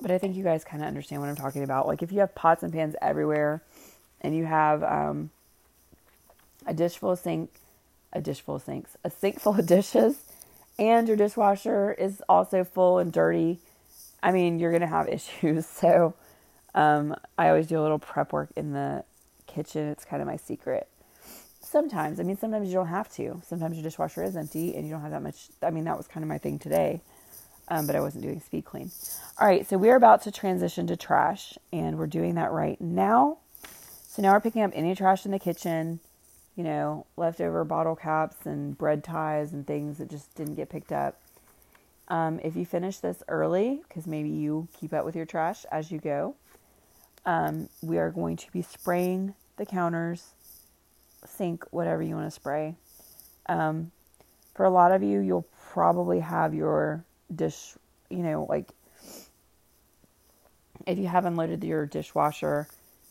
but 0.00 0.10
I 0.10 0.18
think 0.18 0.36
you 0.36 0.42
guys 0.42 0.64
kind 0.64 0.82
of 0.82 0.88
understand 0.88 1.20
what 1.20 1.28
I'm 1.28 1.36
talking 1.36 1.62
about. 1.62 1.86
Like 1.86 2.02
if 2.02 2.12
you 2.12 2.20
have 2.20 2.34
pots 2.34 2.62
and 2.62 2.72
pans 2.72 2.94
everywhere, 3.02 3.62
and 4.22 4.34
you 4.34 4.44
have 4.44 4.82
um, 4.82 5.30
a 6.66 6.74
dish 6.74 6.96
full 6.96 7.12
of 7.12 7.18
sink, 7.18 7.50
a 8.12 8.20
dish 8.20 8.40
full 8.40 8.56
of 8.56 8.62
sinks, 8.62 8.96
a 9.04 9.10
sink 9.10 9.40
full 9.40 9.58
of 9.58 9.66
dishes, 9.76 10.22
and 10.78 11.08
your 11.08 11.16
dishwasher 11.16 11.92
is 11.92 12.22
also 12.28 12.64
full 12.64 12.98
and 12.98 13.12
dirty. 13.12 13.58
I 14.22 14.32
mean, 14.32 14.58
you're 14.58 14.72
gonna 14.72 14.86
have 14.86 15.08
issues. 15.16 15.66
So 15.66 16.14
um, 16.74 17.16
I 17.38 17.48
always 17.48 17.66
do 17.66 17.80
a 17.80 17.82
little 17.82 17.98
prep 17.98 18.32
work 18.32 18.50
in 18.56 18.72
the 18.72 19.04
kitchen. 19.46 19.88
It's 19.88 20.04
kind 20.04 20.22
of 20.22 20.28
my 20.28 20.36
secret. 20.36 20.88
Sometimes, 21.62 22.18
I 22.18 22.24
mean, 22.24 22.36
sometimes 22.36 22.68
you 22.68 22.74
don't 22.74 22.88
have 22.88 23.12
to. 23.14 23.40
Sometimes 23.46 23.76
your 23.76 23.82
dishwasher 23.84 24.24
is 24.24 24.36
empty 24.36 24.74
and 24.74 24.84
you 24.86 24.92
don't 24.92 25.02
have 25.02 25.12
that 25.12 25.22
much. 25.22 25.48
I 25.62 25.70
mean, 25.70 25.84
that 25.84 25.96
was 25.96 26.08
kind 26.08 26.24
of 26.24 26.28
my 26.28 26.38
thing 26.38 26.58
today 26.58 27.00
um, 27.70 27.86
but 27.86 27.94
I 27.94 28.00
wasn't 28.00 28.24
doing 28.24 28.40
speed 28.40 28.64
clean. 28.64 28.90
All 29.38 29.46
right, 29.46 29.66
so 29.66 29.78
we're 29.78 29.96
about 29.96 30.22
to 30.22 30.32
transition 30.32 30.86
to 30.88 30.96
trash, 30.96 31.56
and 31.72 31.96
we're 31.96 32.08
doing 32.08 32.34
that 32.34 32.50
right 32.50 32.80
now. 32.80 33.38
So 34.08 34.22
now 34.22 34.32
we're 34.32 34.40
picking 34.40 34.62
up 34.62 34.72
any 34.74 34.94
trash 34.94 35.24
in 35.24 35.30
the 35.30 35.38
kitchen, 35.38 36.00
you 36.56 36.64
know, 36.64 37.06
leftover 37.16 37.64
bottle 37.64 37.96
caps 37.96 38.44
and 38.44 38.76
bread 38.76 39.02
ties 39.04 39.52
and 39.52 39.66
things 39.66 39.98
that 39.98 40.10
just 40.10 40.34
didn't 40.34 40.56
get 40.56 40.68
picked 40.68 40.92
up. 40.92 41.20
Um, 42.08 42.40
if 42.42 42.56
you 42.56 42.66
finish 42.66 42.98
this 42.98 43.22
early, 43.28 43.82
because 43.88 44.06
maybe 44.06 44.30
you 44.30 44.68
keep 44.78 44.92
up 44.92 45.04
with 45.04 45.14
your 45.14 45.26
trash 45.26 45.64
as 45.70 45.92
you 45.92 45.98
go, 45.98 46.34
um, 47.24 47.68
we 47.82 47.98
are 47.98 48.10
going 48.10 48.36
to 48.36 48.50
be 48.52 48.62
spraying 48.62 49.34
the 49.56 49.66
counters, 49.66 50.32
sink, 51.24 51.64
whatever 51.70 52.02
you 52.02 52.16
want 52.16 52.26
to 52.26 52.30
spray. 52.30 52.74
Um, 53.46 53.92
for 54.54 54.64
a 54.64 54.70
lot 54.70 54.92
of 54.92 55.02
you, 55.02 55.20
you'll 55.20 55.46
probably 55.72 56.20
have 56.20 56.54
your 56.54 57.04
dish, 57.34 57.74
you 58.08 58.18
know, 58.18 58.46
like 58.48 58.68
if 60.86 60.98
you 60.98 61.06
have 61.06 61.24
unloaded 61.24 61.62
your 61.62 61.86
dishwasher, 61.86 62.66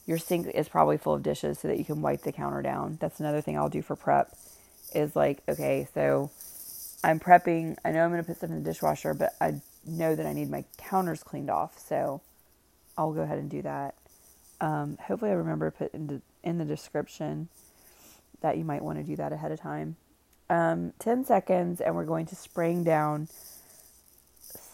your 0.10 0.18
sink 0.18 0.48
is 0.48 0.68
probably 0.68 0.98
full 0.98 1.14
of 1.14 1.22
dishes 1.22 1.60
so 1.60 1.68
that 1.68 1.78
you 1.78 1.86
can 1.86 2.02
wipe 2.02 2.24
the 2.24 2.32
counter 2.32 2.64
down. 2.64 2.98
That's 3.00 3.20
another 3.20 3.42
thing 3.42 3.56
I'll 3.56 3.70
do 3.70 3.84
for 3.84 3.96
prep 3.96 4.36
is 4.96 5.16
like, 5.16 5.44
okay, 5.48 5.88
so 5.94 6.32
I'm 7.04 7.20
prepping. 7.20 7.78
I 7.86 7.92
know 7.92 8.04
I'm 8.04 8.10
going 8.10 8.20
to 8.20 8.28
put 8.28 8.38
stuff 8.38 8.50
in 8.50 8.64
the 8.64 8.68
dishwasher, 8.68 9.14
but 9.14 9.36
I 9.40 9.62
know 9.86 10.16
that 10.16 10.26
I 10.26 10.34
need 10.34 10.50
my 10.50 10.66
counters 10.80 11.22
cleaned 11.22 11.52
off. 11.52 11.78
So 11.78 12.22
I'll 12.98 13.14
go 13.14 13.22
ahead 13.22 13.38
and 13.38 13.52
do 13.52 13.62
that. 13.62 13.94
Um, 14.60 14.98
hopefully, 15.00 15.30
I 15.30 15.36
remember 15.36 15.70
to 15.70 15.78
put 15.78 15.94
in 15.94 16.08
the, 16.08 16.22
in 16.44 16.58
the 16.58 16.66
description 16.66 17.48
that 18.42 18.58
you 18.58 18.64
might 18.64 18.84
want 18.84 18.98
to 18.98 19.04
do 19.04 19.16
that 19.18 19.32
ahead 19.32 19.52
of 19.52 19.62
time. 19.62 19.96
Um, 20.50 20.94
10 20.98 21.24
seconds, 21.24 21.82
and 21.82 21.94
we're 21.94 22.04
going 22.06 22.26
to 22.26 22.36
spraying 22.36 22.84
down 22.84 23.28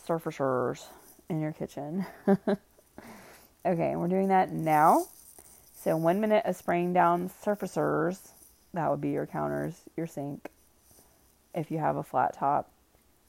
surfacers 0.05 0.87
in 1.29 1.41
your 1.41 1.51
kitchen. 1.51 2.05
Okay, 3.65 3.89
and 3.89 3.99
we're 3.99 4.07
doing 4.07 4.27
that 4.27 4.51
now. 4.51 5.07
So 5.85 5.95
one 5.95 6.19
minute 6.19 6.43
of 6.47 6.55
spraying 6.55 6.93
down 6.93 7.29
surfacers. 7.43 8.29
That 8.73 8.89
would 8.89 9.01
be 9.01 9.11
your 9.11 9.27
counters, 9.27 9.81
your 9.95 10.07
sink. 10.07 10.49
If 11.53 11.69
you 11.69 11.77
have 11.77 11.95
a 11.95 12.01
flat 12.01 12.33
top 12.33 12.71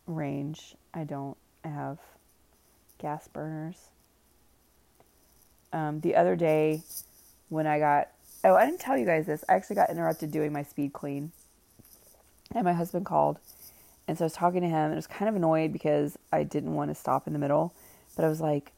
range, 0.07 0.75
I 0.95 1.05
don't. 1.05 1.37
I 1.63 1.69
have 1.69 1.99
gas 2.97 3.29
burners. 3.29 3.77
Um, 5.75 6.01
the 6.01 6.17
other 6.17 6.35
day 6.35 6.81
when 7.51 7.67
I 7.67 7.79
got 7.79 8.09
oh 8.43 8.55
I 8.55 8.65
didn't 8.65 8.81
tell 8.81 8.97
you 8.97 9.05
guys 9.05 9.27
this 9.27 9.45
I 9.51 9.53
actually 9.53 9.77
got 9.77 9.91
interrupted 9.91 10.31
doing 10.31 10.51
my 10.51 10.63
speed 10.63 10.95
clean 10.95 11.33
and 12.55 12.65
my 12.65 12.73
husband 12.73 13.05
called 13.05 13.39
and 14.09 14.17
so 14.17 14.25
I 14.25 14.27
was 14.27 14.33
talking 14.33 14.63
to 14.63 14.67
him 14.67 14.75
and 14.77 14.93
I 14.95 14.97
was 14.97 15.07
kind 15.07 15.29
of 15.29 15.37
annoyed 15.37 15.75
because 15.75 16.17
I 16.33 16.45
didn't 16.45 16.75
want 16.75 16.91
to 16.91 16.95
stop 16.95 17.27
in 17.27 17.35
the 17.35 17.39
middle 17.39 17.75
but 18.15 18.25
I 18.25 18.29
was 18.29 18.41
like 18.41 18.73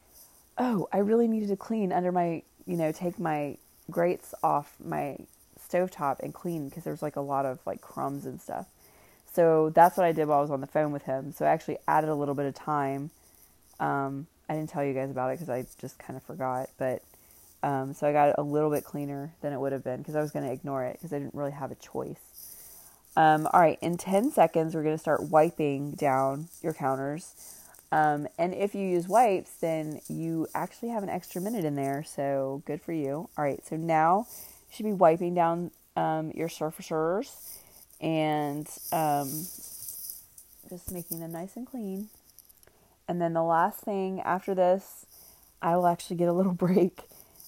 oh 0.57 0.89
I 0.91 0.97
really 0.97 1.29
needed 1.29 1.47
to 1.49 1.55
clean 1.55 1.93
under 1.93 2.11
my 2.11 2.43
you 2.65 2.75
know 2.75 2.91
take 2.91 3.17
my 3.17 3.57
grates 3.89 4.33
off 4.43 4.75
my 4.83 5.17
stovetop 5.59 6.19
and 6.19 6.33
clean 6.33 6.69
because 6.69 6.83
there 6.83 6.93
was 6.93 7.01
like 7.01 7.15
a 7.15 7.21
lot 7.21 7.45
of 7.45 7.59
like 7.65 7.81
crumbs 7.81 8.25
and 8.25 8.41
stuff 8.41 8.67
so 9.31 9.69
that's 9.69 9.97
what 9.97 10.05
I 10.05 10.11
did 10.11 10.27
while 10.27 10.39
I 10.39 10.41
was 10.41 10.51
on 10.51 10.61
the 10.61 10.67
phone 10.67 10.91
with 10.91 11.03
him 11.03 11.31
so 11.31 11.45
I 11.45 11.49
actually 11.49 11.77
added 11.87 12.09
a 12.09 12.15
little 12.15 12.35
bit 12.35 12.45
of 12.45 12.55
time 12.55 13.11
um, 13.79 14.27
I 14.47 14.55
didn't 14.55 14.69
tell 14.69 14.83
you 14.83 14.93
guys 14.93 15.11
about 15.11 15.29
it 15.29 15.39
because 15.39 15.49
I 15.49 15.65
just 15.79 15.97
kind 15.99 16.17
of 16.17 16.23
forgot. 16.23 16.69
But 16.77 17.03
um, 17.63 17.93
so 17.93 18.07
I 18.07 18.11
got 18.11 18.29
it 18.29 18.35
a 18.37 18.43
little 18.43 18.71
bit 18.71 18.83
cleaner 18.83 19.33
than 19.41 19.53
it 19.53 19.59
would 19.59 19.71
have 19.71 19.83
been 19.83 19.97
because 19.97 20.15
I 20.15 20.21
was 20.21 20.31
going 20.31 20.45
to 20.45 20.51
ignore 20.51 20.83
it 20.85 20.93
because 20.93 21.13
I 21.13 21.19
didn't 21.19 21.35
really 21.35 21.51
have 21.51 21.71
a 21.71 21.75
choice. 21.75 22.19
Um, 23.15 23.47
all 23.51 23.59
right, 23.59 23.77
in 23.81 23.97
10 23.97 24.31
seconds, 24.31 24.75
we're 24.75 24.83
going 24.83 24.95
to 24.95 24.99
start 24.99 25.23
wiping 25.23 25.91
down 25.91 26.47
your 26.61 26.73
counters. 26.73 27.58
Um, 27.91 28.27
and 28.37 28.53
if 28.53 28.75
you 28.75 28.87
use 28.87 29.07
wipes, 29.07 29.51
then 29.59 29.99
you 30.07 30.47
actually 30.53 30.89
have 30.89 31.03
an 31.03 31.09
extra 31.09 31.41
minute 31.41 31.65
in 31.65 31.75
there. 31.75 32.03
So 32.03 32.61
good 32.65 32.81
for 32.81 32.93
you. 32.93 33.29
All 33.37 33.43
right, 33.43 33.65
so 33.65 33.75
now 33.75 34.27
you 34.69 34.75
should 34.75 34.85
be 34.85 34.93
wiping 34.93 35.33
down 35.33 35.71
um, 35.95 36.31
your 36.35 36.49
surfacers 36.49 37.35
and 37.99 38.67
um, 38.91 39.27
just 40.69 40.91
making 40.91 41.19
them 41.19 41.31
nice 41.31 41.55
and 41.55 41.65
clean. 41.65 42.09
And 43.07 43.19
then 43.19 43.33
the 43.33 43.43
last 43.43 43.79
thing 43.79 44.21
after 44.21 44.53
this, 44.53 45.07
I 45.61 45.75
will 45.75 45.87
actually 45.87 46.17
get 46.17 46.29
a 46.29 46.33
little 46.33 46.53
break 46.67 47.01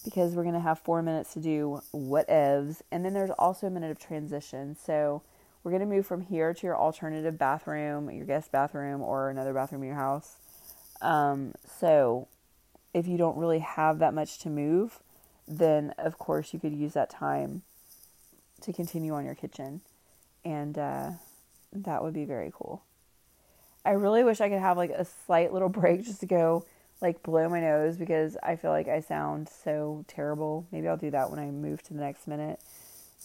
because 0.03 0.33
we're 0.33 0.43
going 0.43 0.55
to 0.55 0.61
have 0.61 0.79
four 0.79 1.03
minutes 1.03 1.33
to 1.33 1.39
do 1.39 1.81
whatevs. 1.93 2.81
And 2.91 3.05
then 3.05 3.13
there's 3.13 3.29
also 3.31 3.67
a 3.67 3.69
minute 3.69 3.91
of 3.91 3.99
transition. 3.99 4.75
So 4.75 5.21
we're 5.63 5.71
going 5.71 5.81
to 5.81 5.87
move 5.87 6.05
from 6.05 6.21
here 6.21 6.53
to 6.53 6.67
your 6.67 6.77
alternative 6.77 7.37
bathroom, 7.37 8.09
your 8.09 8.25
guest 8.25 8.51
bathroom, 8.51 9.01
or 9.01 9.29
another 9.29 9.53
bathroom 9.53 9.83
in 9.83 9.87
your 9.87 9.97
house. 9.97 10.37
Um, 11.01 11.53
so 11.79 12.27
if 12.93 13.07
you 13.07 13.17
don't 13.17 13.37
really 13.37 13.59
have 13.59 13.99
that 13.99 14.13
much 14.13 14.39
to 14.39 14.49
move, 14.49 14.99
then 15.47 15.93
of 15.97 16.17
course 16.17 16.53
you 16.53 16.59
could 16.59 16.73
use 16.73 16.93
that 16.93 17.09
time 17.09 17.61
to 18.61 18.73
continue 18.73 19.13
on 19.13 19.25
your 19.25 19.35
kitchen. 19.35 19.81
And 20.43 20.77
uh, 20.77 21.11
that 21.73 22.03
would 22.03 22.13
be 22.13 22.25
very 22.25 22.51
cool. 22.53 22.83
I 23.83 23.91
really 23.91 24.23
wish 24.23 24.41
I 24.41 24.49
could 24.49 24.59
have 24.59 24.77
like 24.77 24.91
a 24.91 25.05
slight 25.25 25.53
little 25.53 25.69
break 25.81 26.05
just 26.05 26.19
to 26.21 26.25
go 26.25 26.65
like 27.01 27.23
blow 27.23 27.49
my 27.49 27.59
nose 27.59 27.97
because 27.97 28.37
I 28.43 28.55
feel 28.55 28.71
like 28.71 28.87
I 28.87 28.99
sound 28.99 29.49
so 29.49 30.05
terrible. 30.07 30.67
Maybe 30.71 30.87
I'll 30.87 30.97
do 30.97 31.11
that 31.11 31.31
when 31.31 31.39
I 31.39 31.49
move 31.49 31.81
to 31.83 31.93
the 31.93 31.99
next 31.99 32.27
minute. 32.27 32.59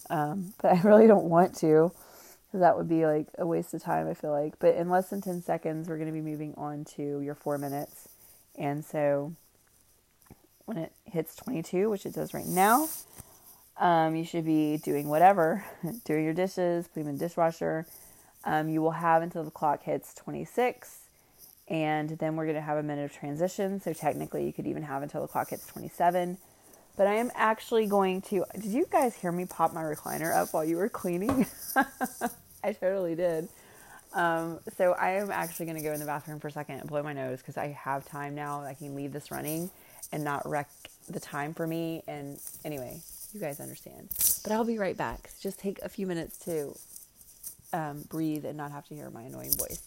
Um, 0.09 0.53
but 0.61 0.73
I 0.73 0.81
really 0.81 1.07
don't 1.07 1.25
want 1.25 1.55
to 1.57 1.91
because 2.47 2.61
that 2.61 2.77
would 2.77 2.87
be 2.87 3.05
like 3.05 3.27
a 3.37 3.45
waste 3.45 3.73
of 3.73 3.83
time, 3.83 4.07
I 4.07 4.13
feel 4.13 4.31
like. 4.31 4.57
But 4.59 4.75
in 4.75 4.89
less 4.89 5.09
than 5.09 5.21
10 5.21 5.41
seconds, 5.43 5.89
we're 5.89 5.97
going 5.97 6.07
to 6.07 6.13
be 6.13 6.21
moving 6.21 6.53
on 6.55 6.85
to 6.95 7.21
your 7.21 7.35
four 7.35 7.57
minutes. 7.57 8.07
And 8.57 8.83
so 8.85 9.33
when 10.65 10.77
it 10.77 10.93
hits 11.05 11.35
22, 11.35 11.89
which 11.89 12.05
it 12.05 12.13
does 12.13 12.33
right 12.33 12.45
now, 12.45 12.87
um, 13.77 14.15
you 14.15 14.23
should 14.23 14.45
be 14.45 14.77
doing 14.77 15.07
whatever, 15.07 15.65
doing 16.05 16.23
your 16.23 16.33
dishes, 16.33 16.87
putting 16.87 17.09
in 17.09 17.17
the 17.17 17.25
dishwasher, 17.25 17.85
um, 18.43 18.69
you 18.69 18.81
will 18.81 18.91
have 18.91 19.21
until 19.21 19.43
the 19.43 19.51
clock 19.51 19.83
hits 19.83 20.13
26, 20.13 20.99
and 21.67 22.11
then 22.11 22.35
we're 22.37 22.45
going 22.45 22.55
to 22.55 22.61
have 22.61 22.77
a 22.77 22.83
minute 22.83 23.03
of 23.03 23.13
transition. 23.13 23.81
So 23.81 23.91
technically, 23.91 24.45
you 24.45 24.53
could 24.53 24.67
even 24.67 24.83
have 24.83 25.03
until 25.03 25.21
the 25.21 25.27
clock 25.27 25.49
hits 25.49 25.67
27. 25.67 26.37
But 26.97 27.07
I 27.07 27.15
am 27.15 27.31
actually 27.35 27.85
going 27.85 28.21
to. 28.23 28.43
Did 28.53 28.65
you 28.65 28.85
guys 28.91 29.15
hear 29.15 29.31
me 29.31 29.45
pop 29.45 29.73
my 29.73 29.83
recliner 29.83 30.35
up 30.35 30.53
while 30.53 30.65
you 30.65 30.77
were 30.77 30.89
cleaning? 30.89 31.45
I 32.63 32.73
totally 32.73 33.15
did. 33.15 33.47
Um, 34.13 34.59
so 34.77 34.93
I 34.93 35.11
am 35.11 35.29
actually 35.29 35.67
going 35.67 35.77
to 35.77 35.83
go 35.83 35.93
in 35.93 35.99
the 35.99 36.05
bathroom 36.05 36.39
for 36.39 36.47
a 36.47 36.51
second 36.51 36.79
and 36.79 36.89
blow 36.89 37.03
my 37.03 37.13
nose 37.13 37.39
because 37.39 37.55
I 37.55 37.67
have 37.67 38.05
time 38.05 38.35
now. 38.35 38.61
I 38.61 38.73
can 38.73 38.95
leave 38.95 39.13
this 39.13 39.31
running 39.31 39.69
and 40.11 40.23
not 40.23 40.47
wreck 40.49 40.69
the 41.07 41.19
time 41.19 41.53
for 41.53 41.67
me. 41.67 42.03
And 42.07 42.39
anyway, 42.65 42.99
you 43.33 43.39
guys 43.39 43.59
understand. 43.59 44.09
But 44.43 44.53
I'll 44.53 44.65
be 44.65 44.79
right 44.79 44.97
back. 44.97 45.29
Just 45.39 45.59
take 45.59 45.79
a 45.83 45.89
few 45.89 46.07
minutes 46.07 46.37
to 46.39 46.75
um, 47.73 48.03
breathe 48.09 48.45
and 48.45 48.57
not 48.57 48.71
have 48.71 48.87
to 48.87 48.95
hear 48.95 49.09
my 49.09 49.23
annoying 49.23 49.53
voice. 49.53 49.81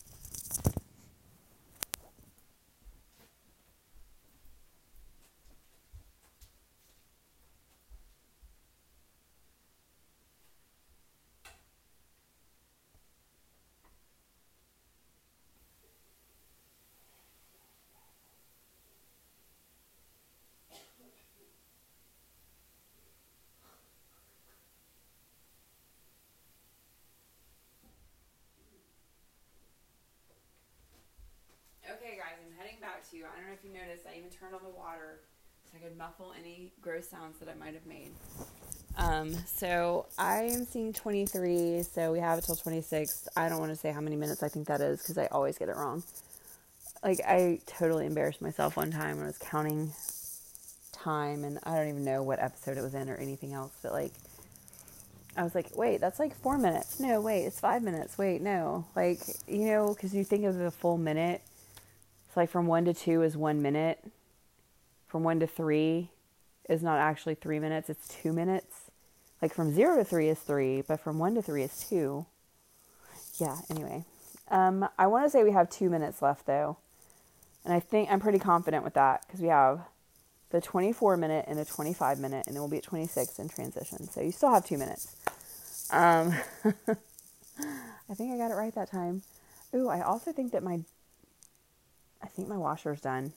I 33.27 33.39
don't 33.39 33.49
know 33.49 33.55
if 33.55 33.65
you 33.65 33.73
noticed, 33.73 34.07
I 34.07 34.19
even 34.19 34.31
turned 34.31 34.55
on 34.55 34.63
the 34.63 34.77
water 34.77 35.21
so 35.71 35.79
I 35.79 35.87
could 35.87 35.97
muffle 35.97 36.33
any 36.39 36.73
gross 36.81 37.09
sounds 37.09 37.39
that 37.39 37.49
I 37.49 37.55
might 37.55 37.75
have 37.75 37.87
made. 37.87 38.11
Um, 38.97 39.33
so 39.47 40.07
I 40.19 40.43
am 40.43 40.65
seeing 40.65 40.93
23, 40.93 41.83
so 41.83 42.13
we 42.13 42.19
have 42.19 42.39
it 42.39 42.45
till 42.45 42.57
26. 42.57 43.29
I 43.37 43.49
don't 43.49 43.61
want 43.61 43.71
to 43.71 43.77
say 43.77 43.93
how 43.93 44.01
many 44.01 44.17
minutes 44.17 44.43
I 44.43 44.49
think 44.49 44.67
that 44.69 44.81
is 44.81 45.01
because 45.01 45.17
I 45.17 45.27
always 45.27 45.59
get 45.59 45.69
it 45.69 45.77
wrong. 45.77 46.03
Like, 47.03 47.21
I 47.27 47.61
totally 47.67 48.07
embarrassed 48.07 48.43
myself 48.43 48.77
one 48.77 48.91
time 48.91 49.17
when 49.17 49.25
I 49.25 49.29
was 49.29 49.39
counting 49.39 49.93
time, 50.93 51.45
and 51.45 51.59
I 51.63 51.77
don't 51.77 51.89
even 51.89 52.05
know 52.05 52.23
what 52.23 52.41
episode 52.41 52.77
it 52.77 52.83
was 52.83 52.95
in 52.95 53.09
or 53.09 53.17
anything 53.17 53.53
else, 53.53 53.73
but 53.83 53.93
like, 53.93 54.13
I 55.37 55.45
was 55.45 55.55
like, 55.55 55.77
wait, 55.77 56.01
that's 56.01 56.19
like 56.19 56.35
four 56.35 56.59
minutes. 56.59 56.99
No, 57.01 57.21
wait, 57.21 57.45
it's 57.45 57.61
five 57.61 57.83
minutes. 57.83 58.19
Wait, 58.19 58.43
no. 58.43 58.85
Like, 58.97 59.21
you 59.47 59.67
know, 59.67 59.95
because 59.95 60.13
you 60.13 60.25
think 60.25 60.45
of 60.45 60.57
the 60.57 60.71
full 60.71 60.99
minute 60.99 61.41
it's 62.31 62.37
like 62.37 62.49
from 62.49 62.69
one 62.69 62.85
to 62.85 62.95
two 62.95 63.23
is 63.23 63.37
one 63.37 63.61
minute. 63.61 64.05
From 65.09 65.25
one 65.25 65.41
to 65.41 65.49
three 65.49 66.11
is 66.69 66.81
not 66.81 67.01
actually 67.01 67.35
three 67.35 67.59
minutes, 67.59 67.91
it's 67.91 68.07
two 68.07 68.33
minutes. 68.33 68.83
Like 69.43 69.53
from 69.53 69.75
zero 69.75 69.97
to 69.97 70.05
three 70.05 70.29
is 70.29 70.39
three, 70.39 70.81
but 70.81 71.01
from 71.01 71.19
one 71.19 71.35
to 71.35 71.43
three 71.43 71.65
is 71.65 71.85
two. 71.89 72.27
Yeah, 73.39 73.57
anyway. 73.69 74.05
Um, 74.47 74.89
I 74.97 75.09
want 75.09 75.27
to 75.27 75.31
say 75.31 75.43
we 75.43 75.51
have 75.51 75.69
two 75.71 75.91
minutes 75.91 76.23
left 76.23 76.47
though. 76.47 76.77
And 77.65 77.75
I 77.75 77.81
think 77.81 78.09
I'm 78.13 78.21
pretty 78.21 78.39
confident 78.39 78.85
with 78.85 78.95
that 78.95 79.25
because 79.27 79.41
we 79.41 79.49
have 79.49 79.81
the 80.51 80.61
24 80.61 81.17
minute 81.17 81.47
and 81.49 81.59
the 81.59 81.65
25 81.65 82.21
minute, 82.21 82.47
and 82.47 82.55
then 82.55 82.63
we'll 82.63 82.71
be 82.71 82.77
at 82.77 82.85
26 82.85 83.41
in 83.41 83.49
transition. 83.49 84.09
So 84.09 84.21
you 84.21 84.31
still 84.31 84.55
have 84.55 84.65
two 84.65 84.79
minutes. 84.79 85.17
Um, 85.91 86.33
I 86.65 88.15
think 88.15 88.33
I 88.33 88.37
got 88.37 88.53
it 88.53 88.55
right 88.55 88.75
that 88.77 88.89
time. 88.93 89.23
Ooh, 89.75 89.89
I 89.89 90.03
also 90.03 90.33
think 90.33 90.53
that 90.53 90.63
my 90.63 90.83
I 92.23 92.27
think 92.27 92.49
my 92.49 92.57
washer's 92.57 93.01
done. 93.01 93.33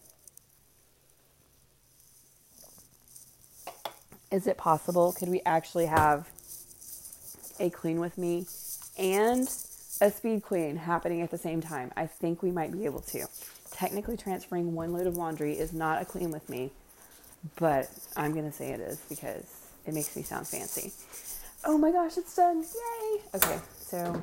Is 4.32 4.48
it 4.48 4.58
possible? 4.58 5.14
Could 5.14 5.30
we 5.30 5.42
actually 5.46 5.86
have 5.86 6.28
a 7.60 7.70
clean 7.70 8.00
with 8.00 8.18
me 8.18 8.48
and 8.98 9.48
a 10.02 10.10
speed 10.10 10.42
clean 10.42 10.76
happening 10.76 11.22
at 11.22 11.30
the 11.30 11.38
same 11.38 11.62
time? 11.62 11.92
I 11.96 12.08
think 12.08 12.42
we 12.42 12.52
might 12.52 12.72
be 12.72 12.86
able 12.86 13.02
to. 13.02 13.28
Technically, 13.72 14.18
transferring 14.18 14.74
one 14.74 14.92
load 14.92 15.08
of 15.08 15.18
laundry 15.18 15.54
is 15.54 15.72
not 15.72 16.02
a 16.02 16.06
clean 16.06 16.32
with 16.32 16.50
me, 16.50 16.72
but 17.58 17.90
I'm 18.16 18.34
going 18.34 18.50
to 18.50 18.52
say 18.52 18.72
it 18.72 18.80
is 18.80 18.98
because 19.10 19.46
it 19.86 19.94
makes 19.94 20.16
me 20.16 20.24
sound 20.24 20.48
fancy. 20.48 20.92
Oh 21.66 21.78
my 21.78 21.92
gosh, 21.92 22.18
it's 22.18 22.36
done! 22.36 22.62
Yay! 22.64 23.22
Okay, 23.36 23.60
so 23.78 24.22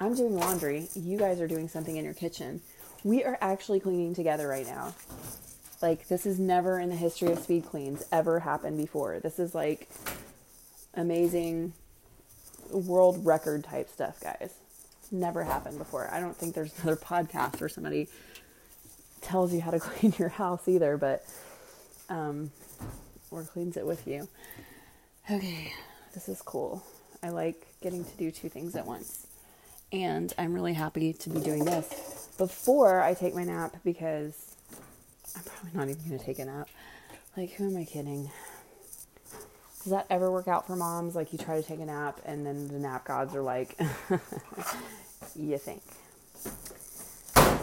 I'm 0.00 0.14
doing 0.14 0.36
laundry. 0.36 0.88
You 0.94 1.16
guys 1.16 1.40
are 1.40 1.48
doing 1.48 1.68
something 1.68 1.96
in 1.96 2.04
your 2.04 2.14
kitchen. 2.14 2.60
We 3.04 3.22
are 3.22 3.38
actually 3.40 3.80
cleaning 3.80 4.14
together 4.14 4.48
right 4.48 4.66
now. 4.66 4.94
Like, 5.82 6.08
this 6.08 6.24
has 6.24 6.38
never 6.38 6.80
in 6.80 6.88
the 6.88 6.96
history 6.96 7.30
of 7.30 7.38
speed 7.38 7.66
cleans 7.66 8.02
ever 8.10 8.40
happened 8.40 8.78
before. 8.78 9.20
This 9.20 9.38
is 9.38 9.54
like 9.54 9.88
amazing 10.94 11.74
world 12.70 13.24
record 13.24 13.64
type 13.64 13.90
stuff, 13.90 14.18
guys. 14.20 14.54
Never 15.12 15.44
happened 15.44 15.78
before. 15.78 16.08
I 16.10 16.18
don't 16.18 16.36
think 16.36 16.54
there's 16.54 16.72
another 16.82 16.96
podcast 16.96 17.60
where 17.60 17.68
somebody 17.68 18.08
tells 19.20 19.52
you 19.52 19.60
how 19.60 19.70
to 19.70 19.80
clean 19.80 20.14
your 20.18 20.30
house 20.30 20.66
either, 20.66 20.96
but 20.96 21.24
um, 22.08 22.50
or 23.30 23.42
cleans 23.44 23.76
it 23.76 23.86
with 23.86 24.06
you. 24.06 24.28
Okay, 25.30 25.72
this 26.14 26.28
is 26.28 26.40
cool. 26.42 26.82
I 27.22 27.30
like 27.30 27.66
getting 27.82 28.04
to 28.04 28.16
do 28.16 28.30
two 28.30 28.48
things 28.48 28.76
at 28.76 28.86
once. 28.86 29.26
And 29.94 30.34
I'm 30.36 30.52
really 30.52 30.72
happy 30.72 31.12
to 31.12 31.30
be 31.30 31.38
doing 31.38 31.64
this 31.64 32.28
before 32.36 33.00
I 33.00 33.14
take 33.14 33.32
my 33.32 33.44
nap 33.44 33.76
because 33.84 34.56
I'm 35.36 35.42
probably 35.44 35.70
not 35.72 35.88
even 35.88 36.08
going 36.08 36.18
to 36.18 36.24
take 36.24 36.40
a 36.40 36.46
nap. 36.46 36.68
Like, 37.36 37.52
who 37.52 37.70
am 37.70 37.76
I 37.76 37.84
kidding? 37.84 38.28
Does 39.84 39.92
that 39.92 40.06
ever 40.10 40.32
work 40.32 40.48
out 40.48 40.66
for 40.66 40.74
moms? 40.74 41.14
Like, 41.14 41.32
you 41.32 41.38
try 41.38 41.60
to 41.60 41.62
take 41.66 41.78
a 41.78 41.86
nap 41.86 42.20
and 42.24 42.44
then 42.44 42.66
the 42.66 42.80
nap 42.80 43.04
gods 43.04 43.36
are 43.36 43.42
like, 43.42 43.78
you 45.36 45.58
think. 45.58 45.82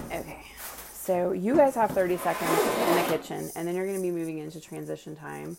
Okay, 0.05 0.45
so 0.93 1.33
you 1.33 1.53
guys 1.53 1.75
have 1.75 1.91
30 1.91 2.15
seconds 2.15 2.49
in 2.49 2.95
the 2.95 3.05
kitchen 3.09 3.51
and 3.57 3.67
then 3.67 3.75
you're 3.75 3.85
going 3.85 3.97
to 3.97 4.01
be 4.01 4.09
moving 4.11 4.37
into 4.37 4.61
transition 4.61 5.17
time. 5.17 5.57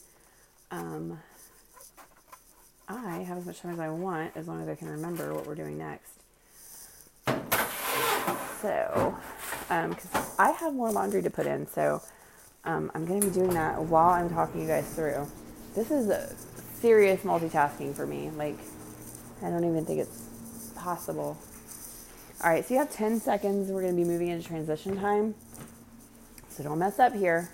Um, 0.71 1.19
I 2.89 3.19
have 3.19 3.37
as 3.37 3.45
much 3.45 3.61
time 3.61 3.75
as 3.75 3.79
I 3.79 3.91
want 3.91 4.33
as 4.37 4.49
long 4.49 4.63
as 4.63 4.69
I 4.71 4.75
can 4.75 4.89
remember 4.89 5.35
what 5.35 5.47
we're 5.47 5.55
doing 5.55 5.77
next. 5.77 6.22
So, 8.62 9.16
because 9.68 10.14
um, 10.14 10.22
I 10.38 10.51
have 10.53 10.72
more 10.72 10.92
laundry 10.92 11.20
to 11.22 11.31
put 11.31 11.46
in, 11.46 11.66
so 11.66 12.01
um, 12.64 12.92
I'm 12.94 13.05
going 13.05 13.20
to 13.20 13.27
be 13.27 13.33
doing 13.33 13.55
that 13.55 13.83
while 13.83 14.11
I'm 14.11 14.31
talking 14.31 14.62
you 14.62 14.68
guys 14.68 14.88
through. 14.94 15.27
This 15.75 15.90
is 15.90 16.12
serious 16.79 17.22
multitasking 17.22 17.94
for 17.96 18.07
me. 18.07 18.31
Like, 18.31 18.59
I 19.42 19.51
don't 19.51 19.64
even 19.64 19.85
think 19.85 19.98
it's 19.98 20.72
possible. 20.77 21.37
All 22.44 22.51
right, 22.51 22.64
so 22.64 22.75
you 22.75 22.79
have 22.79 22.92
10 22.92 23.18
seconds. 23.18 23.68
We're 23.68 23.83
going 23.83 23.96
to 23.96 24.01
be 24.01 24.09
moving 24.09 24.29
into 24.29 24.46
transition 24.46 24.96
time. 24.96 25.35
So 26.51 26.62
don't 26.62 26.79
mess 26.79 27.01
up 27.01 27.14
here. 27.14 27.51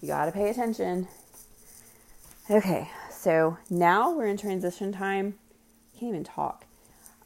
You 0.00 0.08
got 0.08 0.26
to 0.26 0.32
pay 0.32 0.50
attention. 0.50 1.08
Okay, 2.48 2.88
so 3.10 3.58
now 3.68 4.12
we're 4.12 4.26
in 4.26 4.36
transition 4.36 4.92
time. 4.92 5.34
Can't 5.98 6.10
even 6.10 6.24
talk. 6.24 6.65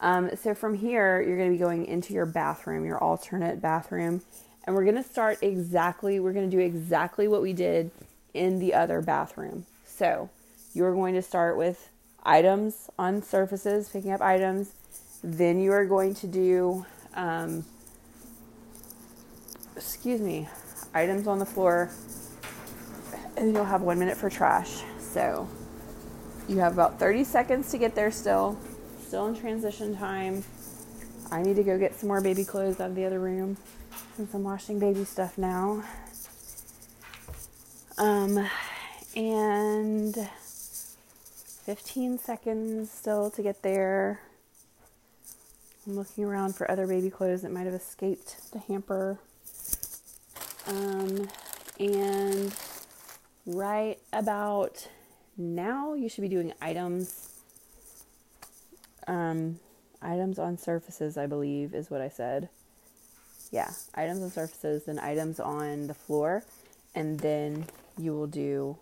Um, 0.00 0.30
so 0.36 0.54
from 0.54 0.74
here, 0.74 1.20
you're 1.20 1.36
going 1.36 1.50
to 1.50 1.54
be 1.54 1.62
going 1.62 1.84
into 1.84 2.14
your 2.14 2.26
bathroom, 2.26 2.84
your 2.84 2.98
alternate 2.98 3.60
bathroom, 3.60 4.22
and 4.64 4.74
we're 4.74 4.84
going 4.84 4.96
to 4.96 5.02
start 5.02 5.38
exactly, 5.42 6.20
we're 6.20 6.32
going 6.32 6.50
to 6.50 6.56
do 6.56 6.62
exactly 6.62 7.28
what 7.28 7.42
we 7.42 7.52
did 7.52 7.90
in 8.32 8.58
the 8.58 8.74
other 8.74 9.02
bathroom. 9.02 9.66
So 9.84 10.30
you're 10.72 10.94
going 10.94 11.14
to 11.14 11.22
start 11.22 11.56
with 11.56 11.90
items 12.22 12.88
on 12.98 13.22
surfaces, 13.22 13.88
picking 13.88 14.12
up 14.12 14.20
items. 14.20 14.72
Then 15.22 15.60
you 15.60 15.72
are 15.72 15.84
going 15.84 16.14
to 16.16 16.26
do, 16.26 16.86
um, 17.14 17.64
excuse 19.76 20.20
me, 20.20 20.48
items 20.94 21.26
on 21.26 21.38
the 21.38 21.46
floor, 21.46 21.90
and 23.36 23.52
you'll 23.52 23.64
have 23.64 23.82
one 23.82 23.98
minute 23.98 24.16
for 24.16 24.30
trash. 24.30 24.82
So 24.98 25.48
you 26.48 26.58
have 26.58 26.72
about 26.72 26.98
30 26.98 27.24
seconds 27.24 27.70
to 27.70 27.78
get 27.78 27.94
there 27.94 28.10
still. 28.10 28.58
Still 29.11 29.27
in 29.27 29.35
transition 29.35 29.96
time. 29.96 30.44
I 31.33 31.42
need 31.42 31.57
to 31.57 31.64
go 31.64 31.77
get 31.77 31.96
some 31.96 32.07
more 32.07 32.20
baby 32.20 32.44
clothes 32.44 32.79
out 32.79 32.90
of 32.90 32.94
the 32.94 33.05
other 33.05 33.18
room 33.18 33.57
since 34.16 34.33
I'm 34.33 34.44
washing 34.44 34.79
baby 34.79 35.05
stuff 35.05 35.37
now. 35.37 35.83
Um, 37.99 38.49
and 39.16 40.14
15 41.64 42.20
seconds 42.20 42.92
still 42.92 43.33
to 43.33 43.42
get 43.42 43.62
there. 43.62 44.20
I'm 45.88 45.96
looking 45.96 46.23
around 46.23 46.55
for 46.55 46.70
other 46.70 46.87
baby 46.87 47.11
clothes 47.11 47.42
that 47.42 47.51
might 47.51 47.66
have 47.66 47.75
escaped 47.75 48.53
the 48.53 48.61
hamper. 48.61 49.18
Um, 50.68 51.27
and 51.81 52.55
right 53.44 53.99
about 54.12 54.87
now 55.37 55.94
you 55.94 56.09
should 56.09 56.23
be 56.23 56.29
doing 56.29 56.53
items 56.62 57.30
um, 59.11 59.59
items 60.03 60.38
on 60.38 60.57
surfaces 60.57 61.16
i 61.18 61.27
believe 61.27 61.75
is 61.75 61.90
what 61.90 62.01
i 62.01 62.09
said. 62.09 62.49
Yeah 63.51 63.70
items 63.94 64.23
on 64.23 64.31
surfaces 64.31 64.85
then 64.85 64.99
items 64.99 65.40
on 65.40 65.87
the 65.88 65.94
floor 65.94 66.44
and 66.94 67.18
then 67.20 67.66
you 67.99 68.12
will 68.12 68.27
do 68.27 68.77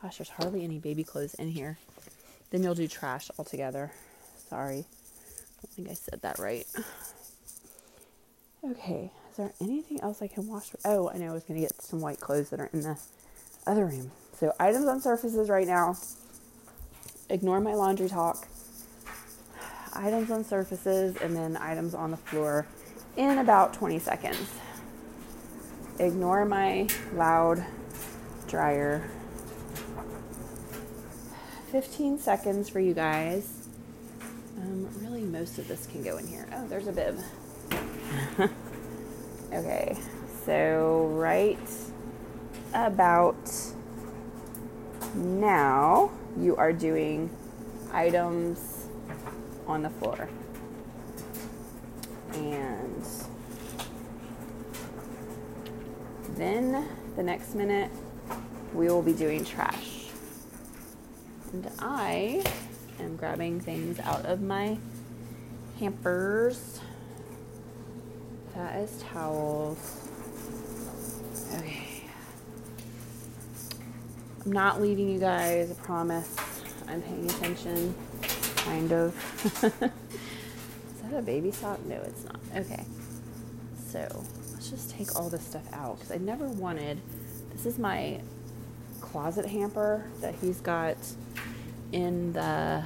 gosh 0.00 0.18
there's 0.18 0.30
hardly 0.30 0.64
any 0.64 0.78
baby 0.78 1.04
clothes 1.04 1.34
in 1.34 1.48
here. 1.50 1.78
Then 2.50 2.62
you'll 2.64 2.74
do 2.74 2.88
trash 2.88 3.30
altogether. 3.38 3.92
Sorry. 4.48 4.78
I 4.78 5.62
don't 5.62 5.72
think 5.74 5.90
i 5.90 5.94
said 5.94 6.22
that 6.22 6.38
right. 6.38 6.66
Okay 8.72 9.10
is 9.30 9.36
there 9.36 9.52
anything 9.60 10.00
else 10.00 10.20
i 10.22 10.26
can 10.26 10.46
wash? 10.48 10.70
Oh 10.84 11.10
i 11.10 11.18
know 11.18 11.30
i 11.30 11.34
was 11.34 11.44
going 11.44 11.60
to 11.60 11.66
get 11.66 11.80
some 11.82 12.00
white 12.00 12.20
clothes 12.20 12.50
that 12.50 12.60
are 12.60 12.70
in 12.72 12.80
the 12.80 12.98
other 13.66 13.86
room. 13.86 14.10
So, 14.38 14.54
items 14.58 14.86
on 14.86 15.00
surfaces 15.02 15.48
right 15.50 15.66
now. 15.66 15.96
Ignore 17.28 17.60
my 17.60 17.74
laundry 17.74 18.08
talk. 18.08 18.48
Items 19.94 20.30
on 20.30 20.44
surfaces 20.44 21.16
and 21.16 21.36
then 21.36 21.56
items 21.56 21.94
on 21.94 22.10
the 22.10 22.16
floor 22.16 22.66
in 23.16 23.38
about 23.38 23.74
20 23.74 23.98
seconds. 23.98 24.54
Ignore 25.98 26.44
my 26.44 26.88
loud 27.14 27.64
dryer. 28.46 29.08
15 31.72 32.18
seconds 32.18 32.68
for 32.68 32.80
you 32.80 32.94
guys. 32.94 33.68
Um, 34.58 34.88
really, 35.02 35.22
most 35.22 35.58
of 35.58 35.68
this 35.68 35.86
can 35.86 36.02
go 36.02 36.16
in 36.16 36.26
here. 36.26 36.46
Oh, 36.54 36.66
there's 36.66 36.88
a 36.88 36.92
bib. 36.92 37.18
okay, 39.52 39.96
so 40.44 41.06
right 41.12 41.58
about 42.74 43.52
now 45.14 46.10
you 46.38 46.56
are 46.56 46.72
doing 46.72 47.30
items 47.92 48.79
on 49.70 49.82
the 49.82 49.90
floor. 49.90 50.28
And 52.34 53.04
then 56.36 56.88
the 57.16 57.22
next 57.22 57.54
minute 57.54 57.90
we 58.74 58.88
will 58.88 59.02
be 59.02 59.12
doing 59.12 59.44
trash. 59.44 60.08
And 61.52 61.70
I 61.78 62.44
am 63.00 63.16
grabbing 63.16 63.60
things 63.60 63.98
out 64.00 64.24
of 64.26 64.40
my 64.40 64.78
hampers. 65.78 66.80
That 68.54 68.76
is 68.80 69.02
towels. 69.02 70.08
Okay. 71.56 72.04
I'm 74.44 74.52
not 74.52 74.80
leaving 74.80 75.08
you 75.10 75.18
guys, 75.18 75.70
I 75.70 75.74
promise. 75.74 76.36
I'm 76.88 77.02
paying 77.02 77.28
attention, 77.28 77.94
kind 78.64 78.92
of. 78.92 79.14
Is 79.64 81.02
that 81.02 81.18
a 81.18 81.22
baby 81.22 81.50
sock? 81.50 81.84
No, 81.86 81.96
it's 81.96 82.24
not. 82.24 82.40
Okay. 82.56 82.84
So 83.88 84.24
let's 84.52 84.70
just 84.70 84.90
take 84.90 85.16
all 85.16 85.28
this 85.28 85.42
stuff 85.42 85.66
out 85.72 85.96
because 85.96 86.12
I 86.12 86.18
never 86.18 86.48
wanted. 86.48 87.00
This 87.52 87.66
is 87.66 87.78
my 87.78 88.20
closet 89.00 89.46
hamper 89.46 90.04
that 90.20 90.34
he's 90.36 90.60
got 90.60 90.96
in 91.92 92.32
the 92.32 92.84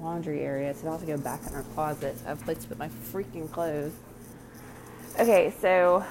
laundry 0.00 0.40
area. 0.40 0.70
It's 0.70 0.82
about 0.82 1.00
to 1.00 1.06
go 1.06 1.16
back 1.16 1.40
in 1.46 1.54
our 1.54 1.62
closet. 1.74 2.16
I 2.26 2.30
have 2.30 2.42
a 2.42 2.44
place 2.44 2.58
to 2.58 2.68
put 2.68 2.78
my 2.78 2.88
freaking 2.88 3.50
clothes. 3.50 3.92
Okay, 5.18 5.54
so 5.60 6.04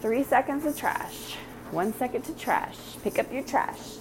Three 0.00 0.24
seconds 0.24 0.66
of 0.66 0.78
trash. 0.78 1.34
One 1.70 1.92
second 1.94 2.22
to 2.26 2.32
trash. 2.34 2.76
Pick 3.02 3.18
up 3.18 3.32
your 3.32 3.42
trash. 3.42 3.95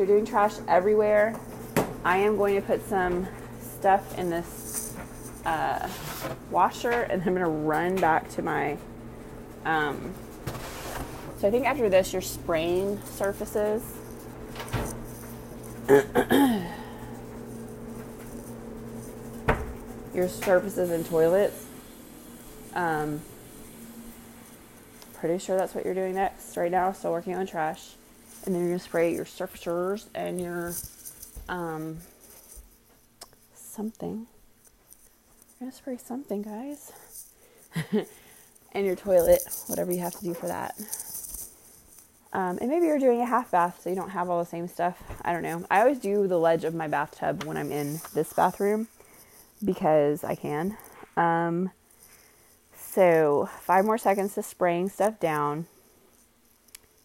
You're 0.00 0.06
doing 0.06 0.24
trash 0.24 0.54
everywhere. 0.66 1.38
I 2.04 2.16
am 2.16 2.38
going 2.38 2.54
to 2.54 2.62
put 2.62 2.88
some 2.88 3.28
stuff 3.60 4.18
in 4.18 4.30
this 4.30 4.96
uh, 5.44 5.86
washer 6.50 6.88
and 6.88 7.20
I'm 7.20 7.34
going 7.34 7.44
to 7.44 7.46
run 7.46 7.96
back 7.96 8.30
to 8.30 8.40
my. 8.40 8.78
Um, 9.66 10.14
so 11.36 11.48
I 11.48 11.50
think 11.50 11.66
after 11.66 11.90
this, 11.90 12.14
you're 12.14 12.22
spraying 12.22 12.98
surfaces. 13.04 13.82
your 20.14 20.28
surfaces 20.28 20.90
and 20.90 21.04
toilets. 21.04 21.66
Um, 22.72 23.20
pretty 25.12 25.36
sure 25.38 25.58
that's 25.58 25.74
what 25.74 25.84
you're 25.84 25.92
doing 25.92 26.14
next 26.14 26.56
right 26.56 26.70
now. 26.70 26.90
Still 26.92 27.12
working 27.12 27.34
on 27.34 27.46
trash. 27.46 27.96
And 28.46 28.54
then 28.54 28.68
you're 28.68 28.78
to 28.78 28.84
spray 28.84 29.14
your 29.14 29.24
surfacers 29.24 30.08
and 30.14 30.40
your 30.40 30.74
um, 31.48 31.98
something. 33.54 34.26
You're 35.60 35.70
to 35.70 35.76
spray 35.76 35.98
something, 35.98 36.42
guys. 36.42 36.92
and 38.72 38.86
your 38.86 38.96
toilet, 38.96 39.42
whatever 39.66 39.92
you 39.92 40.00
have 40.00 40.14
to 40.14 40.24
do 40.24 40.34
for 40.34 40.46
that. 40.46 40.74
Um, 42.32 42.58
and 42.60 42.70
maybe 42.70 42.86
you're 42.86 42.98
doing 42.98 43.20
a 43.20 43.26
half 43.26 43.50
bath 43.50 43.80
so 43.82 43.90
you 43.90 43.96
don't 43.96 44.10
have 44.10 44.30
all 44.30 44.38
the 44.38 44.48
same 44.48 44.68
stuff. 44.68 45.02
I 45.22 45.32
don't 45.32 45.42
know. 45.42 45.64
I 45.70 45.80
always 45.80 45.98
do 45.98 46.28
the 46.28 46.38
ledge 46.38 46.64
of 46.64 46.74
my 46.74 46.86
bathtub 46.86 47.44
when 47.44 47.56
I'm 47.56 47.72
in 47.72 48.00
this 48.14 48.32
bathroom 48.32 48.86
because 49.64 50.22
I 50.22 50.36
can. 50.36 50.76
Um, 51.16 51.72
so, 52.76 53.48
five 53.60 53.84
more 53.84 53.98
seconds 53.98 54.34
to 54.34 54.42
spraying 54.42 54.88
stuff 54.88 55.18
down. 55.18 55.66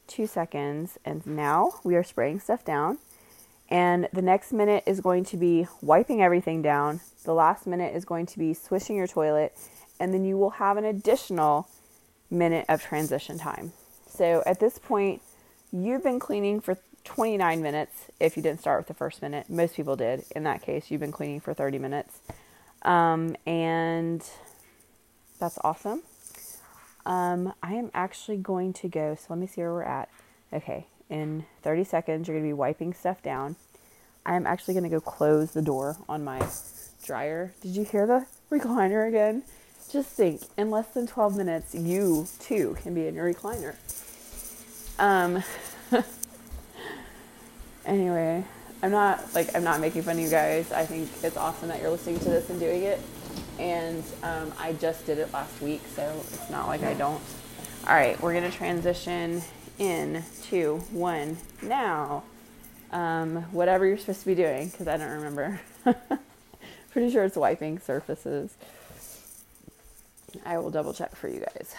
Two 0.08 0.28
seconds, 0.28 0.98
and 1.06 1.26
now 1.26 1.74
we 1.84 1.96
are 1.96 2.04
spraying 2.04 2.40
stuff 2.40 2.64
down. 2.64 3.00
And 3.70 4.08
the 4.14 4.22
next 4.22 4.54
minute 4.54 4.84
is 4.86 5.02
going 5.02 5.26
to 5.26 5.38
be 5.38 5.68
wiping 5.82 6.22
everything 6.22 6.62
down. 6.62 7.02
The 7.24 7.34
last 7.34 7.66
minute 7.66 7.96
is 7.96 8.06
going 8.06 8.28
to 8.28 8.40
be 8.40 8.54
swishing 8.54 8.96
your 8.96 9.08
toilet, 9.08 9.58
and 10.00 10.14
then 10.14 10.24
you 10.24 10.38
will 10.38 10.52
have 10.52 10.78
an 10.78 10.86
additional 10.86 11.68
minute 12.30 12.66
of 12.70 12.82
transition 12.82 13.38
time. 13.38 13.74
So 14.08 14.44
at 14.46 14.60
this 14.60 14.78
point, 14.78 15.22
you've 15.72 16.04
been 16.04 16.20
cleaning 16.20 16.62
for 16.62 16.78
29 17.04 17.62
minutes 17.62 18.06
if 18.20 18.38
you 18.38 18.44
didn't 18.44 18.60
start 18.62 18.80
with 18.80 18.88
the 18.88 18.94
first 18.94 19.22
minute. 19.22 19.50
Most 19.50 19.76
people 19.76 19.96
did. 19.96 20.26
In 20.36 20.44
that 20.44 20.62
case, 20.62 20.90
you've 20.90 21.02
been 21.02 21.12
cleaning 21.12 21.40
for 21.40 21.54
30 21.54 21.80
minutes. 21.80 22.20
Um, 22.82 23.36
and 23.46 24.24
that's 25.40 25.58
awesome. 25.64 26.04
Um, 27.06 27.54
I 27.62 27.74
am 27.74 27.92
actually 27.94 28.38
going 28.38 28.74
to 28.74 28.88
go, 28.88 29.16
so 29.16 29.26
let 29.30 29.40
me 29.40 29.48
see 29.48 29.62
where 29.62 29.74
we're 29.74 29.84
at. 29.84 30.10
Okay, 30.52 30.88
in 31.10 31.46
30 31.62 31.84
seconds, 31.84 32.28
you're 32.28 32.36
going 32.36 32.46
to 32.46 32.50
be 32.50 32.54
wiping 32.54 32.94
stuff 32.94 33.22
down. 33.22 33.56
I 34.26 34.36
am 34.36 34.48
actually 34.48 34.74
going 34.74 34.86
to 34.86 34.90
go 34.90 35.00
close 35.00 35.52
the 35.52 35.62
door 35.62 35.98
on 36.10 36.24
my 36.24 36.46
dryer. 37.06 37.54
Did 37.62 37.76
you 37.76 37.84
hear 37.84 38.08
the 38.08 38.26
recliner 38.50 39.08
again? 39.08 39.44
Just 39.92 40.10
think, 40.10 40.42
in 40.58 40.72
less 40.72 40.88
than 40.88 41.06
12 41.06 41.38
minutes, 41.38 41.76
you 41.76 42.28
too 42.40 42.76
can 42.82 42.96
be 42.96 43.08
in 43.08 43.14
your 43.14 43.32
recliner. 43.32 43.76
Um, 44.98 45.44
anyway, 47.86 48.44
I'm 48.82 48.92
not 48.92 49.34
like 49.36 49.56
I'm 49.56 49.64
not 49.64 49.80
making 49.80 50.02
fun 50.02 50.16
of 50.16 50.22
you 50.22 50.30
guys. 50.30 50.72
I 50.72 50.86
think 50.86 51.10
it's 51.22 51.38
awesome 51.38 51.68
that 51.68 51.82
you're 51.82 51.92
listening 51.92 52.20
to 52.20 52.26
this 52.26 52.50
and 52.50 52.60
doing 52.60 52.84
it. 52.84 53.00
And 53.60 54.04
um, 54.24 54.52
I 54.60 54.74
just 54.74 55.06
did 55.06 55.18
it 55.18 55.32
last 55.34 55.62
week, 55.62 55.82
so 55.96 56.16
it's 56.20 56.50
not 56.50 56.68
like 56.68 56.84
I 56.84 56.94
don't. 56.94 57.22
All 57.88 57.94
right, 57.96 58.20
we're 58.22 58.34
gonna 58.34 58.52
transition 58.52 59.42
in 59.78 60.24
to 60.50 60.78
one 60.92 61.38
now. 61.62 62.24
Um, 62.92 63.44
whatever 63.52 63.86
you're 63.86 63.98
supposed 63.98 64.22
to 64.22 64.26
be 64.26 64.36
doing, 64.36 64.70
because 64.70 64.88
I 64.88 64.98
don't 64.98 65.10
remember. 65.10 65.60
Pretty 66.92 67.12
sure 67.12 67.24
it's 67.26 67.36
wiping 67.36 67.80
surfaces. 67.80 68.56
I 70.46 70.58
will 70.58 70.70
double 70.70 70.94
check 70.94 71.16
for 71.16 71.28
you 71.28 71.40
guys. 71.40 71.76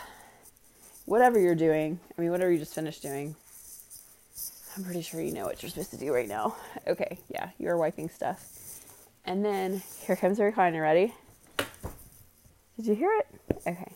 Whatever 1.05 1.39
you're 1.39 1.55
doing, 1.55 2.01
I 2.17 2.21
mean, 2.21 2.31
whatever 2.31 2.51
you 2.51 2.59
just 2.59 2.75
finished 2.75 3.03
doing, 3.03 3.35
I'm 4.77 4.85
pretty 4.85 5.03
sure 5.03 5.23
you 5.23 5.33
know 5.33 5.47
what 5.47 5.63
you're 5.63 5.71
supposed 5.71 5.91
to 5.93 5.97
do 5.97 6.13
right 6.13 6.29
now. 6.29 6.57
Okay, 6.87 7.19
yeah, 7.29 7.51
you're 7.59 7.77
wiping 7.77 8.09
stuff. 8.09 8.81
And 9.25 9.45
then 9.45 9.83
here 10.07 10.15
comes 10.15 10.37
the 10.37 10.45
recliner. 10.45 10.83
Ready? 10.83 11.13
Did 12.77 12.87
you 12.87 12.95
hear 12.95 13.11
it? 13.19 13.27
Okay. 13.67 13.93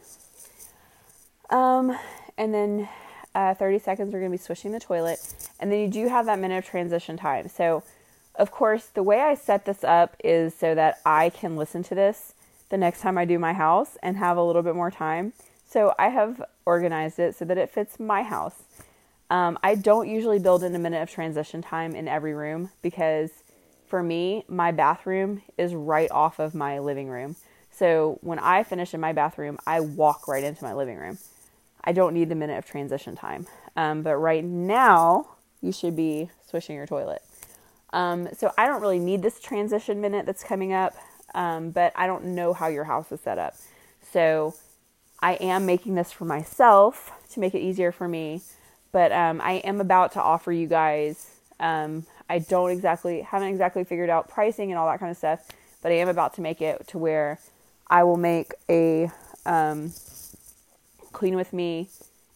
Um, 1.51 1.97
and 2.39 2.55
then 2.55 2.89
uh, 3.35 3.55
30 3.55 3.79
seconds, 3.79 4.13
we're 4.13 4.21
going 4.21 4.33
to 4.33 4.39
be 4.39 4.43
swishing 4.43 4.73
the 4.73 4.81
toilet. 4.81 5.19
And 5.59 5.71
then 5.71 5.81
you 5.81 5.89
do 5.89 6.09
have 6.09 6.27
that 6.27 6.39
minute 6.39 6.59
of 6.59 6.65
transition 6.65 7.17
time. 7.17 7.49
So, 7.49 7.83
of 8.37 8.51
course, 8.51 8.87
the 8.87 9.03
way 9.03 9.21
I 9.21 9.35
set 9.35 9.67
this 9.67 9.85
up 9.85 10.17
is 10.25 10.55
so 10.55 10.75
that 10.75 11.01
I 11.05 11.31
can 11.31 11.57
listen 11.57 11.83
to 11.85 11.95
this 11.95 12.35
the 12.71 12.79
next 12.79 13.01
time 13.01 13.19
I 13.19 13.25
do 13.25 13.39
my 13.39 13.53
house 13.53 13.99
and 14.03 14.17
have 14.17 14.37
a 14.37 14.43
little 14.43 14.63
bit 14.63 14.75
more 14.75 14.91
time. 14.91 15.35
So, 15.69 15.95
I 15.99 16.09
have 16.09 16.43
organized 16.65 17.19
it 17.19 17.37
so 17.37 17.45
that 17.45 17.59
it 17.59 17.71
fits 17.71 18.01
my 18.01 18.23
house. 18.23 18.63
Um, 19.29 19.59
I 19.63 19.75
don't 19.75 20.09
usually 20.09 20.39
build 20.39 20.65
in 20.65 20.75
a 20.75 20.79
minute 20.79 21.03
of 21.03 21.11
transition 21.11 21.63
time 21.63 21.95
in 21.95 22.09
every 22.09 22.35
room 22.35 22.71
because 22.83 23.31
for 23.87 24.03
me, 24.03 24.45
my 24.49 24.73
bathroom 24.73 25.43
is 25.59 25.75
right 25.75 26.11
off 26.11 26.39
of 26.39 26.55
my 26.55 26.79
living 26.79 27.09
room. 27.09 27.37
So 27.81 28.19
when 28.21 28.39
I 28.39 28.63
finish 28.63 28.93
in 28.93 29.01
my 29.01 29.15
bathroom, 29.15 29.59
I 29.67 29.81
walk 29.81 30.29
right 30.29 30.45
into 30.45 30.63
my 30.63 30.75
living 30.75 30.99
room. 30.99 31.17
I 31.83 31.93
don't 31.93 32.13
need 32.13 32.29
the 32.29 32.35
minute 32.35 32.59
of 32.59 32.67
transition 32.67 33.17
time. 33.17 33.47
Um, 33.75 34.03
but 34.03 34.17
right 34.17 34.45
now, 34.45 35.29
you 35.63 35.73
should 35.73 35.97
be 35.97 36.29
swishing 36.47 36.77
your 36.77 36.87
toilet. 36.87 37.23
Um, 37.95 38.29
so 38.37 38.53
I 38.59 38.67
don't 38.67 38.83
really 38.83 38.99
need 38.99 39.23
this 39.23 39.41
transition 39.41 40.03
minute 40.03 40.27
that's 40.27 40.45
coming 40.45 40.75
up, 40.75 40.95
um, 41.35 41.71
but 41.71 41.95
I 41.97 42.07
don't 42.07 42.27
know 42.27 42.53
how 42.53 42.69
your 42.69 42.85
house 42.85 43.11
is 43.13 43.21
set 43.23 43.39
up. 43.39 43.55
So 44.13 44.55
I 45.21 45.33
am 45.35 45.65
making 45.65 45.95
this 45.95 46.13
for 46.13 46.27
myself 46.27 47.13
to 47.31 47.41
make 47.41 47.55
it 47.55 47.61
easier 47.61 47.93
for 47.93 48.07
me 48.07 48.43
but 48.93 49.13
um, 49.13 49.41
I 49.41 49.55
am 49.55 49.81
about 49.81 50.13
to 50.13 50.23
offer 50.23 50.53
you 50.53 50.67
guys. 50.67 51.31
Um, 51.59 52.07
I 52.29 52.39
don't 52.39 52.71
exactly 52.71 53.23
haven't 53.23 53.49
exactly 53.49 53.85
figured 53.85 54.11
out 54.11 54.29
pricing 54.29 54.71
and 54.71 54.79
all 54.79 54.89
that 54.89 54.99
kind 54.99 55.11
of 55.11 55.17
stuff, 55.17 55.47
but 55.83 55.93
I 55.93 55.97
am 55.97 56.09
about 56.09 56.35
to 56.35 56.41
make 56.41 56.61
it 56.61 56.87
to 56.89 56.99
where 56.99 57.39
I 57.91 58.05
will 58.05 58.17
make 58.17 58.55
a 58.69 59.11
um, 59.45 59.93
clean 61.13 61.35
with 61.35 61.53
me 61.53 61.89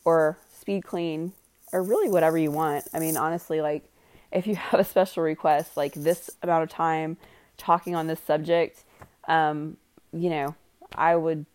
or 0.05 0.37
speed 0.53 0.85
clean 0.85 1.33
or 1.73 1.83
really 1.83 2.09
whatever 2.09 2.37
you 2.37 2.51
want. 2.51 2.87
I 2.93 2.99
mean, 2.99 3.17
honestly, 3.17 3.61
like 3.61 3.85
if 4.33 4.49
you 4.49 4.57
have 4.57 4.81
a 4.81 4.85
special 4.85 5.23
request, 5.23 5.77
like 5.77 5.95
this 5.95 6.29
amount 6.43 6.65
of 6.65 6.71
time 6.71 7.17
talking 7.57 7.95
on 7.95 8.09
this 8.09 8.21
subject, 8.21 8.83
um, 9.29 9.77
you 10.13 10.29
know, 10.29 10.57
I 10.95 11.15
would 11.15 11.47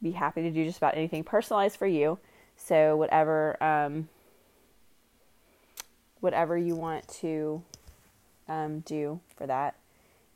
be 0.00 0.12
happy 0.12 0.42
to 0.42 0.50
do 0.50 0.64
just 0.64 0.78
about 0.78 0.96
anything 0.96 1.22
personalized 1.22 1.76
for 1.76 1.86
you. 1.86 2.18
So 2.56 2.96
whatever 2.96 3.62
um, 3.62 4.08
whatever 6.20 6.56
you 6.56 6.74
want 6.74 7.06
to 7.08 7.62
um, 8.48 8.80
do 8.80 9.20
for 9.36 9.46
that. 9.46 9.74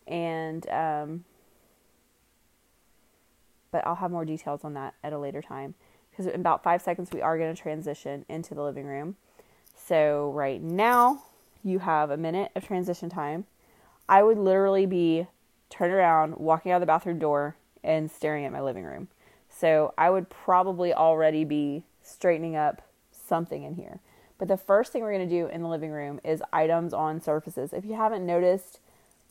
And, 0.06 0.68
um, 0.68 1.24
but 3.76 3.86
I'll 3.86 3.96
have 3.96 4.10
more 4.10 4.24
details 4.24 4.64
on 4.64 4.72
that 4.72 4.94
at 5.04 5.12
a 5.12 5.18
later 5.18 5.42
time. 5.42 5.74
Because 6.10 6.24
in 6.24 6.40
about 6.40 6.62
five 6.62 6.80
seconds, 6.80 7.10
we 7.12 7.20
are 7.20 7.36
going 7.36 7.54
to 7.54 7.60
transition 7.60 8.24
into 8.26 8.54
the 8.54 8.62
living 8.62 8.86
room. 8.86 9.16
So, 9.76 10.30
right 10.30 10.62
now, 10.62 11.24
you 11.62 11.80
have 11.80 12.10
a 12.10 12.16
minute 12.16 12.52
of 12.56 12.66
transition 12.66 13.10
time. 13.10 13.44
I 14.08 14.22
would 14.22 14.38
literally 14.38 14.86
be 14.86 15.26
turned 15.68 15.92
around, 15.92 16.38
walking 16.38 16.72
out 16.72 16.78
the 16.78 16.86
bathroom 16.86 17.18
door, 17.18 17.58
and 17.84 18.10
staring 18.10 18.46
at 18.46 18.52
my 18.52 18.62
living 18.62 18.84
room. 18.84 19.08
So, 19.50 19.92
I 19.98 20.08
would 20.08 20.30
probably 20.30 20.94
already 20.94 21.44
be 21.44 21.84
straightening 22.02 22.56
up 22.56 22.80
something 23.10 23.62
in 23.62 23.74
here. 23.74 24.00
But 24.38 24.48
the 24.48 24.56
first 24.56 24.90
thing 24.90 25.02
we're 25.02 25.12
going 25.12 25.28
to 25.28 25.34
do 25.34 25.48
in 25.48 25.60
the 25.60 25.68
living 25.68 25.90
room 25.90 26.18
is 26.24 26.42
items 26.50 26.94
on 26.94 27.20
surfaces. 27.20 27.74
If 27.74 27.84
you 27.84 27.92
haven't 27.92 28.24
noticed, 28.24 28.80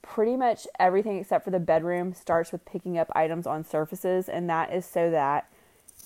pretty 0.06 0.38
much 0.38 0.68
everything 0.80 1.18
except 1.18 1.44
for 1.44 1.52
the 1.52 1.60
bedroom 1.60 2.14
starts 2.14 2.52
with 2.52 2.64
picking 2.66 2.98
up 2.98 3.12
items 3.16 3.48
on 3.48 3.66
surfaces, 3.66 4.30
and 4.30 4.50
that 4.50 4.72
is 4.72 4.86
so 4.86 5.10
that 5.12 5.50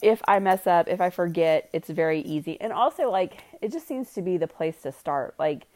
if 0.02 0.22
I 0.28 0.40
mess 0.40 0.66
up, 0.66 0.88
if 0.88 1.02
I 1.02 1.10
forget, 1.10 1.70
it's 1.74 1.90
very 1.90 2.22
easy. 2.22 2.60
And 2.62 2.72
also, 2.72 3.12
like, 3.12 3.44
it 3.62 3.72
just 3.72 3.88
seems 3.88 4.14
to 4.14 4.22
be 4.22 4.38
the 4.38 4.48
place 4.48 4.82
to 4.84 4.92
start. 4.92 5.36
Like, 5.38 5.68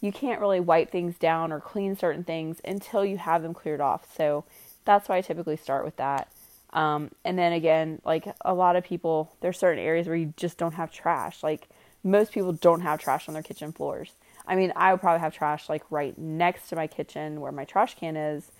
you 0.00 0.12
can't 0.12 0.40
really 0.40 0.60
wipe 0.60 0.90
things 0.90 1.18
down 1.18 1.52
or 1.52 1.60
clean 1.60 1.96
certain 1.96 2.24
things 2.24 2.60
until 2.64 3.04
you 3.04 3.18
have 3.18 3.42
them 3.42 3.54
cleared 3.54 3.80
off. 3.80 4.06
So 4.16 4.44
that's 4.84 5.08
why 5.08 5.16
I 5.16 5.20
typically 5.20 5.56
start 5.56 5.84
with 5.84 5.96
that. 5.96 6.28
Um, 6.72 7.10
and 7.24 7.38
then 7.38 7.52
again, 7.52 8.00
like 8.04 8.26
a 8.44 8.54
lot 8.54 8.76
of 8.76 8.84
people, 8.84 9.32
there's 9.40 9.58
certain 9.58 9.82
areas 9.82 10.06
where 10.06 10.16
you 10.16 10.32
just 10.36 10.58
don't 10.58 10.74
have 10.74 10.90
trash. 10.90 11.42
Like 11.42 11.68
most 12.02 12.32
people 12.32 12.52
don't 12.52 12.80
have 12.80 12.98
trash 12.98 13.28
on 13.28 13.34
their 13.34 13.42
kitchen 13.42 13.72
floors. 13.72 14.12
I 14.46 14.56
mean, 14.56 14.72
I 14.74 14.92
would 14.92 15.00
probably 15.00 15.20
have 15.20 15.34
trash 15.34 15.68
like 15.68 15.84
right 15.90 16.16
next 16.18 16.68
to 16.68 16.76
my 16.76 16.86
kitchen 16.86 17.40
where 17.40 17.52
my 17.52 17.64
trash 17.64 17.96
can 17.96 18.16
is, 18.16 18.50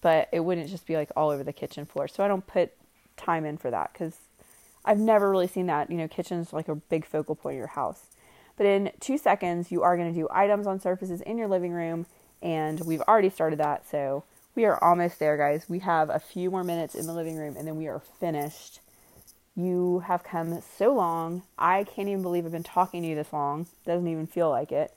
but 0.00 0.28
it 0.32 0.40
wouldn't 0.40 0.68
just 0.68 0.86
be 0.86 0.96
like 0.96 1.10
all 1.16 1.30
over 1.30 1.42
the 1.42 1.52
kitchen 1.52 1.86
floor. 1.86 2.08
So 2.08 2.24
I 2.24 2.28
don't 2.28 2.46
put 2.46 2.72
time 3.16 3.44
in 3.44 3.56
for 3.56 3.70
that 3.70 3.92
because 3.92 4.16
I've 4.84 4.98
never 4.98 5.30
really 5.30 5.46
seen 5.46 5.66
that. 5.66 5.90
You 5.90 5.96
know, 5.96 6.08
kitchen's 6.08 6.52
like 6.52 6.68
a 6.68 6.74
big 6.74 7.06
focal 7.06 7.34
point 7.34 7.54
of 7.54 7.58
your 7.58 7.66
house. 7.68 8.06
But 8.56 8.66
in 8.66 8.92
two 9.00 9.16
seconds, 9.16 9.72
you 9.72 9.82
are 9.82 9.96
going 9.96 10.12
to 10.12 10.20
do 10.20 10.28
items 10.30 10.66
on 10.66 10.78
surfaces 10.80 11.22
in 11.22 11.38
your 11.38 11.48
living 11.48 11.72
room, 11.72 12.06
and 12.42 12.80
we've 12.80 13.00
already 13.02 13.30
started 13.30 13.58
that. 13.60 13.88
So 13.88 14.24
we 14.54 14.66
are 14.66 14.82
almost 14.84 15.18
there, 15.18 15.38
guys. 15.38 15.68
We 15.68 15.78
have 15.78 16.10
a 16.10 16.18
few 16.18 16.50
more 16.50 16.62
minutes 16.62 16.94
in 16.94 17.06
the 17.06 17.14
living 17.14 17.36
room, 17.36 17.56
and 17.56 17.66
then 17.66 17.76
we 17.76 17.88
are 17.88 18.00
finished 18.20 18.80
you 19.54 20.00
have 20.06 20.24
come 20.24 20.62
so 20.78 20.94
long. 20.94 21.42
I 21.58 21.84
can't 21.84 22.08
even 22.08 22.22
believe 22.22 22.46
I've 22.46 22.52
been 22.52 22.62
talking 22.62 23.02
to 23.02 23.08
you 23.08 23.14
this 23.14 23.32
long. 23.32 23.66
Doesn't 23.84 24.08
even 24.08 24.26
feel 24.26 24.48
like 24.48 24.72
it. 24.72 24.94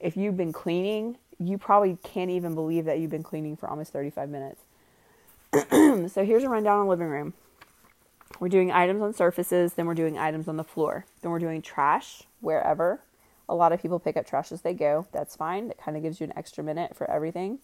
If 0.00 0.16
you've 0.16 0.36
been 0.36 0.52
cleaning, 0.52 1.18
you 1.38 1.58
probably 1.58 1.98
can't 2.02 2.30
even 2.30 2.54
believe 2.54 2.84
that 2.86 2.98
you've 2.98 3.10
been 3.10 3.22
cleaning 3.22 3.56
for 3.56 3.68
almost 3.68 3.92
35 3.92 4.28
minutes. 4.28 4.60
so 6.12 6.24
here's 6.24 6.44
a 6.44 6.48
rundown 6.48 6.80
on 6.80 6.88
living 6.88 7.08
room. 7.08 7.34
We're 8.40 8.48
doing 8.48 8.70
items 8.70 9.02
on 9.02 9.14
surfaces, 9.14 9.74
then 9.74 9.86
we're 9.86 9.94
doing 9.94 10.18
items 10.18 10.48
on 10.48 10.56
the 10.56 10.64
floor. 10.64 11.06
Then 11.22 11.30
we're 11.30 11.38
doing 11.38 11.62
trash 11.62 12.24
wherever. 12.40 13.00
A 13.48 13.54
lot 13.54 13.72
of 13.72 13.80
people 13.80 13.98
pick 13.98 14.16
up 14.16 14.26
trash 14.26 14.52
as 14.52 14.62
they 14.62 14.74
go. 14.74 15.06
That's 15.12 15.36
fine. 15.36 15.68
That 15.68 15.78
kind 15.78 15.96
of 15.96 16.02
gives 16.02 16.20
you 16.20 16.24
an 16.24 16.32
extra 16.36 16.62
minute 16.64 16.96
for 16.96 17.08
everything. 17.10 17.60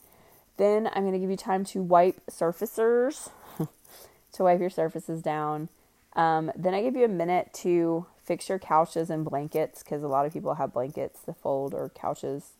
Then 0.56 0.88
I'm 0.92 1.02
going 1.02 1.12
to 1.12 1.18
give 1.18 1.30
you 1.30 1.36
time 1.36 1.64
to 1.66 1.82
wipe 1.82 2.20
surfacers, 2.30 3.30
to 4.32 4.42
wipe 4.42 4.60
your 4.60 4.70
surfaces 4.70 5.22
down 5.22 5.68
um, 6.14 6.52
then 6.56 6.74
I 6.74 6.82
give 6.82 6.96
you 6.96 7.04
a 7.04 7.08
minute 7.08 7.52
to 7.54 8.06
fix 8.32 8.48
your 8.48 8.58
couches 8.58 9.10
and 9.10 9.26
blankets 9.26 9.82
because 9.82 10.02
a 10.02 10.08
lot 10.08 10.24
of 10.24 10.32
people 10.32 10.54
have 10.54 10.72
blankets 10.72 11.20
to 11.26 11.34
fold 11.34 11.74
or 11.74 11.90
couches, 11.90 12.52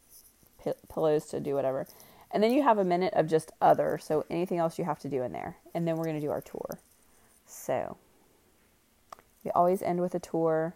p- 0.62 0.73
pillows 0.93 1.25
to 1.27 1.41
do 1.41 1.55
whatever. 1.55 1.87
And 2.31 2.43
then 2.43 2.53
you 2.53 2.62
have 2.62 2.79
a 2.79 2.85
minute 2.85 3.14
of 3.14 3.27
just 3.27 3.53
other, 3.62 3.99
so 4.03 4.27
anything 4.31 4.59
else 4.59 4.79
you 4.79 4.85
have 4.85 4.99
to 5.01 5.09
do 5.09 5.23
in 5.23 5.33
there. 5.33 5.57
And 5.75 5.89
then 5.89 5.97
we're 5.97 6.05
going 6.05 6.20
to 6.20 6.27
do 6.27 6.31
our 6.31 6.43
tour. 6.43 6.79
So 7.47 7.97
we 9.45 9.51
always 9.53 9.83
end 9.83 10.03
with 10.03 10.14
a 10.14 10.20
tour. 10.20 10.75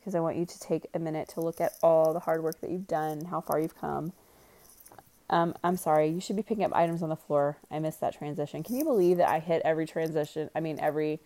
because 0.00 0.14
I 0.16 0.20
want 0.20 0.36
you 0.36 0.46
to 0.46 0.60
take 0.60 0.86
a 0.94 1.00
minute 1.00 1.28
to 1.30 1.40
look 1.40 1.60
at 1.60 1.74
all 1.82 2.12
the 2.12 2.20
hard 2.20 2.42
work 2.42 2.60
that 2.60 2.70
you've 2.70 2.88
done, 2.88 3.26
how 3.26 3.40
far 3.40 3.60
you've 3.60 3.76
come. 3.76 4.12
Um, 5.30 5.54
I'm 5.64 5.76
sorry, 5.76 6.08
you 6.08 6.20
should 6.20 6.36
be 6.36 6.42
picking 6.42 6.64
up 6.64 6.74
items 6.74 7.02
on 7.02 7.10
the 7.10 7.16
floor. 7.16 7.58
I 7.70 7.78
missed 7.80 8.00
that 8.00 8.16
transition. 8.18 8.62
Can 8.62 8.76
you 8.76 8.84
believe 8.84 9.18
that 9.18 9.28
I 9.28 9.40
hit 9.40 9.62
every 9.64 9.86
transition? 9.86 10.50
I 10.54 10.60
mean, 10.60 10.78
every 10.80 11.20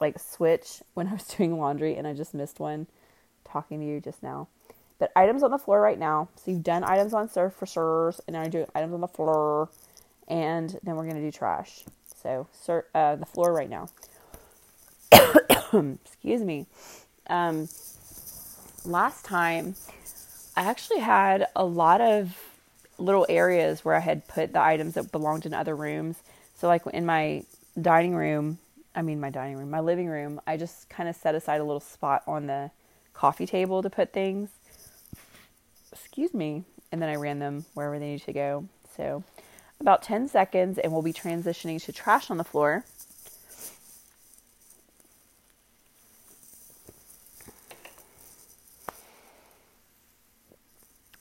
like 0.00 0.18
switch 0.18 0.82
when 0.94 1.08
I 1.08 1.12
was 1.12 1.24
doing 1.36 1.58
laundry 1.58 1.96
and 1.96 2.06
I 2.06 2.12
just 2.14 2.34
missed 2.34 2.60
one 2.60 2.86
talking 3.44 3.80
to 3.80 3.86
you 3.86 4.00
just 4.00 4.22
now. 4.22 4.48
But 4.98 5.12
items 5.14 5.42
on 5.42 5.50
the 5.50 5.58
floor 5.58 5.80
right 5.80 5.98
now. 5.98 6.28
So 6.36 6.50
you've 6.50 6.62
done 6.62 6.82
items 6.82 7.12
on 7.12 7.28
surfacers 7.28 8.20
and 8.26 8.34
now 8.34 8.42
you're 8.42 8.50
doing 8.50 8.66
items 8.74 8.94
on 8.94 9.00
the 9.00 9.08
floor 9.08 9.68
and 10.28 10.78
then 10.82 10.96
we're 10.96 11.04
going 11.04 11.16
to 11.16 11.22
do 11.22 11.30
trash. 11.30 11.84
So, 12.22 12.48
sur- 12.52 12.86
uh, 12.94 13.16
the 13.16 13.26
floor 13.26 13.52
right 13.52 13.70
now. 13.70 13.88
Excuse 16.04 16.42
me. 16.42 16.66
Um, 17.28 17.68
last 18.84 19.24
time, 19.24 19.76
I 20.56 20.62
actually 20.62 21.00
had 21.00 21.46
a 21.54 21.64
lot 21.64 22.00
of 22.00 22.36
little 22.98 23.26
areas 23.28 23.84
where 23.84 23.94
I 23.94 24.00
had 24.00 24.26
put 24.26 24.52
the 24.52 24.60
items 24.60 24.94
that 24.94 25.12
belonged 25.12 25.46
in 25.46 25.54
other 25.54 25.76
rooms. 25.76 26.16
So, 26.56 26.66
like 26.66 26.82
in 26.92 27.04
my 27.06 27.44
dining 27.80 28.16
room, 28.16 28.58
I 28.96 29.02
mean, 29.02 29.20
my 29.20 29.28
dining 29.28 29.58
room, 29.58 29.70
my 29.70 29.80
living 29.80 30.08
room, 30.08 30.40
I 30.46 30.56
just 30.56 30.88
kind 30.88 31.06
of 31.06 31.14
set 31.14 31.34
aside 31.34 31.60
a 31.60 31.64
little 31.64 31.80
spot 31.80 32.22
on 32.26 32.46
the 32.46 32.70
coffee 33.12 33.44
table 33.44 33.82
to 33.82 33.90
put 33.90 34.14
things. 34.14 34.48
Excuse 35.92 36.32
me. 36.32 36.64
And 36.90 37.02
then 37.02 37.10
I 37.10 37.16
ran 37.16 37.38
them 37.38 37.66
wherever 37.74 37.98
they 37.98 38.12
need 38.12 38.22
to 38.22 38.32
go. 38.32 38.66
So, 38.96 39.22
about 39.80 40.02
10 40.02 40.28
seconds, 40.28 40.78
and 40.78 40.90
we'll 40.90 41.02
be 41.02 41.12
transitioning 41.12 41.82
to 41.84 41.92
trash 41.92 42.30
on 42.30 42.38
the 42.38 42.44
floor. 42.44 42.86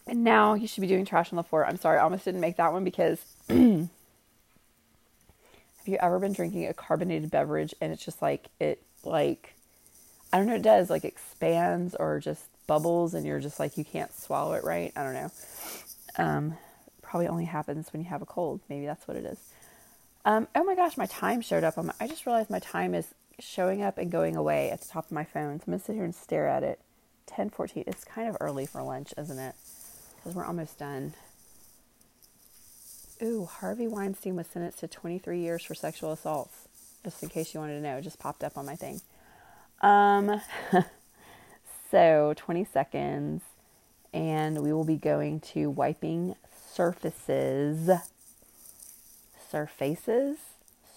And 0.07 0.23
now 0.23 0.53
you 0.53 0.67
should 0.67 0.79
be 0.79 0.87
doing 0.87 1.03
trash 1.03 1.33
on 1.33 1.35
the 1.35 1.43
floor. 1.43 1.65
I'm 1.65 1.77
sorry, 1.77 1.97
I 1.97 2.03
almost 2.03 2.23
didn't 2.23 2.39
make 2.39 2.55
that 2.55 2.71
one 2.71 2.85
because 2.85 3.19
you 5.95 5.99
ever 6.01 6.19
been 6.19 6.33
drinking 6.33 6.67
a 6.67 6.73
carbonated 6.73 7.31
beverage 7.31 7.73
and 7.81 7.91
it's 7.91 8.03
just 8.03 8.21
like 8.21 8.47
it 8.59 8.81
like 9.03 9.55
I 10.31 10.37
don't 10.37 10.47
know 10.47 10.55
it 10.55 10.61
does 10.61 10.89
like 10.89 11.05
expands 11.05 11.95
or 11.95 12.19
just 12.19 12.43
bubbles 12.67 13.13
and 13.13 13.25
you're 13.25 13.39
just 13.39 13.59
like 13.59 13.77
you 13.77 13.85
can't 13.85 14.13
swallow 14.13 14.53
it 14.53 14.63
right. 14.63 14.91
I 14.95 15.03
don't 15.03 15.13
know. 15.13 15.31
Um, 16.17 16.57
probably 17.01 17.27
only 17.27 17.45
happens 17.45 17.91
when 17.91 18.01
you 18.01 18.09
have 18.09 18.21
a 18.21 18.25
cold. 18.25 18.61
Maybe 18.69 18.85
that's 18.85 19.07
what 19.07 19.17
it 19.17 19.25
is. 19.25 19.39
Um, 20.23 20.47
oh 20.55 20.63
my 20.63 20.75
gosh, 20.75 20.97
my 20.97 21.05
time 21.05 21.41
showed 21.41 21.63
up. 21.63 21.77
On 21.77 21.87
my, 21.87 21.93
I 21.99 22.07
just 22.07 22.25
realized 22.25 22.49
my 22.49 22.59
time 22.59 22.95
is 22.95 23.07
showing 23.39 23.81
up 23.83 23.97
and 23.97 24.11
going 24.11 24.35
away 24.35 24.71
at 24.71 24.81
the 24.81 24.87
top 24.87 25.05
of 25.05 25.11
my 25.11 25.23
phone. 25.23 25.59
So 25.59 25.65
I'm 25.67 25.73
gonna 25.73 25.83
sit 25.83 25.95
here 25.95 26.03
and 26.03 26.15
stare 26.15 26.47
at 26.47 26.63
it. 26.63 26.79
10:14. 27.27 27.83
It's 27.87 28.03
kind 28.03 28.27
of 28.29 28.37
early 28.39 28.65
for 28.65 28.81
lunch, 28.81 29.13
isn't 29.17 29.39
it? 29.39 29.55
because 30.25 30.35
we're 30.35 30.45
almost 30.45 30.79
done. 30.79 31.13
Ooh, 33.21 33.45
Harvey 33.45 33.87
Weinstein 33.87 34.35
was 34.35 34.47
sentenced 34.47 34.79
to 34.79 34.87
23 34.89 35.39
years 35.39 35.63
for 35.63 35.73
sexual 35.73 36.11
assaults. 36.11 36.67
Just 37.03 37.23
in 37.23 37.29
case 37.29 37.53
you 37.53 37.61
wanted 37.61 37.75
to 37.75 37.81
know, 37.81 37.97
it 37.97 38.01
just 38.01 38.19
popped 38.19 38.43
up 38.43 38.57
on 38.57 38.65
my 38.65 38.75
thing. 38.75 38.99
Um, 39.81 40.41
so 41.91 42.33
20 42.35 42.65
seconds, 42.65 43.41
and 44.13 44.61
we 44.61 44.73
will 44.73 44.83
be 44.83 44.97
going 44.97 45.39
to 45.41 45.69
wiping 45.69 46.35
surfaces, 46.73 47.89
surfaces, 49.49 50.37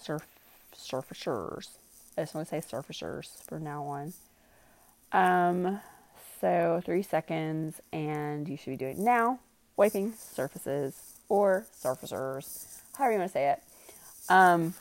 surf, 0.01 0.27
surfacers. 0.75 1.69
I 2.17 2.23
just 2.23 2.35
want 2.35 2.49
to 2.49 2.51
say 2.51 2.59
surfacers 2.59 3.43
from 3.47 3.63
now 3.63 3.83
on. 3.85 4.13
Um, 5.13 5.79
so 6.41 6.81
three 6.83 7.03
seconds, 7.03 7.79
and 7.93 8.49
you 8.49 8.57
should 8.57 8.71
be 8.71 8.77
doing 8.77 9.05
now, 9.05 9.39
wiping 9.77 10.13
surfaces 10.17 11.08
or 11.29 11.65
surfacers, 11.71 12.81
however 12.97 13.13
you 13.13 13.19
want 13.19 13.29
to 13.29 13.33
say 13.33 13.49
it. 13.51 13.63
Um, 14.27 14.73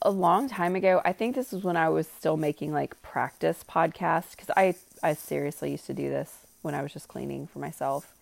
a 0.00 0.10
long 0.10 0.48
time 0.48 0.74
ago, 0.74 1.00
I 1.04 1.12
think 1.12 1.34
this 1.34 1.52
was 1.52 1.62
when 1.62 1.76
I 1.76 1.88
was 1.88 2.08
still 2.08 2.36
making 2.36 2.72
like 2.72 3.00
practice 3.02 3.64
podcasts 3.68 4.32
because 4.32 4.50
I 4.56 4.74
I 5.02 5.14
seriously 5.14 5.70
used 5.72 5.86
to 5.86 5.94
do 5.94 6.08
this 6.08 6.46
when 6.62 6.74
I 6.74 6.82
was 6.82 6.92
just 6.92 7.08
cleaning 7.08 7.46
for 7.46 7.58
myself. 7.58 8.12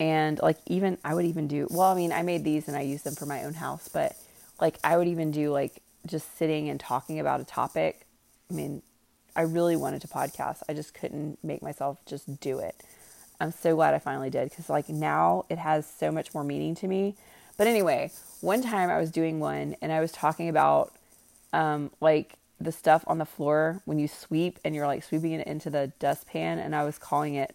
And 0.00 0.40
like 0.42 0.58
even 0.66 0.98
I 1.04 1.14
would 1.14 1.24
even 1.26 1.46
do 1.46 1.66
well, 1.70 1.92
I 1.92 1.94
mean, 1.94 2.12
I 2.12 2.22
made 2.22 2.44
these 2.44 2.68
and 2.68 2.76
I 2.76 2.82
used 2.82 3.04
them 3.04 3.14
for 3.14 3.26
my 3.26 3.44
own 3.44 3.54
house, 3.54 3.88
but 3.88 4.16
like 4.60 4.78
I 4.82 4.96
would 4.96 5.08
even 5.08 5.30
do 5.30 5.52
like 5.52 5.82
just 6.06 6.36
sitting 6.36 6.68
and 6.68 6.80
talking 6.80 7.20
about 7.20 7.40
a 7.40 7.44
topic. 7.44 8.06
I 8.50 8.54
mean, 8.54 8.82
I 9.36 9.42
really 9.42 9.76
wanted 9.76 10.00
to 10.02 10.08
podcast. 10.08 10.62
I 10.68 10.74
just 10.74 10.94
couldn't 10.94 11.38
make 11.42 11.62
myself 11.62 11.98
just 12.06 12.40
do 12.40 12.58
it. 12.60 12.76
I'm 13.40 13.52
so 13.52 13.74
glad 13.74 13.94
I 13.94 13.98
finally 13.98 14.30
did 14.30 14.48
because, 14.48 14.68
like, 14.68 14.88
now 14.88 15.44
it 15.48 15.58
has 15.58 15.86
so 15.86 16.10
much 16.10 16.34
more 16.34 16.44
meaning 16.44 16.74
to 16.76 16.88
me. 16.88 17.16
But 17.56 17.66
anyway, 17.66 18.10
one 18.40 18.62
time 18.62 18.90
I 18.90 18.98
was 18.98 19.10
doing 19.10 19.40
one 19.40 19.76
and 19.82 19.92
I 19.92 20.00
was 20.00 20.12
talking 20.12 20.48
about, 20.48 20.92
um, 21.52 21.90
like, 22.00 22.36
the 22.60 22.72
stuff 22.72 23.04
on 23.06 23.18
the 23.18 23.24
floor 23.24 23.82
when 23.84 23.98
you 23.98 24.08
sweep 24.08 24.58
and 24.64 24.74
you're 24.74 24.86
like 24.86 25.02
sweeping 25.02 25.32
it 25.32 25.46
into 25.46 25.70
the 25.70 25.92
dustpan, 25.98 26.58
and 26.58 26.74
I 26.74 26.84
was 26.84 26.98
calling 26.98 27.34
it 27.34 27.54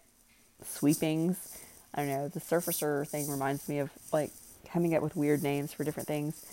sweepings. 0.62 1.58
I 1.94 2.00
don't 2.00 2.08
know. 2.08 2.28
The 2.28 2.40
surfacer 2.40 3.06
thing 3.06 3.28
reminds 3.28 3.68
me 3.68 3.78
of 3.78 3.90
like 4.12 4.30
coming 4.66 4.94
up 4.94 5.02
with 5.02 5.16
weird 5.16 5.42
names 5.42 5.72
for 5.72 5.84
different 5.84 6.06
things. 6.06 6.44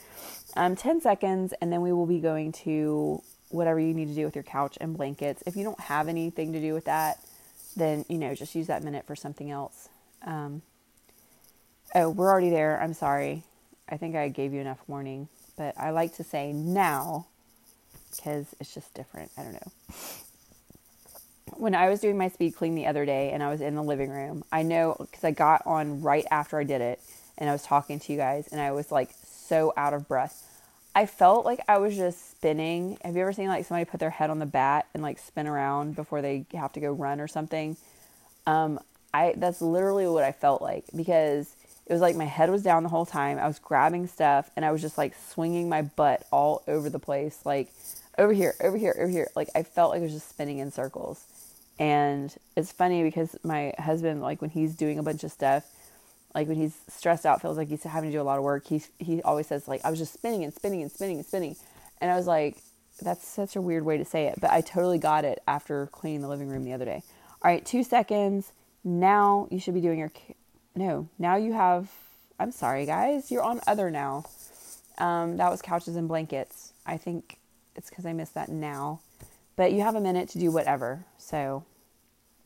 Um, 0.56 0.76
10 0.76 1.02
seconds, 1.02 1.54
and 1.62 1.72
then 1.72 1.82
we 1.82 1.94
will 1.94 2.08
be 2.08 2.20
going 2.20 2.52
to 2.54 3.22
whatever 3.50 3.80
you 3.80 3.94
need 3.94 4.08
to 4.08 4.16
do 4.16 4.26
with 4.26 4.36
your 4.36 4.44
couch 4.44 4.78
and 4.82 4.98
blankets. 4.98 5.44
If 5.46 5.56
you 5.56 5.64
don't 5.64 5.80
have 5.80 6.08
anything 6.08 6.54
to 6.54 6.60
do 6.60 6.74
with 6.74 6.86
that, 6.86 7.20
then, 7.78 8.06
you 8.10 8.18
know, 8.18 8.34
just 8.34 8.56
use 8.56 8.68
that 8.68 8.84
minute 8.84 9.06
for 9.06 9.16
something 9.16 9.52
else. 9.52 9.90
Um, 10.26 10.62
oh, 11.96 12.10
we're 12.10 12.30
already 12.30 12.50
there. 12.50 12.82
I'm 12.82 12.94
sorry. 12.94 13.44
I 13.90 13.98
think 13.98 14.16
I 14.16 14.28
gave 14.30 14.54
you 14.54 14.60
enough 14.60 14.80
warning, 14.88 15.30
but 15.56 15.78
I 15.78 15.92
like 15.92 16.16
to 16.18 16.24
say 16.24 16.52
now 16.52 17.28
because 18.12 18.56
it's 18.60 18.74
just 18.74 18.94
different. 18.94 19.32
I 19.38 19.44
don't 19.44 19.54
know. 19.54 19.72
When 21.54 21.76
I 21.76 21.90
was 21.90 22.02
doing 22.02 22.18
my 22.18 22.28
speed 22.28 22.56
clean 22.56 22.76
the 22.76 22.88
other 22.88 23.06
day 23.06 23.32
and 23.32 23.42
I 23.42 23.50
was 23.50 23.62
in 23.62 23.76
the 23.76 23.84
living 23.84 24.10
room, 24.10 24.44
I 24.52 24.64
know 24.64 24.96
because 25.00 25.24
I 25.24 25.32
got 25.32 25.62
on 25.66 26.02
right 26.02 26.26
after 26.30 26.60
I 26.60 26.64
did 26.64 26.82
it 26.82 27.00
and 27.38 27.50
I 27.50 27.54
was 27.54 27.64
talking 27.64 28.00
to 28.00 28.12
you 28.12 28.18
guys 28.18 28.50
and 28.52 28.60
I 28.60 28.72
was 28.72 28.92
like 28.92 29.12
so 29.24 29.74
out 29.78 29.94
of 29.94 30.08
breath. 30.08 30.44
I 30.96 31.06
felt 31.06 31.46
like 31.46 31.60
I 31.68 31.78
was 31.78 31.96
just 31.96 32.32
spinning. 32.32 32.98
Have 33.04 33.16
you 33.16 33.22
ever 33.22 33.34
seen 33.34 33.48
like 33.48 33.66
somebody 33.66 33.86
put 33.86 34.00
their 34.00 34.10
head 34.10 34.30
on 34.30 34.40
the 34.40 34.46
bat 34.46 34.88
and 34.94 35.04
like 35.04 35.20
spin 35.20 35.48
around 35.48 35.96
before 35.96 36.22
they 36.22 36.46
have 36.54 36.74
to 36.74 36.80
go 36.80 36.92
run 36.92 37.20
or 37.20 37.28
something? 37.28 37.78
Um, 38.46 38.80
I 39.14 39.34
that's 39.38 39.62
literally 39.62 40.08
what 40.08 40.24
I 40.24 40.32
felt 40.32 40.62
like 40.62 40.86
because 40.96 41.56
it 41.86 41.94
was 41.94 42.02
like 42.02 42.16
my 42.16 42.26
head 42.26 42.50
was 42.50 42.64
down 42.64 42.84
the 42.84 42.90
whole 42.90 43.06
time. 43.06 43.38
I 43.38 43.48
was 43.48 43.60
grabbing 43.60 44.08
stuff 44.08 44.50
and 44.56 44.66
I 44.66 44.72
was 44.72 44.82
just 44.82 44.98
like 44.98 45.14
swinging 45.30 45.70
my 45.70 45.84
butt 45.84 46.26
all 46.32 46.64
over 46.68 46.90
the 46.90 47.00
place, 47.00 47.40
like 47.46 47.72
over 48.18 48.34
here, 48.34 48.56
over 48.62 48.78
here, 48.78 48.96
over 48.98 49.10
here. 49.10 49.30
Like 49.36 49.50
I 49.56 49.64
felt 49.64 49.92
like 49.92 50.00
I 50.00 50.04
was 50.04 50.14
just 50.14 50.30
spinning 50.30 50.60
in 50.60 50.72
circles. 50.72 51.24
And 51.80 52.36
it's 52.56 52.72
funny 52.72 53.04
because 53.04 53.38
my 53.44 53.74
husband, 53.78 54.22
like 54.22 54.42
when 54.42 54.50
he's 54.50 54.76
doing 54.76 55.00
a 55.00 55.04
bunch 55.04 55.24
of 55.24 55.32
stuff, 55.32 55.64
like 56.38 56.48
when 56.48 56.58
he's 56.58 56.78
stressed 56.88 57.26
out, 57.26 57.42
feels 57.42 57.58
like 57.58 57.68
he's 57.68 57.82
having 57.82 58.12
to 58.12 58.16
do 58.16 58.22
a 58.22 58.24
lot 58.24 58.38
of 58.38 58.44
work. 58.44 58.68
He 58.68 58.84
he 59.00 59.24
always 59.24 59.48
says 59.48 59.68
like 59.68 59.84
I 59.84 59.90
was 59.90 59.98
just 59.98 60.14
spinning 60.14 60.44
and 60.44 60.54
spinning 60.54 60.84
and 60.84 60.92
spinning 60.92 61.18
and 61.18 61.26
spinning, 61.26 61.56
and 62.00 62.12
I 62.12 62.16
was 62.16 62.28
like, 62.28 62.58
that's 63.02 63.28
such 63.28 63.56
a 63.56 63.62
weird 63.62 63.84
way 63.84 63.98
to 63.98 64.06
say 64.06 64.28
it, 64.28 64.36
but 64.40 64.52
I 64.52 64.62
totally 64.62 65.00
got 65.00 65.26
it 65.26 65.42
after 65.48 65.88
cleaning 65.88 66.22
the 66.22 66.28
living 66.28 66.48
room 66.48 66.64
the 66.64 66.74
other 66.74 66.86
day. 66.86 67.02
All 67.42 67.52
right, 67.52 67.66
two 67.66 67.84
seconds. 67.84 68.52
Now 68.84 69.48
you 69.50 69.60
should 69.60 69.74
be 69.74 69.82
doing 69.82 69.98
your 69.98 70.12
no. 70.76 71.10
Now 71.18 71.38
you 71.38 71.54
have. 71.54 71.90
I'm 72.40 72.52
sorry, 72.52 72.86
guys. 72.86 73.32
You're 73.32 73.42
on 73.42 73.60
other 73.66 73.90
now. 73.90 74.26
Um, 75.00 75.38
that 75.38 75.50
was 75.50 75.64
couches 75.64 75.96
and 75.96 76.08
blankets. 76.08 76.72
I 76.86 76.98
think 76.98 77.40
it's 77.76 77.90
because 77.90 78.06
I 78.06 78.14
missed 78.14 78.36
that 78.36 78.50
now. 78.50 79.00
But 79.56 79.72
you 79.72 79.82
have 79.82 79.96
a 79.96 80.02
minute 80.02 80.30
to 80.30 80.40
do 80.40 80.52
whatever. 80.52 81.04
So, 81.18 81.64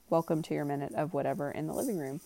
welcome 0.09 0.41
to 0.43 0.53
your 0.53 0.63
minute 0.63 0.93
of 0.95 1.13
whatever 1.13 1.51
in 1.51 1.67
the 1.67 1.73
living 1.73 1.97
room. 1.97 2.21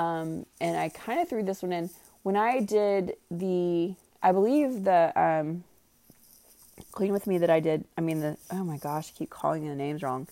Um, 0.00 0.46
and 0.62 0.78
I 0.78 0.88
kind 0.88 1.20
of 1.20 1.28
threw 1.28 1.42
this 1.42 1.62
one 1.62 1.72
in 1.72 1.90
when 2.22 2.34
I 2.34 2.60
did 2.60 3.16
the, 3.30 3.94
I 4.22 4.32
believe 4.32 4.84
the 4.84 5.12
um, 5.14 5.64
clean 6.90 7.12
with 7.12 7.26
me 7.26 7.36
that 7.36 7.50
I 7.50 7.60
did. 7.60 7.84
I 7.98 8.00
mean 8.00 8.20
the 8.20 8.38
oh 8.50 8.64
my 8.64 8.78
gosh, 8.78 9.12
I 9.14 9.18
keep 9.18 9.28
calling 9.28 9.68
the 9.68 9.74
names 9.74 10.02
wrong. 10.02 10.26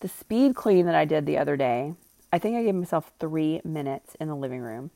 The 0.00 0.08
speed 0.08 0.54
clean 0.54 0.86
that 0.86 0.94
I 0.94 1.04
did 1.04 1.26
the 1.26 1.36
other 1.36 1.56
day. 1.56 1.94
I 2.32 2.38
think 2.38 2.56
I 2.56 2.62
gave 2.62 2.76
myself 2.76 3.10
three 3.18 3.60
minutes 3.64 4.14
in 4.20 4.28
the 4.28 4.36
living 4.36 4.60
room. 4.60 4.92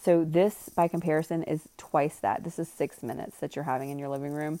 So 0.00 0.24
this, 0.24 0.68
by 0.68 0.86
comparison, 0.86 1.42
is 1.42 1.68
twice 1.76 2.18
that. 2.20 2.44
This 2.44 2.60
is 2.60 2.68
six 2.68 3.02
minutes 3.02 3.38
that 3.38 3.56
you're 3.56 3.64
having 3.64 3.90
in 3.90 3.98
your 3.98 4.08
living 4.08 4.32
room. 4.32 4.60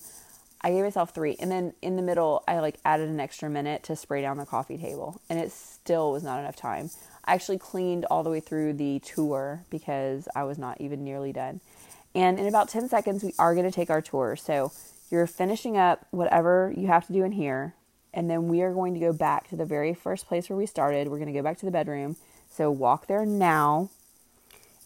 I 0.60 0.70
gave 0.70 0.82
myself 0.82 1.14
three, 1.14 1.36
and 1.38 1.52
then 1.52 1.74
in 1.82 1.94
the 1.94 2.02
middle, 2.02 2.42
I 2.48 2.58
like 2.58 2.80
added 2.84 3.08
an 3.08 3.20
extra 3.20 3.48
minute 3.48 3.84
to 3.84 3.94
spray 3.94 4.22
down 4.22 4.38
the 4.38 4.44
coffee 4.44 4.76
table, 4.76 5.20
and 5.30 5.38
it 5.38 5.52
still 5.52 6.10
was 6.10 6.24
not 6.24 6.40
enough 6.40 6.56
time. 6.56 6.90
I 7.28 7.34
actually 7.34 7.58
cleaned 7.58 8.06
all 8.06 8.22
the 8.22 8.30
way 8.30 8.40
through 8.40 8.72
the 8.72 9.00
tour 9.00 9.62
because 9.68 10.28
I 10.34 10.44
was 10.44 10.56
not 10.56 10.80
even 10.80 11.04
nearly 11.04 11.32
done. 11.32 11.60
And 12.14 12.38
in 12.38 12.46
about 12.46 12.70
10 12.70 12.88
seconds, 12.88 13.22
we 13.22 13.34
are 13.38 13.54
going 13.54 13.66
to 13.66 13.74
take 13.74 13.90
our 13.90 14.00
tour. 14.00 14.34
So 14.34 14.72
you're 15.10 15.26
finishing 15.26 15.76
up 15.76 16.06
whatever 16.10 16.72
you 16.74 16.86
have 16.86 17.06
to 17.06 17.12
do 17.12 17.24
in 17.24 17.32
here, 17.32 17.74
and 18.14 18.30
then 18.30 18.48
we 18.48 18.62
are 18.62 18.72
going 18.72 18.94
to 18.94 19.00
go 19.00 19.12
back 19.12 19.48
to 19.50 19.56
the 19.56 19.66
very 19.66 19.92
first 19.92 20.26
place 20.26 20.48
where 20.48 20.56
we 20.56 20.64
started. 20.64 21.08
We're 21.08 21.18
going 21.18 21.32
to 21.32 21.38
go 21.38 21.42
back 21.42 21.58
to 21.58 21.66
the 21.66 21.70
bedroom. 21.70 22.16
So 22.50 22.70
walk 22.70 23.06
there 23.08 23.26
now, 23.26 23.90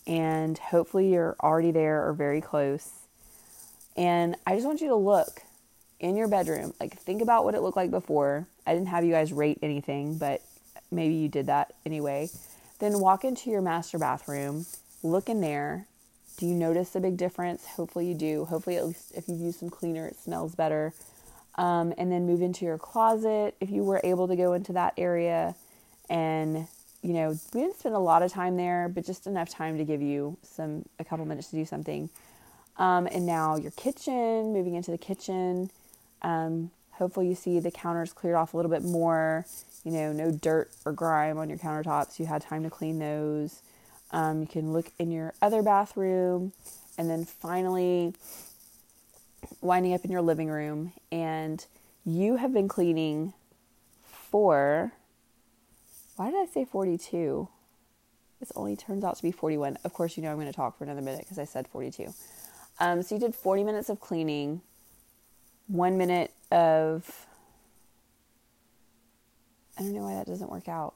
and 0.04 0.58
hopefully 0.58 1.12
you're 1.12 1.36
already 1.40 1.70
there 1.70 2.06
or 2.06 2.12
very 2.12 2.40
close. 2.40 2.90
And 3.96 4.36
I 4.46 4.56
just 4.56 4.66
want 4.66 4.80
you 4.80 4.88
to 4.88 4.96
look 4.96 5.42
in 6.00 6.16
your 6.16 6.26
bedroom. 6.26 6.74
Like, 6.80 6.98
think 6.98 7.22
about 7.22 7.44
what 7.44 7.54
it 7.54 7.62
looked 7.62 7.76
like 7.76 7.92
before. 7.92 8.48
I 8.66 8.74
didn't 8.74 8.88
have 8.88 9.04
you 9.04 9.12
guys 9.12 9.32
rate 9.32 9.60
anything, 9.62 10.18
but 10.18 10.42
maybe 10.92 11.14
you 11.14 11.28
did 11.28 11.46
that 11.46 11.74
anyway. 11.84 12.28
Then 12.78 13.00
walk 13.00 13.24
into 13.24 13.50
your 13.50 13.62
master 13.62 13.98
bathroom, 13.98 14.66
look 15.02 15.28
in 15.28 15.40
there. 15.40 15.86
Do 16.36 16.46
you 16.46 16.54
notice 16.54 16.94
a 16.96 17.00
big 17.00 17.16
difference? 17.16 17.66
Hopefully 17.66 18.08
you 18.08 18.14
do. 18.14 18.44
Hopefully, 18.46 18.76
at 18.76 18.86
least 18.86 19.12
if 19.14 19.28
you've 19.28 19.40
used 19.40 19.60
some 19.60 19.70
cleaner, 19.70 20.06
it 20.06 20.16
smells 20.16 20.54
better. 20.54 20.92
Um, 21.56 21.92
and 21.98 22.10
then 22.10 22.26
move 22.26 22.40
into 22.40 22.64
your 22.64 22.78
closet 22.78 23.54
if 23.60 23.70
you 23.70 23.84
were 23.84 24.00
able 24.02 24.26
to 24.28 24.36
go 24.36 24.54
into 24.54 24.72
that 24.72 24.94
area. 24.96 25.54
And, 26.08 26.66
you 27.02 27.12
know, 27.12 27.38
we 27.52 27.60
didn't 27.60 27.78
spend 27.78 27.94
a 27.94 27.98
lot 28.00 28.22
of 28.22 28.32
time 28.32 28.56
there, 28.56 28.88
but 28.88 29.04
just 29.04 29.26
enough 29.26 29.50
time 29.50 29.76
to 29.78 29.84
give 29.84 30.00
you 30.00 30.38
some, 30.42 30.86
a 30.98 31.04
couple 31.04 31.26
minutes 31.26 31.48
to 31.50 31.56
do 31.56 31.66
something. 31.66 32.08
Um, 32.78 33.06
and 33.06 33.26
now 33.26 33.56
your 33.56 33.70
kitchen, 33.72 34.52
moving 34.52 34.74
into 34.74 34.90
the 34.90 34.98
kitchen. 34.98 35.70
Um, 36.22 36.70
hopefully 36.92 37.28
you 37.28 37.34
see 37.34 37.60
the 37.60 37.70
counters 37.70 38.12
cleared 38.12 38.36
off 38.36 38.54
a 38.54 38.56
little 38.56 38.70
bit 38.70 38.82
more 38.82 39.44
you 39.84 39.92
know, 39.92 40.12
no 40.12 40.30
dirt 40.30 40.70
or 40.84 40.92
grime 40.92 41.38
on 41.38 41.48
your 41.48 41.58
countertops. 41.58 42.18
You 42.18 42.26
had 42.26 42.42
time 42.42 42.62
to 42.62 42.70
clean 42.70 42.98
those. 42.98 43.62
Um, 44.10 44.40
you 44.40 44.46
can 44.46 44.72
look 44.72 44.92
in 44.98 45.10
your 45.10 45.34
other 45.42 45.62
bathroom. 45.62 46.52
And 46.98 47.08
then 47.08 47.24
finally, 47.24 48.14
winding 49.60 49.94
up 49.94 50.04
in 50.04 50.10
your 50.10 50.22
living 50.22 50.48
room. 50.48 50.92
And 51.10 51.64
you 52.04 52.36
have 52.36 52.52
been 52.52 52.68
cleaning 52.68 53.32
for, 54.04 54.92
why 56.16 56.30
did 56.30 56.36
I 56.36 56.46
say 56.46 56.64
42? 56.64 57.48
This 58.40 58.52
only 58.56 58.76
turns 58.76 59.04
out 59.04 59.16
to 59.16 59.22
be 59.22 59.32
41. 59.32 59.78
Of 59.84 59.92
course, 59.92 60.16
you 60.16 60.22
know 60.22 60.30
I'm 60.30 60.36
going 60.36 60.46
to 60.46 60.52
talk 60.52 60.76
for 60.76 60.84
another 60.84 61.00
minute 61.00 61.20
because 61.20 61.38
I 61.38 61.44
said 61.44 61.68
42. 61.68 62.12
Um, 62.80 63.02
so 63.02 63.14
you 63.14 63.20
did 63.20 63.34
40 63.34 63.62
minutes 63.62 63.88
of 63.88 64.00
cleaning, 64.00 64.62
one 65.68 65.96
minute 65.96 66.32
of 66.50 67.26
I 69.78 69.82
don't 69.82 69.94
know 69.94 70.02
why 70.02 70.14
that 70.14 70.26
doesn't 70.26 70.50
work 70.50 70.68
out. 70.68 70.94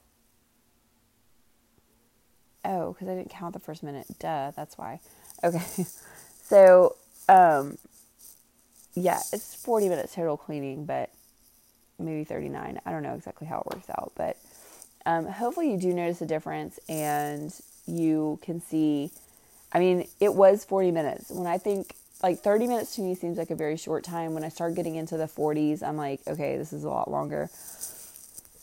Oh, 2.64 2.92
because 2.92 3.08
I 3.08 3.14
didn't 3.14 3.30
count 3.30 3.54
the 3.54 3.60
first 3.60 3.82
minute. 3.82 4.06
Duh, 4.18 4.50
that's 4.56 4.76
why. 4.76 5.00
Okay. 5.44 5.62
so, 6.42 6.96
um, 7.28 7.78
yeah, 8.94 9.20
it's 9.32 9.54
40 9.54 9.88
minutes 9.88 10.14
total 10.14 10.36
cleaning, 10.36 10.84
but 10.84 11.10
maybe 11.98 12.24
39. 12.24 12.80
I 12.84 12.90
don't 12.90 13.02
know 13.02 13.14
exactly 13.14 13.46
how 13.46 13.60
it 13.60 13.74
works 13.74 13.88
out, 13.90 14.12
but 14.16 14.36
um, 15.04 15.26
hopefully 15.26 15.70
you 15.70 15.78
do 15.78 15.92
notice 15.92 16.20
a 16.20 16.26
difference 16.26 16.80
and 16.88 17.54
you 17.86 18.38
can 18.42 18.60
see. 18.60 19.10
I 19.72 19.78
mean, 19.78 20.08
it 20.20 20.34
was 20.34 20.64
40 20.64 20.90
minutes. 20.90 21.30
When 21.30 21.46
I 21.46 21.58
think 21.58 21.94
like 22.22 22.40
30 22.40 22.66
minutes 22.66 22.96
to 22.96 23.02
me 23.02 23.14
seems 23.14 23.38
like 23.38 23.50
a 23.50 23.54
very 23.54 23.76
short 23.76 24.02
time. 24.04 24.34
When 24.34 24.44
I 24.44 24.48
start 24.48 24.74
getting 24.74 24.96
into 24.96 25.16
the 25.16 25.26
40s, 25.26 25.82
I'm 25.82 25.96
like, 25.96 26.20
okay, 26.26 26.56
this 26.56 26.72
is 26.72 26.84
a 26.84 26.88
lot 26.88 27.10
longer. 27.10 27.50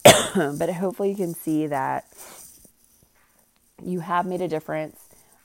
but 0.36 0.70
hopefully 0.70 1.10
you 1.10 1.16
can 1.16 1.34
see 1.34 1.68
that 1.68 2.06
you 3.84 4.00
have 4.00 4.26
made 4.26 4.42
a 4.42 4.48
difference. 4.48 5.00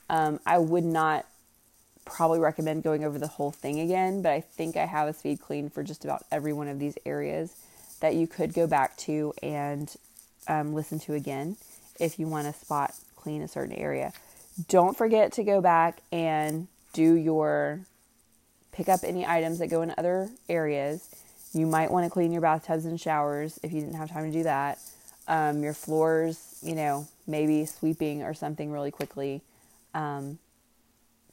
Um, 0.08 0.40
I 0.46 0.58
would 0.58 0.84
not 0.84 1.26
probably 2.04 2.38
recommend 2.38 2.82
going 2.82 3.04
over 3.04 3.18
the 3.18 3.26
whole 3.26 3.50
thing 3.50 3.80
again, 3.80 4.22
but 4.22 4.32
I 4.32 4.40
think 4.40 4.76
I 4.76 4.86
have 4.86 5.08
a 5.08 5.12
speed 5.12 5.40
clean 5.40 5.68
for 5.68 5.82
just 5.82 6.04
about 6.04 6.24
every 6.32 6.52
one 6.52 6.68
of 6.68 6.78
these 6.78 6.96
areas 7.04 7.54
that 8.00 8.14
you 8.14 8.26
could 8.26 8.54
go 8.54 8.66
back 8.66 8.96
to 8.98 9.34
and 9.42 9.94
um, 10.46 10.74
listen 10.74 10.98
to 11.00 11.14
again 11.14 11.56
if 12.00 12.18
you 12.18 12.26
want 12.26 12.46
to 12.46 12.58
spot 12.58 12.94
clean 13.16 13.42
a 13.42 13.48
certain 13.48 13.74
area. 13.74 14.12
Don't 14.68 14.96
forget 14.96 15.32
to 15.32 15.44
go 15.44 15.60
back 15.60 15.98
and 16.10 16.68
do 16.92 17.14
your 17.14 17.80
pick 18.72 18.88
up 18.88 19.00
any 19.02 19.26
items 19.26 19.58
that 19.58 19.66
go 19.68 19.82
in 19.82 19.92
other 19.98 20.30
areas 20.48 21.14
you 21.52 21.66
might 21.66 21.90
want 21.90 22.04
to 22.04 22.10
clean 22.10 22.32
your 22.32 22.42
bathtubs 22.42 22.84
and 22.84 23.00
showers 23.00 23.58
if 23.62 23.72
you 23.72 23.80
didn't 23.80 23.96
have 23.96 24.10
time 24.10 24.30
to 24.30 24.36
do 24.36 24.44
that. 24.44 24.78
Um, 25.26 25.62
your 25.62 25.74
floors, 25.74 26.58
you 26.62 26.74
know, 26.74 27.06
maybe 27.26 27.66
sweeping 27.66 28.22
or 28.22 28.32
something 28.34 28.70
really 28.70 28.90
quickly 28.90 29.42
um, 29.94 30.38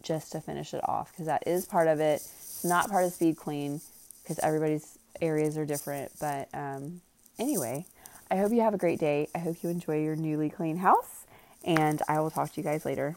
just 0.01 0.31
to 0.33 0.41
finish 0.41 0.73
it 0.73 0.81
off 0.87 1.11
because 1.11 1.25
that 1.27 1.47
is 1.47 1.65
part 1.65 1.87
of 1.87 1.99
it. 1.99 2.15
It's 2.15 2.63
not 2.63 2.89
part 2.89 3.05
of 3.05 3.13
speed 3.13 3.37
clean 3.37 3.81
because 4.21 4.39
everybody's 4.39 4.97
areas 5.21 5.57
are 5.57 5.65
different. 5.65 6.11
But 6.19 6.49
um, 6.53 7.01
anyway, 7.39 7.85
I 8.29 8.37
hope 8.37 8.51
you 8.51 8.61
have 8.61 8.73
a 8.73 8.77
great 8.77 8.99
day. 8.99 9.29
I 9.35 9.39
hope 9.39 9.57
you 9.61 9.69
enjoy 9.69 10.01
your 10.01 10.15
newly 10.15 10.49
clean 10.49 10.77
house, 10.77 11.25
and 11.63 12.01
I 12.07 12.19
will 12.19 12.31
talk 12.31 12.51
to 12.53 12.61
you 12.61 12.63
guys 12.63 12.85
later. 12.85 13.15